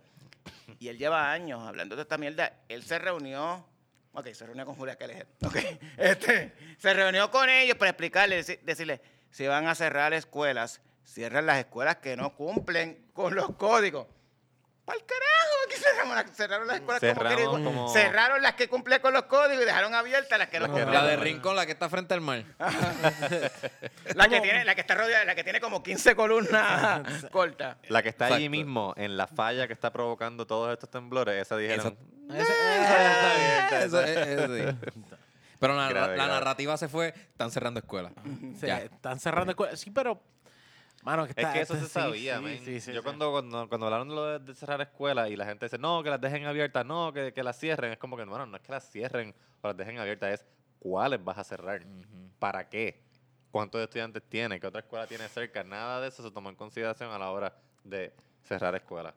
[0.79, 2.51] Y él lleva años hablando de esta mierda.
[2.69, 3.63] Él se reunió,
[4.13, 5.55] ok, se reunió con Julia Keller, ok,
[5.97, 8.99] este, se reunió con ellos para explicarles, deci- decirles,
[9.29, 14.07] si van a cerrar escuelas, cierran las escuelas que no cumplen con los códigos.
[14.91, 15.55] ¡Pa'l carajo!
[15.65, 19.65] Aquí las- cerraron las escuelas como como- Cerraron las que cumplen con los códigos y
[19.65, 20.91] dejaron abiertas las que no cumplen.
[20.93, 22.43] La de Rincón, la que está frente al mar.
[24.15, 27.77] La que tiene, la que está rodeada, la que tiene como 15 columnas cortas.
[27.87, 31.55] La que está allí mismo, en la falla que está provocando todos estos temblores, esa
[31.57, 31.97] dijeron.
[32.33, 34.91] Ese- Eso es- eso sí.
[35.59, 36.39] Pero la, Grave, la grave.
[36.39, 38.11] narrativa se fue, están cerrando escuelas.
[38.61, 38.79] Ya.
[38.79, 39.79] están cerrando escuelas.
[39.79, 40.21] Sí, pero.
[41.03, 42.59] Mano, que Es que eso se sí, sabía, sí, men.
[42.59, 43.03] sí, sí, Yo sí.
[43.03, 46.03] cuando, cuando, cuando hablaron de lo de, de cerrar escuelas y la gente dice, no,
[46.03, 48.61] que las dejen abiertas, no, que, que las cierren, es como que, bueno, no es
[48.63, 50.45] que las cierren o las dejen abiertas, es
[50.79, 51.81] cuáles vas a cerrar,
[52.39, 53.03] para qué,
[53.51, 57.11] cuántos estudiantes tiene, qué otra escuela tiene cerca, nada de eso se tomó en consideración
[57.11, 58.13] a la hora de
[58.43, 59.13] cerrar escuelas.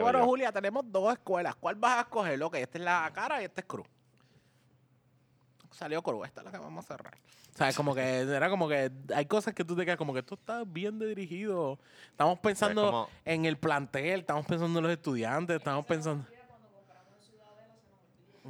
[0.00, 0.24] Bueno, yo.
[0.24, 1.56] Julia, tenemos dos escuelas.
[1.56, 2.40] ¿Cuál vas a escoger?
[2.42, 3.86] Ok, esta es la cara y esta es cruz.
[5.78, 7.14] Salió crudo, esta es la que vamos a cerrar.
[7.54, 10.20] O sea, como que era como que hay cosas que tú te quedas como que
[10.20, 11.78] esto está bien dirigido.
[12.10, 16.24] Estamos pensando como- en el plantel, estamos pensando en los estudiantes, estamos pensando...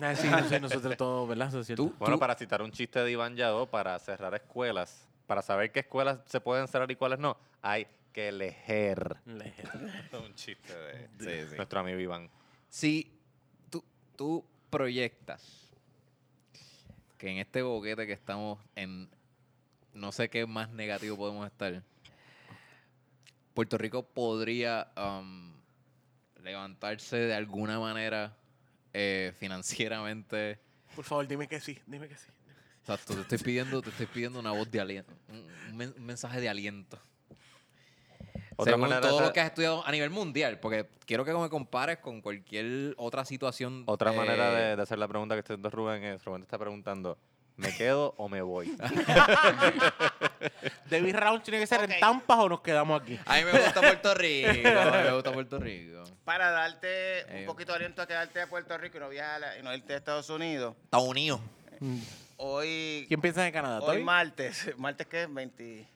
[0.01, 1.49] Ah, sí, sí, nosotros todos, ¿verdad?
[1.49, 1.87] Eso es cierto.
[1.87, 5.81] Tú- Bueno, para citar un chiste de Iván Yadó, para cerrar escuelas, para saber qué
[5.81, 9.17] escuelas se pueden cerrar y cuáles no, hay que leer.
[9.27, 11.57] un chiste de Sí, sí.
[11.57, 12.31] nuestro amigo Iván.
[12.69, 13.11] Si
[13.71, 13.83] tú,
[14.17, 15.68] tú proyectas
[17.19, 19.09] que en este boquete que estamos en,
[19.93, 21.83] no sé qué más negativo podemos estar,
[23.55, 25.53] Puerto Rico podría um,
[26.43, 28.37] levantarse de alguna manera
[28.93, 30.59] eh, financieramente.
[30.95, 32.27] Por favor, dime que sí, dime que sí.
[32.81, 36.07] Exacto, te estoy pidiendo, te estoy pidiendo una voz de aliento, un, un men- un
[36.07, 36.99] mensaje de aliento.
[38.61, 41.25] Otra Según manera de todo hacer- lo que has estudiado a nivel mundial, porque quiero
[41.25, 43.85] que me compares con cualquier otra situación.
[43.87, 46.47] Otra eh, manera de, de hacer la pregunta que está haciendo Rubén es, Rubén te
[46.47, 47.17] está preguntando,
[47.57, 48.77] ¿me quedo o me voy?
[50.91, 51.91] David Round tiene que ser Ok.
[51.91, 53.19] en Tampa o nos quedamos aquí.
[53.27, 54.63] A mí me gusta Puerto Rico, a mí
[55.05, 56.05] me gusta Puerto Rico.
[56.25, 59.43] Para darte Eh, un poquito de aliento a quedarte a Puerto Rico y no viajar
[59.59, 60.75] y no irte a Estados Unidos.
[60.85, 61.41] Estados Unidos.
[62.39, 63.81] Hoy, ¿Quién piensa en Canadá?
[63.81, 64.05] hoy ¿Toy?
[64.05, 65.87] martes, martes que es 20,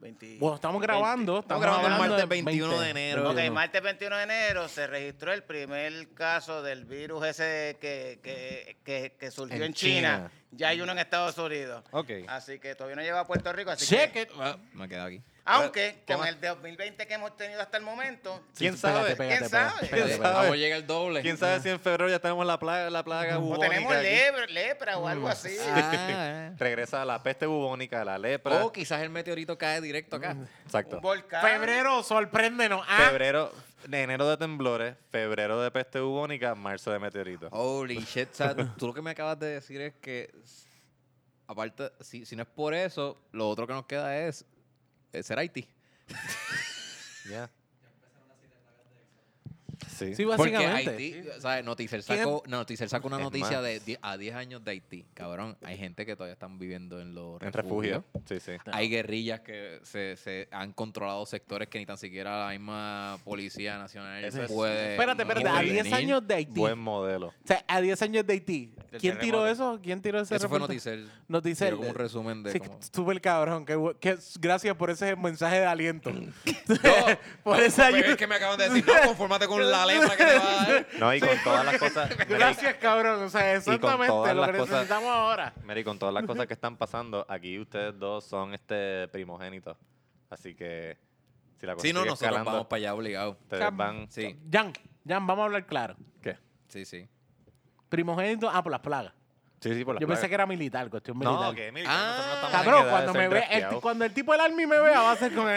[0.00, 0.86] 20 Bueno, estamos 20.
[0.86, 1.38] grabando.
[1.40, 3.22] Estamos grabando el martes del 21 de enero.
[3.22, 3.54] Ok, 21.
[3.54, 9.16] martes 21 de enero se registró el primer caso del virus ese que, que, que,
[9.18, 10.16] que surgió En en, China.
[10.16, 10.30] China.
[10.52, 11.84] Ya hay uno en Estados Unidos.
[11.90, 12.10] Ok.
[12.28, 13.70] Así que todavía no llega a Puerto Rico.
[13.70, 14.28] Así Check que, it.
[14.38, 15.20] Ah, me quedo aquí.
[15.48, 16.28] Aunque ¿Qué con más?
[16.28, 19.16] el 2020 que hemos tenido hasta el momento, ¿Quién sabe?
[19.16, 19.88] ¿Quién sabe?
[19.88, 20.18] ¿Quién sabe?
[20.18, 21.22] Vamos, llega el doble.
[21.22, 24.02] ¿Quién sabe si en febrero ya tenemos la plaga, la plaga o bubónica tenemos aquí?
[24.04, 25.56] lepra, lepra o algo así.
[25.68, 28.64] Ah, Regresa la peste bubónica, la lepra.
[28.64, 30.36] o quizás el meteorito cae directo acá.
[30.64, 30.96] Exacto.
[30.96, 31.42] Un volcán.
[31.42, 32.84] Febrero, sorpréndenos.
[32.88, 33.52] Ah, Febrero,
[33.86, 37.48] de enero de temblores, febrero de peste bubónica, marzo de meteoritos.
[37.52, 40.30] Holy shit, o sea, tú lo que me acabas de decir es que,
[41.46, 44.44] aparte, si, si no es por eso, lo otro que nos queda es,
[45.12, 45.68] es ser Haití.
[47.28, 47.50] Ya.
[49.86, 50.14] Sí.
[50.14, 50.90] sí, Porque básicamente.
[50.90, 51.64] Haití, ¿sabes?
[51.64, 53.62] Noticel ¿Quién- sacó, Noticel sacó una Es noticia más.
[53.62, 55.06] de die- a 10 años de Haití.
[55.14, 58.02] Cabrón, hay gente que todavía están viviendo en los En refugios.
[58.12, 58.22] refugio.
[58.28, 58.52] Sí, sí.
[58.72, 63.78] Hay guerrillas que se, se han controlado sectores que ni tan siquiera la misma Policía
[63.78, 64.92] Nacional Eso es- puede.
[64.92, 65.48] Espérate, espérate.
[65.48, 65.82] A intervenir.
[65.84, 66.60] 10 años de Haití.
[66.60, 67.28] Buen modelo.
[67.28, 68.72] O sea, a 10 años de Haití.
[68.90, 69.78] Del ¿Quién tiró eso?
[69.82, 70.78] ¿Quién tiró ese Eso fue reportaje?
[70.90, 71.10] Noticel.
[71.28, 71.68] Noticel.
[71.68, 73.66] Dio como un resumen de Sí, cómo- súper cabrón.
[73.66, 76.10] Que, bu- que- gracias por ese mensaje de aliento.
[77.44, 78.10] por No, esa pero ayuda.
[78.12, 80.66] es que me acaban de decir, no, confórmate con la lepra que te va a
[80.66, 80.86] dar.
[80.98, 82.10] No, y con todas las cosas.
[82.18, 83.22] Mary, Gracias, cabrón.
[83.22, 85.52] O sea, exactamente lo que cosas- necesitamos ahora.
[85.64, 89.76] Mary, con todas las cosas que están pasando, aquí ustedes dos son este primogénitos.
[90.30, 90.98] Así que
[91.60, 93.36] si la cosa Sí, no, sigue nosotros escalando, vamos para allá obligados.
[93.40, 94.10] ustedes Cam- van.
[94.10, 94.72] Sí, Jan,
[95.06, 95.96] Jan, vamos a hablar claro.
[96.22, 96.36] ¿Qué?
[96.68, 97.08] sí, sí.
[97.88, 99.12] Primogénito, ah, por las plagas.
[99.60, 100.28] Sí, sí, por las Yo pensé plagas.
[100.28, 101.40] que era militar, cuestión militar.
[101.40, 101.94] No, que militar.
[101.96, 105.12] Ah, no Cabrón, cuando, me ve, el- cuando el tipo del army me vea, va
[105.12, 105.48] a ser como...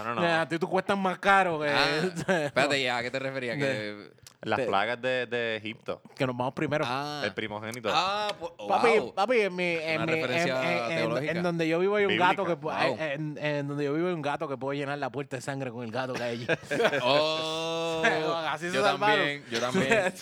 [0.00, 0.40] eh, No, no, eh, no.
[0.42, 1.68] A ti tú cuestas más caro que...
[1.68, 1.86] Ah,
[2.44, 3.56] espérate, ya, ¿a qué te referías?
[3.56, 4.10] Que,
[4.42, 6.02] Las de- plagas de, de Egipto.
[6.14, 6.84] que nos vamos primero.
[6.86, 7.88] ah, El primogénito.
[7.92, 9.14] ah, pues, Papi, wow.
[9.14, 12.28] papi, en, mi, en, mi- en- referencia en- en- donde yo vivo hay un Bíblica,
[12.30, 12.72] gato que wow.
[12.98, 15.70] en, en donde yo vivo hay un gato que puede llenar la puerta de sangre
[15.70, 16.46] con el gato que hay allí.
[17.02, 18.02] Oh,
[18.54, 19.16] Así se yo salvaron.
[19.18, 20.12] también, yo también.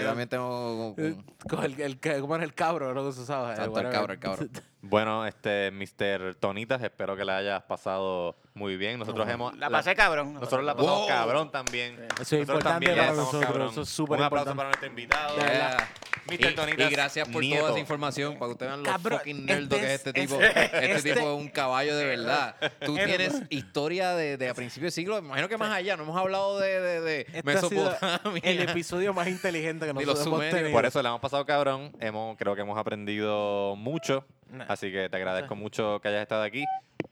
[0.00, 0.94] Yo también tengo...
[0.98, 1.14] Eh,
[1.48, 2.92] Con el, el, que- ¿Cómo era el cabro?
[2.92, 3.50] Lo que se usaba.
[3.52, 4.46] Exacto, el cabro, el cabro.
[4.82, 6.36] Bueno, este, Mr.
[6.36, 8.98] Tonitas, espero que la hayas pasado muy bien.
[8.98, 9.54] Nosotros hemos...
[9.58, 10.32] La pasé cabrón.
[10.34, 11.08] Nosotros la pasamos Wow.
[11.08, 11.94] cabrón también.
[11.94, 13.68] Eso es Nosotros importante también para la pasamos nosotros, cabrón.
[13.72, 14.56] eso es súper Un aplauso importante.
[14.56, 15.86] para nuestro invitado.
[16.26, 16.50] Mr.
[16.50, 17.60] Y, Tonitas y gracias por Nieto.
[17.60, 19.94] toda esa información para que ustedes vean lo Cabrón, fucking nerdo este que es es-
[20.06, 20.40] este tipo.
[20.40, 22.56] este- Este, este- tipo es un caballo de verdad.
[22.84, 25.96] Tú Este- tienes historia de, de a principios de siglo, me imagino que más allá.
[25.96, 28.40] No hemos hablado de, de, de Este Mesopotamia.
[28.44, 30.72] el episodio más inteligente que nosotros hemos tenido.
[30.72, 31.92] Por eso le hemos pasado cabrón.
[32.00, 34.24] Hemos, creo que hemos aprendido mucho.
[34.50, 34.64] Nah.
[34.68, 36.64] Así que te agradezco mucho que hayas estado aquí.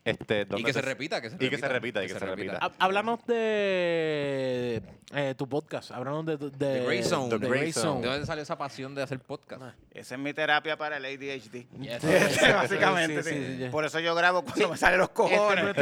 [0.05, 1.67] Este, Y ¿dónde que se repita, que se Y que repita.
[1.67, 2.59] se repita, y que se repita.
[2.79, 4.83] Háblanos de
[5.15, 5.91] eh, tu podcast.
[5.91, 7.29] Háblanos de, de, The Grey Zone.
[7.31, 8.01] The The Grey Grey Zone.
[8.03, 9.63] ¿De dónde salió esa pasión de hacer podcast?
[9.91, 11.67] Esa es mi terapia para el ADHD.
[11.81, 12.05] Yes.
[12.05, 13.47] Este, Básicamente, Sí, sí.
[13.47, 13.69] sí, sí.
[13.71, 15.75] Por eso yo grabo cuando me salen los cojones.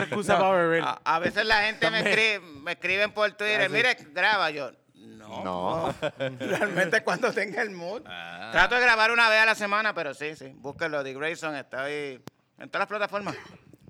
[0.82, 4.70] A, a veces la gente me, escribe, me escriben por Twitter, Ah, mire, graba yo.
[5.28, 5.94] No.
[6.18, 8.02] Realmente cuando tenga el mood.
[8.06, 8.50] Ah.
[8.52, 10.52] Trato de grabar una vez a la semana, pero sí, sí.
[10.56, 12.20] Búsquenlo, The Grayson, está ahí
[12.58, 13.36] en todas las plataformas.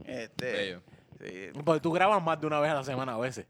[0.04, 0.82] Este, Bello.
[1.20, 1.50] sí.
[1.64, 3.46] Porque tú grabas más de una vez a la semana a veces.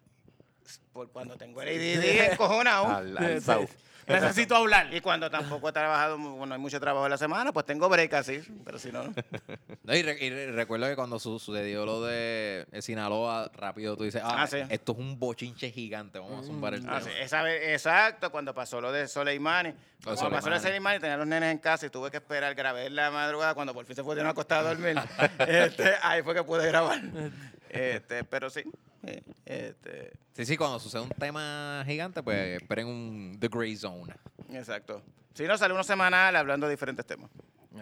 [0.93, 3.03] por cuando tengo el ADD encojonado.
[4.07, 4.93] Necesito hablar.
[4.95, 8.15] Y cuando tampoco he trabajado, bueno, hay mucho trabajo en la semana, pues tengo break
[8.15, 8.41] así.
[8.65, 9.03] Pero si no,
[9.83, 9.95] no.
[9.95, 14.43] Y, re- y recuerdo que cuando su- sucedió lo de Sinaloa, rápido tú dices, ah,
[14.43, 14.59] Ah, sí.
[14.69, 17.01] esto es un bochinche gigante, vamos a zumbar el Ah, tema.
[17.03, 19.73] sí, esa vez, exacto, cuando pasó lo de Soleimani.
[20.05, 21.01] Cuando pasó lo de Soleimani.
[21.01, 23.85] Tenía los nenes en casa y tuve que esperar, grabé en la madrugada cuando por
[23.87, 24.97] fin se fueron a acostar a dormir.
[25.49, 27.01] este, ahí fue que pude grabar.
[27.69, 28.63] Este, pero sí.
[29.05, 34.13] Eh, Este, Sí, sí, cuando sucede un tema gigante, pues esperen un The Grey Zone.
[34.53, 35.03] exacto.
[35.35, 37.31] Si no, sale uno semanal hablando de diferentes temas.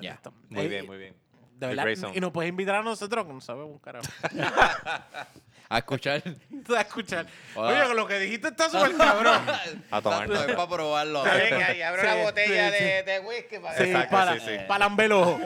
[0.00, 0.20] Ya.
[0.48, 1.14] Muy bien, muy bien.
[1.56, 2.12] De verdad.
[2.14, 4.06] Y nos puedes invitar a nosotros, que no sabemos un carajo.
[5.68, 6.22] A escuchar.
[6.76, 7.26] a escuchar.
[7.54, 7.86] Hola.
[7.86, 9.40] Oye, lo que dijiste está súper cabrón.
[9.90, 10.28] A tomar.
[10.28, 11.26] No, para probarlo.
[11.26, 14.40] Está bien, abro Sí, la botella sí, de, de whisky para Sí, Exacto, para, sí,
[14.40, 14.56] sí.
[14.68, 15.40] para lamber el ojo.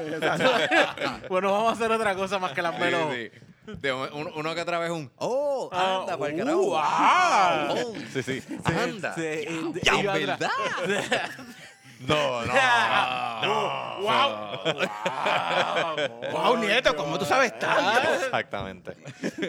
[1.28, 3.32] bueno, vamos a hacer otra cosa más que lamber
[3.76, 6.72] De un- uno, uno que otra vez un, oh, Ah, anda, para el uh, carajo.
[6.78, 7.68] ah.
[7.70, 8.42] Oh, Sí, sí.
[8.64, 9.14] anda.
[9.14, 10.12] Sí, Ya.
[10.12, 10.50] ¿verdad?
[12.00, 12.52] No, no.
[13.38, 14.58] No, wow.
[14.64, 16.32] wow.
[16.32, 18.12] Wow, nieto, ¿cómo tú sabes tanto?
[18.24, 18.96] Exactamente.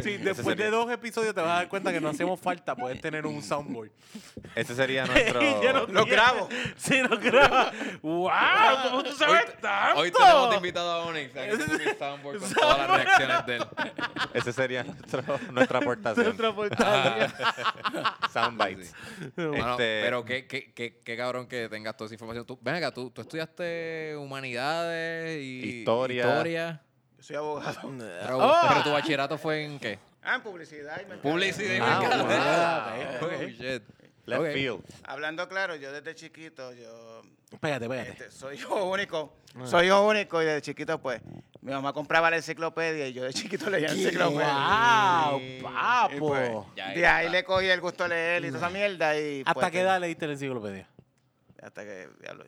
[0.04, 3.02] Sí, después de dos episodios te vas a dar cuenta que no hacemos falta poder
[3.02, 3.90] tener un soundboard.
[4.54, 5.42] Ese sería nuestro.
[5.42, 6.50] No Lo grabo.
[6.78, 7.72] Sí, lo grabo.
[8.04, 8.30] ¡Wow!
[8.84, 10.00] ¿Cómo tú sabes Hoy, tanto?
[10.00, 11.34] hoy tenemos invitado a Onyx.
[11.34, 13.64] Tengo mi soundboard con todas las reacciones de él.
[14.36, 16.28] Ese sería nuestro, nuestra aportación.
[16.28, 18.20] Otra portada.
[18.32, 18.94] Soundbites.
[19.36, 22.39] Este- pero qué, qué, qué, qué cabrón que tengas toda esa información.
[22.45, 26.26] Tú, ven acá, tú, tú estudiaste humanidades y Historia.
[26.28, 26.82] historia,
[27.18, 27.91] Yo soy abogado.
[27.98, 28.66] pero, Ah.
[28.70, 29.99] pero tu bachillerato fue en qué?
[30.22, 31.22] Ah, en publicidad y mercadeo.
[31.34, 33.20] Publicidad y Ah, mercadeo.
[33.22, 33.80] wow,
[34.32, 34.40] Oh.
[34.44, 34.82] Left field.
[35.06, 37.22] Hablando claro, yo desde chiquito, yo
[37.60, 38.11] Pégate, pégate.
[38.11, 39.34] este, soy hijo único.
[39.66, 41.20] Soy hijo único y desde chiquito, pues,
[41.61, 45.30] mi mamá compraba la enciclopedia y yo de chiquito leía enciclopedia.
[45.32, 45.40] ¡Wow!
[45.41, 46.28] Y, ¡Papo!
[46.28, 49.20] pues, Ya, de ahí le cogí el gusto a leer y toda esa mierda.
[49.20, 50.88] Y, ¿Hasta pues, qué edad leíste la enciclopedia?
[51.61, 52.45] Hasta que, diablo,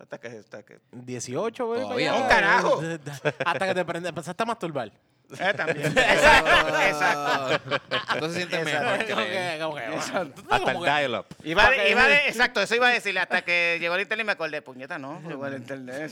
[0.00, 1.80] hasta que, hasta que, ¿18, güey?
[1.82, 2.14] Todavía.
[2.14, 2.80] ¡Un carajo!
[3.46, 4.90] Hasta que te prende- empezaste a masturbar.
[5.38, 5.86] eh, también.
[5.96, 7.80] exacto, exacto.
[8.14, 9.58] Entonces sientes mejor que Como leer.
[9.58, 10.42] que- como que- Exacto.
[10.50, 11.26] Hasta el como que- dial-up.
[11.44, 11.90] Iba, de- Ok.
[11.90, 14.62] iba de- exacto, eso iba a decirle hasta que llegó el internet y me acordé,
[14.62, 16.10] puñeta, no, llegó el internet.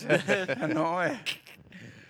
[0.74, 1.20] no, eh.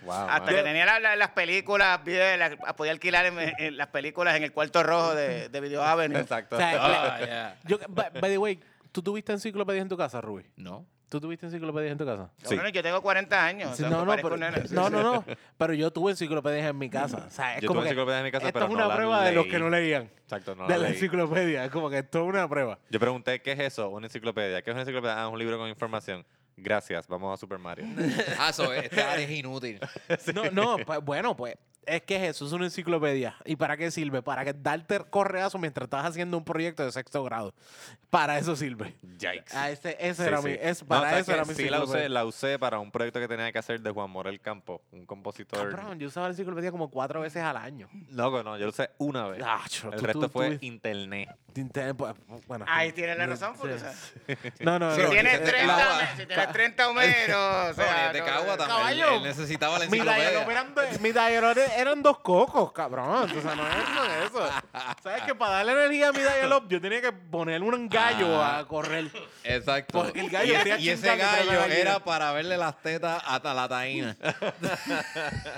[0.03, 0.13] Wow.
[0.13, 0.57] Hasta mano.
[0.57, 4.43] que tenía la- la- las películas, bien, las- podía alquilar en, en las películas en
[4.43, 6.19] el cuarto rojo de, de Video Avenue.
[6.19, 6.55] Exacto.
[6.57, 7.57] O sea, Ah, ya.
[7.63, 8.59] yo, by, by the way,
[8.93, 10.45] ¿tú tuviste enciclopedias en tu casa, Ruby?
[10.55, 10.85] No.
[11.09, 12.31] ¿Tú tuviste enciclopedias en tu casa?
[12.37, 12.55] Sí.
[12.55, 13.71] Cabrón, yo tengo 40 años.
[13.71, 14.73] o Sí, sea, no, no, pero, no, sí.
[14.73, 15.25] no, no.
[15.57, 17.25] Pero yo tuve enciclopedias en mi casa.
[17.27, 18.95] O sea, es Yo como tuve que enciclopedias en mi casa, esto pero es una
[18.95, 20.03] prueba de los que no leían.
[20.23, 20.93] Exacto, no de la la leí.
[20.93, 21.65] enciclopedia.
[21.65, 22.79] Es como que esto es una prueba.
[22.89, 23.89] Yo pregunté, ¿qué es eso?
[23.89, 24.63] Una enciclopedia.
[24.63, 25.21] ¿Qué es una enciclopedia?
[25.21, 26.25] Ah, un libro con información.
[26.55, 27.85] Gracias, vamos a Super Mario.
[28.39, 29.79] Ah, eso, esta área es inútil.
[30.33, 31.55] No, no, pues, bueno, pues
[31.85, 33.35] es que es eso, es una enciclopedia.
[33.45, 34.21] ¿Y para qué sirve?
[34.21, 37.53] Para que darte correazo mientras estás haciendo un proyecto de sexto grado.
[38.09, 38.95] Para eso sirve.
[39.17, 39.55] Yikes.
[39.55, 40.47] Ah, ese, ese Sí, era sí.
[40.47, 42.91] mi, es, No, para ¿sabes eso era mi Sí, la usé, la usé para un
[42.91, 45.69] proyecto que tenía que hacer de Juan Morel Campo, un compositor.
[45.71, 47.89] Cabrón, yo usaba la enciclopedia como cuatro veces al año.
[48.11, 49.41] Loco, no, yo lo usé una vez.
[49.45, 51.29] Ah, cho, El tú- resto tú- fue tú- internet.
[51.55, 52.13] Internet, pues,
[52.47, 53.59] Bueno, Ahí tienes la razón, Sí.
[53.61, 53.93] porque, o sea,
[54.61, 55.09] No, no, si no.
[55.09, 55.97] tienes que te 30, clava.
[56.01, 58.67] me- si tienes 30 Homeros, o sea, de no, Cagua también.
[58.77, 59.15] caballo.
[59.17, 60.45] Él, necesitaba la enciclopedia.
[60.99, 63.29] mi dial-up eran dos cocos, cabrón.
[63.37, 64.49] O sea, no es eso, es eso.
[65.03, 68.59] ¿Sabes que para darle energía a mi dial-up yo tenía que ponerle un gallo Ah.
[68.59, 69.07] a correr?
[69.43, 70.03] Exacto.
[70.03, 71.79] Porque el gallo y, quería y ese chingar la gallo gallina.
[71.79, 74.15] era para verle las tetas hasta la taína.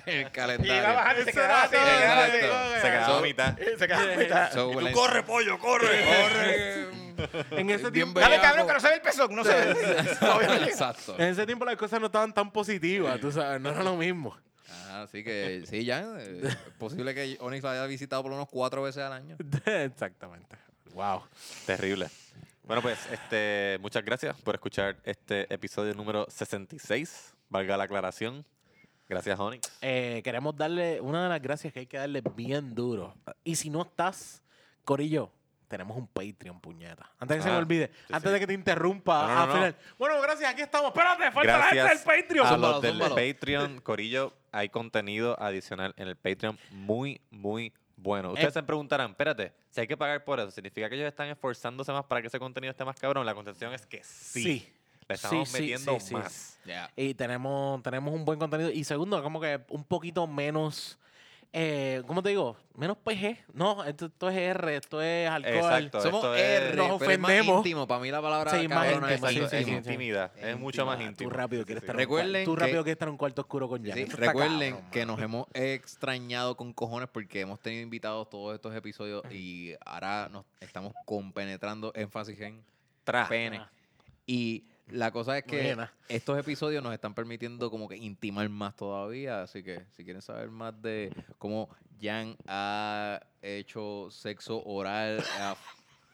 [0.06, 0.94] el Y iba calendario.
[0.96, 2.36] bajando y se Eso quedaba así, se quedaba así.
[2.38, 2.76] Exacto.
[2.76, 3.58] Se quedaba So- a mitad.
[3.58, 4.52] Se quedaba a mitad.
[4.54, 5.88] So, la- corre, pollo, corre.
[6.06, 7.06] corre.
[7.52, 8.48] En ese Bien tiempo, Dale, bellaco.
[8.50, 9.72] cabrón, que no se ve el pezón, no se ve.
[10.68, 11.16] Exacto.
[11.18, 14.36] en ese tiempo las cosas no estaban tan positivas, tú sabes, no era lo mismo.
[15.04, 16.02] Así que sí, ya.
[16.20, 19.38] eh, Es posible que Onyx lo haya visitado por unos cuatro veces al año.
[19.66, 20.56] Exactamente.
[20.94, 21.24] Wow.
[21.66, 22.08] Terrible.
[22.64, 27.36] Bueno, pues, este, muchas gracias por escuchar este episodio número 66.
[27.50, 28.46] Valga la aclaración.
[29.08, 29.72] Gracias, Onyx.
[29.82, 33.14] Eh, queremos darle una de las gracias que hay que darle bien duro.
[33.44, 34.42] Y si no estás,
[34.84, 35.32] Corillo,
[35.78, 37.10] tenemos un Patreon, puñeta.
[37.20, 38.34] Antes que se me Ah, olvide, sí, antes sí.
[38.34, 39.54] de que te interrumpa No, no, al no.
[39.56, 39.76] final.
[39.98, 40.88] Bueno, gracias, aquí estamos.
[40.90, 42.46] Espérate, falta la gente del Gracias Patreon.
[42.46, 43.16] a Zúmbalo, los del zúmbalo.
[43.16, 48.30] Patreon, Corillo, hay contenido adicional en el Patreon muy, muy bueno.
[48.32, 48.54] Ustedes Eh.
[48.60, 52.06] se preguntarán, espérate, si hay que pagar por eso, ¿significa que ellos están esforzándose más
[52.06, 53.26] para que ese contenido esté más cabrón?
[53.26, 54.44] La contestación es que sí.
[54.44, 54.72] Sí.
[55.08, 56.14] Le estamos Sí, metiendo sí, sí.
[56.16, 56.60] más.
[56.96, 58.72] Y tenemos, tenemos un buen contenido.
[58.72, 60.98] Y segundo, como que un poquito menos
[61.54, 62.58] eh, ¿cómo te digo?
[62.76, 63.38] Menos PG.
[63.54, 65.56] No, esto, esto es R, esto es alcohol.
[65.56, 66.02] Exacto.
[66.02, 67.58] Somos esto es- R, Nos pero es más ofendemos.
[67.58, 67.88] íntimo.
[67.88, 70.32] Para mí la palabra Sí, más cabrona es íntimo, sí, sí, es intimidad.
[70.38, 71.30] Es mucho más íntimo.
[71.30, 73.18] Tú rápido quieres sí, estar un cuarto- Recuerden Tú rápido que- quieres estar en un
[73.18, 77.82] cuarto oscuro con está recuerden cabrón, que nos hemos extrañado con cojones porque hemos tenido
[77.84, 82.64] invitados todos estos episodios y ahora nos estamos compenetrando énfasis en
[83.04, 83.28] Tra.
[83.30, 83.58] pene.
[83.58, 83.70] Ah.
[84.28, 85.92] Y la cosa es que Buena.
[86.08, 90.50] estos episodios nos están permitiendo como que intimar más todavía, así que si quieren saber
[90.50, 91.70] más de cómo
[92.02, 95.54] Jan ha hecho sexo oral, eh,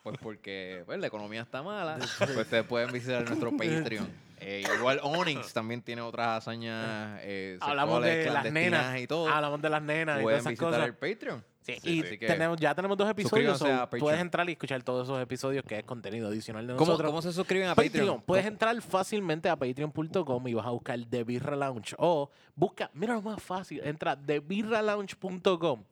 [0.03, 4.09] pues porque pues, la economía está mala, pues ustedes pueden visitar nuestro Patreon.
[4.43, 8.99] Eh, igual Onyx también tiene otras hazañas eh, Hablamos de las nenas.
[8.99, 9.29] y todo.
[9.29, 10.85] Hablamos de las nenas y todas pueden esas visitar cosas.
[10.87, 11.43] el Patreon.
[11.61, 13.59] Sí, Sí, y tenemos, ya tenemos dos episodios.
[13.59, 17.11] so puedes entrar y escuchar todos esos episodios que es contenido adicional de ¿Cómo, nosotros.
[17.11, 17.91] ¿Cómo se suscriben a Patreon.
[17.91, 18.21] Patreon?
[18.23, 21.95] Puedes entrar fácilmente a patreon.com y vas a buscar The Birra Lounge.
[21.99, 25.83] O busca, mira lo más fácil, entra a thebirralounge.com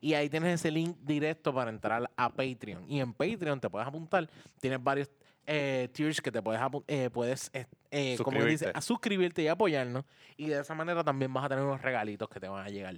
[0.00, 2.84] y ahí tienes ese link directo para entrar a Patreon.
[2.88, 4.28] Y en Patreon te puedes apuntar,
[4.60, 5.10] tienes varios
[5.46, 10.04] eh, tiers que te puedes, eh, puedes eh, eh, como dice, a suscribirte y apoyarnos.
[10.36, 12.94] Y de esa manera también vas a tener unos regalitos que te van a llegar.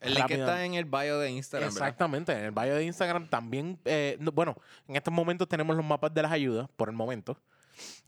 [0.00, 0.40] El link rápido.
[0.40, 1.88] está en el bio de Instagram, ¿verdad?
[1.88, 4.56] Exactamente, en el bio de Instagram también, eh, no, bueno,
[4.86, 7.36] en estos momentos tenemos los mapas de las ayudas, por el momento.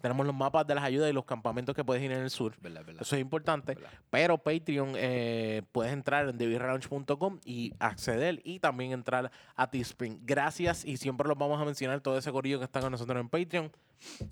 [0.01, 2.55] Tenemos los mapas de las ayudas y los campamentos que puedes ir en el sur.
[2.61, 3.03] Verdad, verdad.
[3.03, 3.77] Eso es importante.
[4.11, 10.21] Pero Patreon, eh, puedes entrar en TheBeerLounge.com y acceder y también entrar a Teespring.
[10.25, 13.29] Gracias y siempre los vamos a mencionar todo ese corillo que está con nosotros en
[13.29, 13.71] Patreon.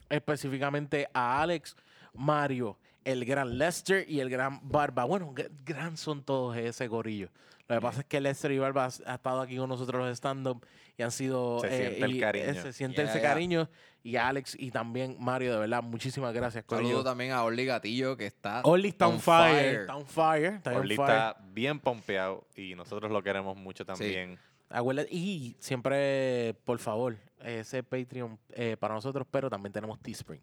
[0.09, 1.77] Específicamente a Alex,
[2.15, 5.05] Mario, el gran Lester y el gran Barba.
[5.05, 7.29] Bueno, gr- gran son todos ese corillo.
[7.69, 10.65] Lo que pasa es que Lester y Barba ha estado aquí con nosotros los stand-up
[10.97, 11.61] y han sido...
[11.61, 12.45] Se siente el y, cariño.
[12.47, 13.29] eh, se siente Yeah, ese yeah.
[13.29, 13.69] cariño.
[14.03, 16.65] Y Alex y también Mario, de verdad, muchísimas gracias.
[16.67, 19.55] Saludo también a Orly Gatillo que está Oli está on, on fire.
[19.55, 19.81] fire.
[19.81, 20.45] Está on fire.
[20.55, 21.11] Está on Orly fire.
[21.11, 24.39] está bien pompeado y nosotros lo queremos mucho también.
[24.71, 30.41] Acuérdate- y siempre, por favor, ese Patreon eh, para nosotros, pero también tenemos Teespring.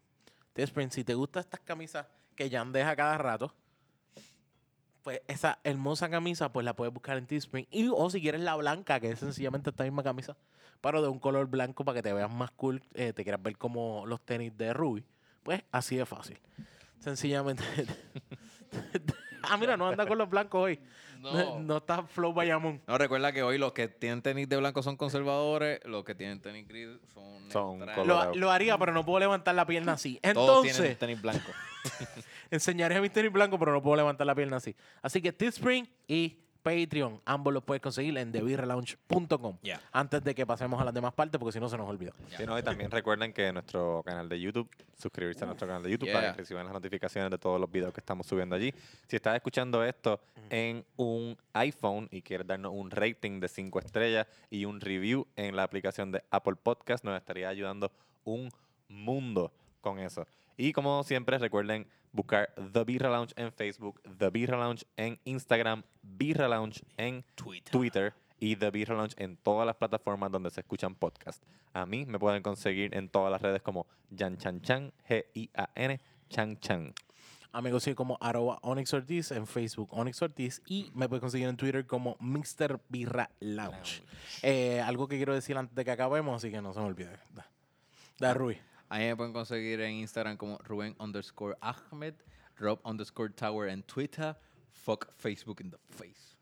[0.53, 2.06] Teespring, si te gustan estas camisas
[2.36, 3.53] que Jan deja cada rato,
[5.03, 7.68] pues esa hermosa camisa, pues la puedes buscar en Teespring.
[7.70, 10.36] Y, o si quieres la blanca, que es sencillamente esta misma camisa,
[10.82, 13.57] pero de un color blanco para que te veas más cool, eh, te quieras ver
[13.57, 15.06] como los tenis de Ruby,
[15.44, 16.40] pues así de fácil.
[16.99, 17.64] Sencillamente.
[19.44, 20.80] ah, mira, no anda con los blancos hoy.
[21.31, 21.77] No, No.
[21.77, 22.81] está Flow Bayamón.
[22.88, 26.41] No, recuerda que hoy los que tienen tenis de blanco son conservadores, los que tienen
[26.41, 30.19] tenis gris son, Son Lo, lo haría, pero no puedo levantar la pierna así.
[30.34, 31.52] Todos tienen Entonces, tenis blanco.
[32.52, 34.76] enseñaré a mi tenis blanco, pero no puedo levantar la pierna así.
[35.02, 39.60] Así que Teespring y Patreon, ambos los puedes conseguir en TheBeerLounge.com.
[39.62, 39.80] Ya.
[39.92, 41.86] Antes de que pasemos a las demás partes, porque si no se nos.
[42.36, 44.68] Sí, no, y también recuerden que nuestro canal de YouTube,
[44.98, 46.32] suscribirse a nuestro canal de YouTube para Yeah.
[46.34, 48.74] que reciban las notificaciones de todos los videos que estamos subiendo allí.
[49.08, 50.20] Si estás escuchando esto
[50.50, 55.56] en un iPhone y quieres darnos un rating de 5 estrellas y un review en
[55.56, 57.92] la aplicación de Apple Podcast, nos estaría ayudando
[58.24, 58.50] un
[58.90, 59.52] mundo
[59.82, 60.26] con eso.
[60.57, 65.84] Y como siempre, recuerden buscar The Birra Lounge en Facebook, The Birra Lounge en Instagram,
[66.02, 68.14] Birra Lounge en Twitter.
[68.40, 71.45] y The Birra Lounge en todas las plataformas donde se escuchan podcasts.
[71.73, 73.86] A mí me pueden conseguir en todas las redes como
[74.18, 75.99] Jan Chan Chan, G-I-A-N,
[76.30, 76.94] Chan Chan.
[77.52, 81.56] Amigos, soy como arroba Onyx Ortiz en Facebook, Onyx Ortiz, y me pueden conseguir en
[81.56, 82.82] Twitter como Mr.
[82.90, 84.03] Birra Lounge.
[84.41, 87.18] Eh, algo que quiero decir antes de que acabemos, así que no se me olvide.
[87.34, 87.48] Da,
[88.19, 88.57] da Rui.
[88.90, 92.14] A mí me pueden conseguir en Instagram como Rubén underscore Ahmed,
[92.57, 94.36] Rob underscore Tower en Twitter,
[94.70, 96.36] fuck Facebook in the face.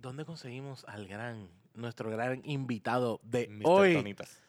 [0.00, 3.62] ¿Dónde conseguimos al gran, nuestro gran invitado de Mr.
[3.64, 3.94] hoy?
[3.94, 4.40] Tonitas.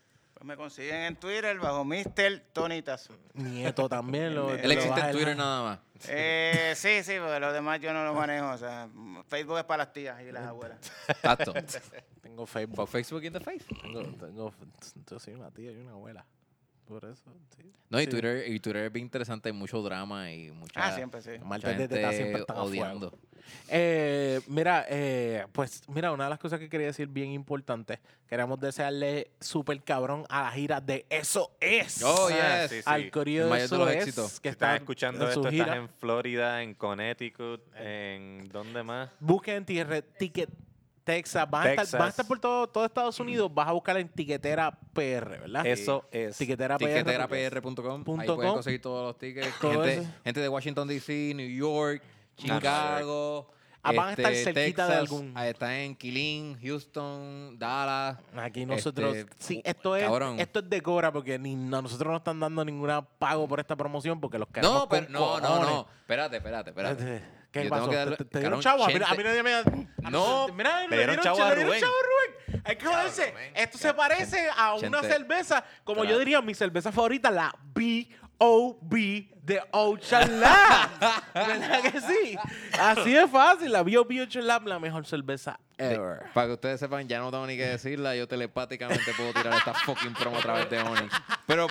[0.44, 2.42] Me consiguen en Twitter bajo Mr.
[2.52, 3.10] Tonitas.
[3.34, 4.36] Nieto también.
[4.36, 5.80] Lo, Él lo existe en Twitter nada más.
[6.10, 8.52] Eh, sí, sí, porque los demás yo no los manejo.
[8.52, 8.90] O sea,
[9.28, 10.80] Facebook es para las tías y las abuelas.
[11.08, 11.54] Exacto.
[12.22, 12.90] Tengo Facebook.
[12.90, 13.64] Facebook in the face.
[13.82, 14.54] Tengo, tengo,
[15.10, 16.26] yo soy una tía y una abuela.
[16.88, 17.24] Por eso,
[17.56, 17.72] sí.
[17.90, 18.10] No, y Sí.
[18.10, 21.32] Twitter, y Twitter es bien interesante, hay mucho drama y mucha, Ah, siempre, sí.
[21.44, 22.70] mucha de gente teta siempre están a fuego.
[22.72, 23.18] odiando.
[23.70, 28.60] Eh, mira, eh, pues mira, una de las cosas que quería decir bien importante, queremos
[28.60, 32.02] desearle súper cabrón a la gira de Eso Es.
[32.04, 32.70] Oh, Ah, yes.
[32.72, 32.84] sí, sí.
[32.86, 33.12] Al El de
[33.60, 34.40] de Eso los Es, éxitos.
[34.40, 35.64] que Si estás está escuchando en su esto, gira.
[35.66, 38.50] estás en Florida, en Connecticut, en...
[38.50, 39.10] ¿Dónde más?
[39.20, 39.66] Busquen en
[41.04, 41.50] Texas.
[41.50, 42.02] Van, A estar, Texas.
[42.02, 43.54] a estar por todo, todo Estados Unidos.
[43.54, 45.66] Vas a buscar en Tiquetera PR, ¿verdad?
[45.66, 46.38] Eso es.
[46.38, 46.88] Tiquetera PR.
[46.88, 48.04] Tiqueterapr.com.
[48.04, 48.36] Punto Ahí com.
[48.38, 49.60] pueden conseguir todos los tickets.
[49.60, 49.84] Todo
[50.24, 52.02] Gente, de Washington, D.C., New York,
[52.38, 53.50] Chicago.
[53.86, 58.18] Ah, van a estar este, cerquita de algún- ahí Está en Killeen, Houston, Dallas.
[58.38, 60.40] Aquí nosotros, Este, sí, esto es, cabrón.
[60.40, 64.22] esto es de Cora porque ni nosotros no están dando ninguna pago por esta promoción
[64.22, 65.68] porque los queremos No, pero con no, no, cojones.
[65.70, 65.88] no.
[66.00, 67.04] Espérate, espérate, espérate.
[67.04, 67.88] Espérate, ¿Qué pasó?
[67.88, 68.84] ¿Te, te dieron chavo?
[68.84, 69.54] A mí, a mí nadie me...
[69.54, 69.64] a
[70.10, 71.80] No, Mira, le dieron chavo a Rubén.
[71.80, 72.62] chavo a Rubén.
[72.66, 73.34] Hay que joderse.
[73.54, 79.30] Esto se parece a una cerveza, como yo diría, mi cerveza favorita, la B.O.B.
[79.44, 80.90] de Ocean Lab.
[81.34, 82.38] ¿Verdad que sí?
[82.80, 83.72] Así de fácil.
[83.72, 84.24] La B.O.B.
[84.24, 86.24] Ocean Lab, la mejor cerveza ever.
[86.34, 88.16] Para que ustedes sepan, ya no tengo ni que decirla.
[88.16, 91.14] Yo telepáticamente puedo tirar esta fucking promo a través de Onyx.
[91.46, 91.68] Pero,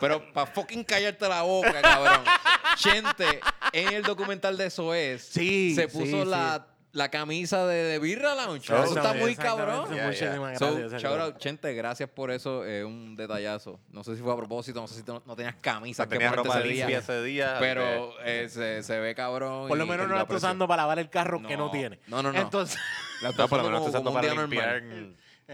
[0.00, 2.22] pero para fucking callarte la boca, cabrón.
[2.76, 3.40] Chente,
[3.72, 6.28] en el documental de eso es, Sí, se puso sí.
[6.28, 8.64] la, la camisa de, de Birra Lounge.
[8.72, 9.92] Eso está muy cabrón.
[9.94, 11.02] Yeah, Muchísimas So, gracias.
[11.02, 12.64] shout out, Chente, gracias por eso.
[12.64, 13.80] Es un detallazo.
[13.90, 16.02] No sé si fue a propósito, no sé si no, no tenías camisa.
[16.02, 17.56] O sea, tenía ropa limpia ese día.
[17.58, 19.68] Pero eh, se, se ve cabrón.
[19.68, 20.46] Por lo menos y no la está aprecio.
[20.48, 21.70] usando para lavar el carro que no No.
[21.70, 21.98] tiene.
[22.06, 22.38] No, no, no.
[22.38, 22.78] Entonces,
[23.22, 24.82] La está No, por lo usando menos usando para día limpiar.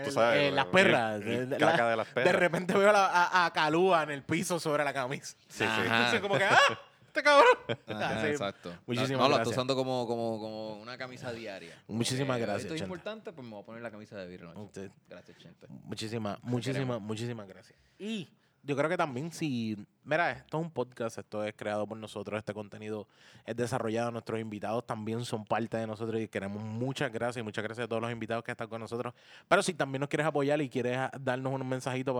[0.04, 0.42] Tú sabes.
[0.42, 1.20] eh, las perras.
[1.22, 2.34] el- el de- caca la- de las De perras.
[2.36, 5.36] repente veo a, la- a, a Calúa en el piso sobre la camisa.
[5.48, 5.80] Sí, sí.
[5.84, 6.58] Entonces, como que, ¡ah!
[7.06, 7.46] Este cabrón.
[7.88, 8.26] Ajá, Sí.
[8.28, 8.70] exacto.
[8.86, 9.38] Muchísimas no, gracias.
[9.40, 11.76] estoy usando como, como, como una camisa diaria.
[11.88, 14.38] Muchísimas Eh, gracias, Esto es importante, pues me voy a poner la camisa de.
[14.38, 14.58] Lounge.
[14.62, 15.66] Usted- Gracias, Chente.
[15.68, 17.78] Muchísimas, muchísimas, muchísimas gracias.
[17.98, 18.30] Y
[18.62, 22.38] yo creo que también si, mira, esto es un podcast, esto es creado por nosotros,
[22.38, 23.06] este contenido
[23.46, 27.64] es desarrollado, nuestros invitados también son parte de nosotros y queremos muchas gracias y muchas
[27.64, 29.14] gracias a todos los invitados que están con nosotros.
[29.48, 32.14] Pero si también nos quieres apoyar y quieres darnos un mensajito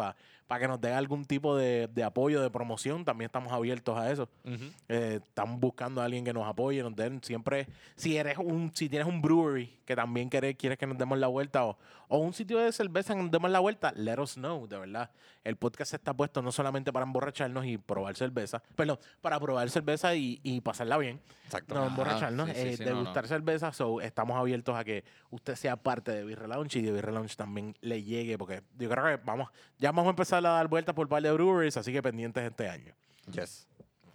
[0.46, 4.10] para que nos dé algún tipo de, de apoyo, de promoción, también estamos abiertos a
[4.10, 4.28] eso.
[4.44, 4.64] Ujú.
[4.88, 8.88] Eh, estamos buscando a alguien que nos apoye, nos den siempre, si eres un, si
[8.88, 11.78] tienes un brewery que también quieres, quieres que nos demos la vuelta o,
[12.09, 15.10] o un sitio de cerveza que nos demos la vuelta, let us know, de verdad.
[15.44, 20.14] El podcast está puesto no solamente para emborracharnos y probar cerveza, perdón, para probar cerveza
[20.14, 21.74] y, y pasarla bien, Exacto.
[21.74, 23.28] no Ajá, emborracharnos, sí, sí, eh, sí, no, degustar no.
[23.28, 27.12] cerveza, so estamos abiertos a que usted sea parte de Beer Lounge y de Beer
[27.12, 30.68] Lounge también le llegue, porque yo creo que vamos, ya vamos a empezar a dar
[30.68, 32.94] vueltas por un par de breweries, así que pendientes este año.
[33.30, 33.66] Yes.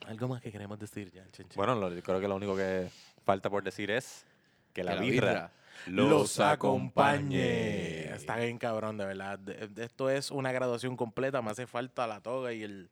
[0.05, 1.55] Algo más que queremos decir ya, Chenche?
[1.57, 2.89] Bueno, lo- yo creo que lo único que
[3.25, 4.25] falta por decir es
[4.73, 5.51] que la, Que la birra, birra
[5.87, 8.13] los acompañe.
[8.13, 9.39] Está bien cabrón, de verdad.
[9.39, 11.41] De- de- esto es una graduación completa.
[11.41, 12.89] Me hace falta la toga y el...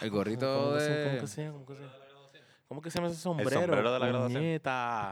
[0.00, 1.04] El ¿Cómo gorrito se- de...
[1.04, 1.58] ¿Cómo que se llama?
[1.58, 1.94] ¿Cómo que se llama?
[2.68, 3.50] ¿Cómo que se llama ese sombrero?
[3.60, 4.42] sombrero de la graduación.
[4.42, 5.10] Puñeta.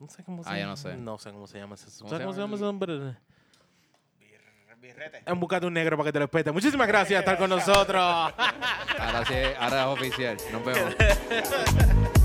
[0.00, 0.70] No sé cómo se Ah, yo llama.
[0.72, 0.96] no sé.
[0.96, 3.16] No sé cómo se llama ese ¿Cómo ¿Sabes se cómo se llama ese sombrero?
[4.80, 5.22] Birrete.
[5.24, 6.52] En buscate un negro para que te lo respete.
[6.52, 8.02] Muchísimas gracias por estar con nosotros.
[8.02, 10.36] Ahora sí, ahora es oficial.
[10.52, 10.94] Nos vemos.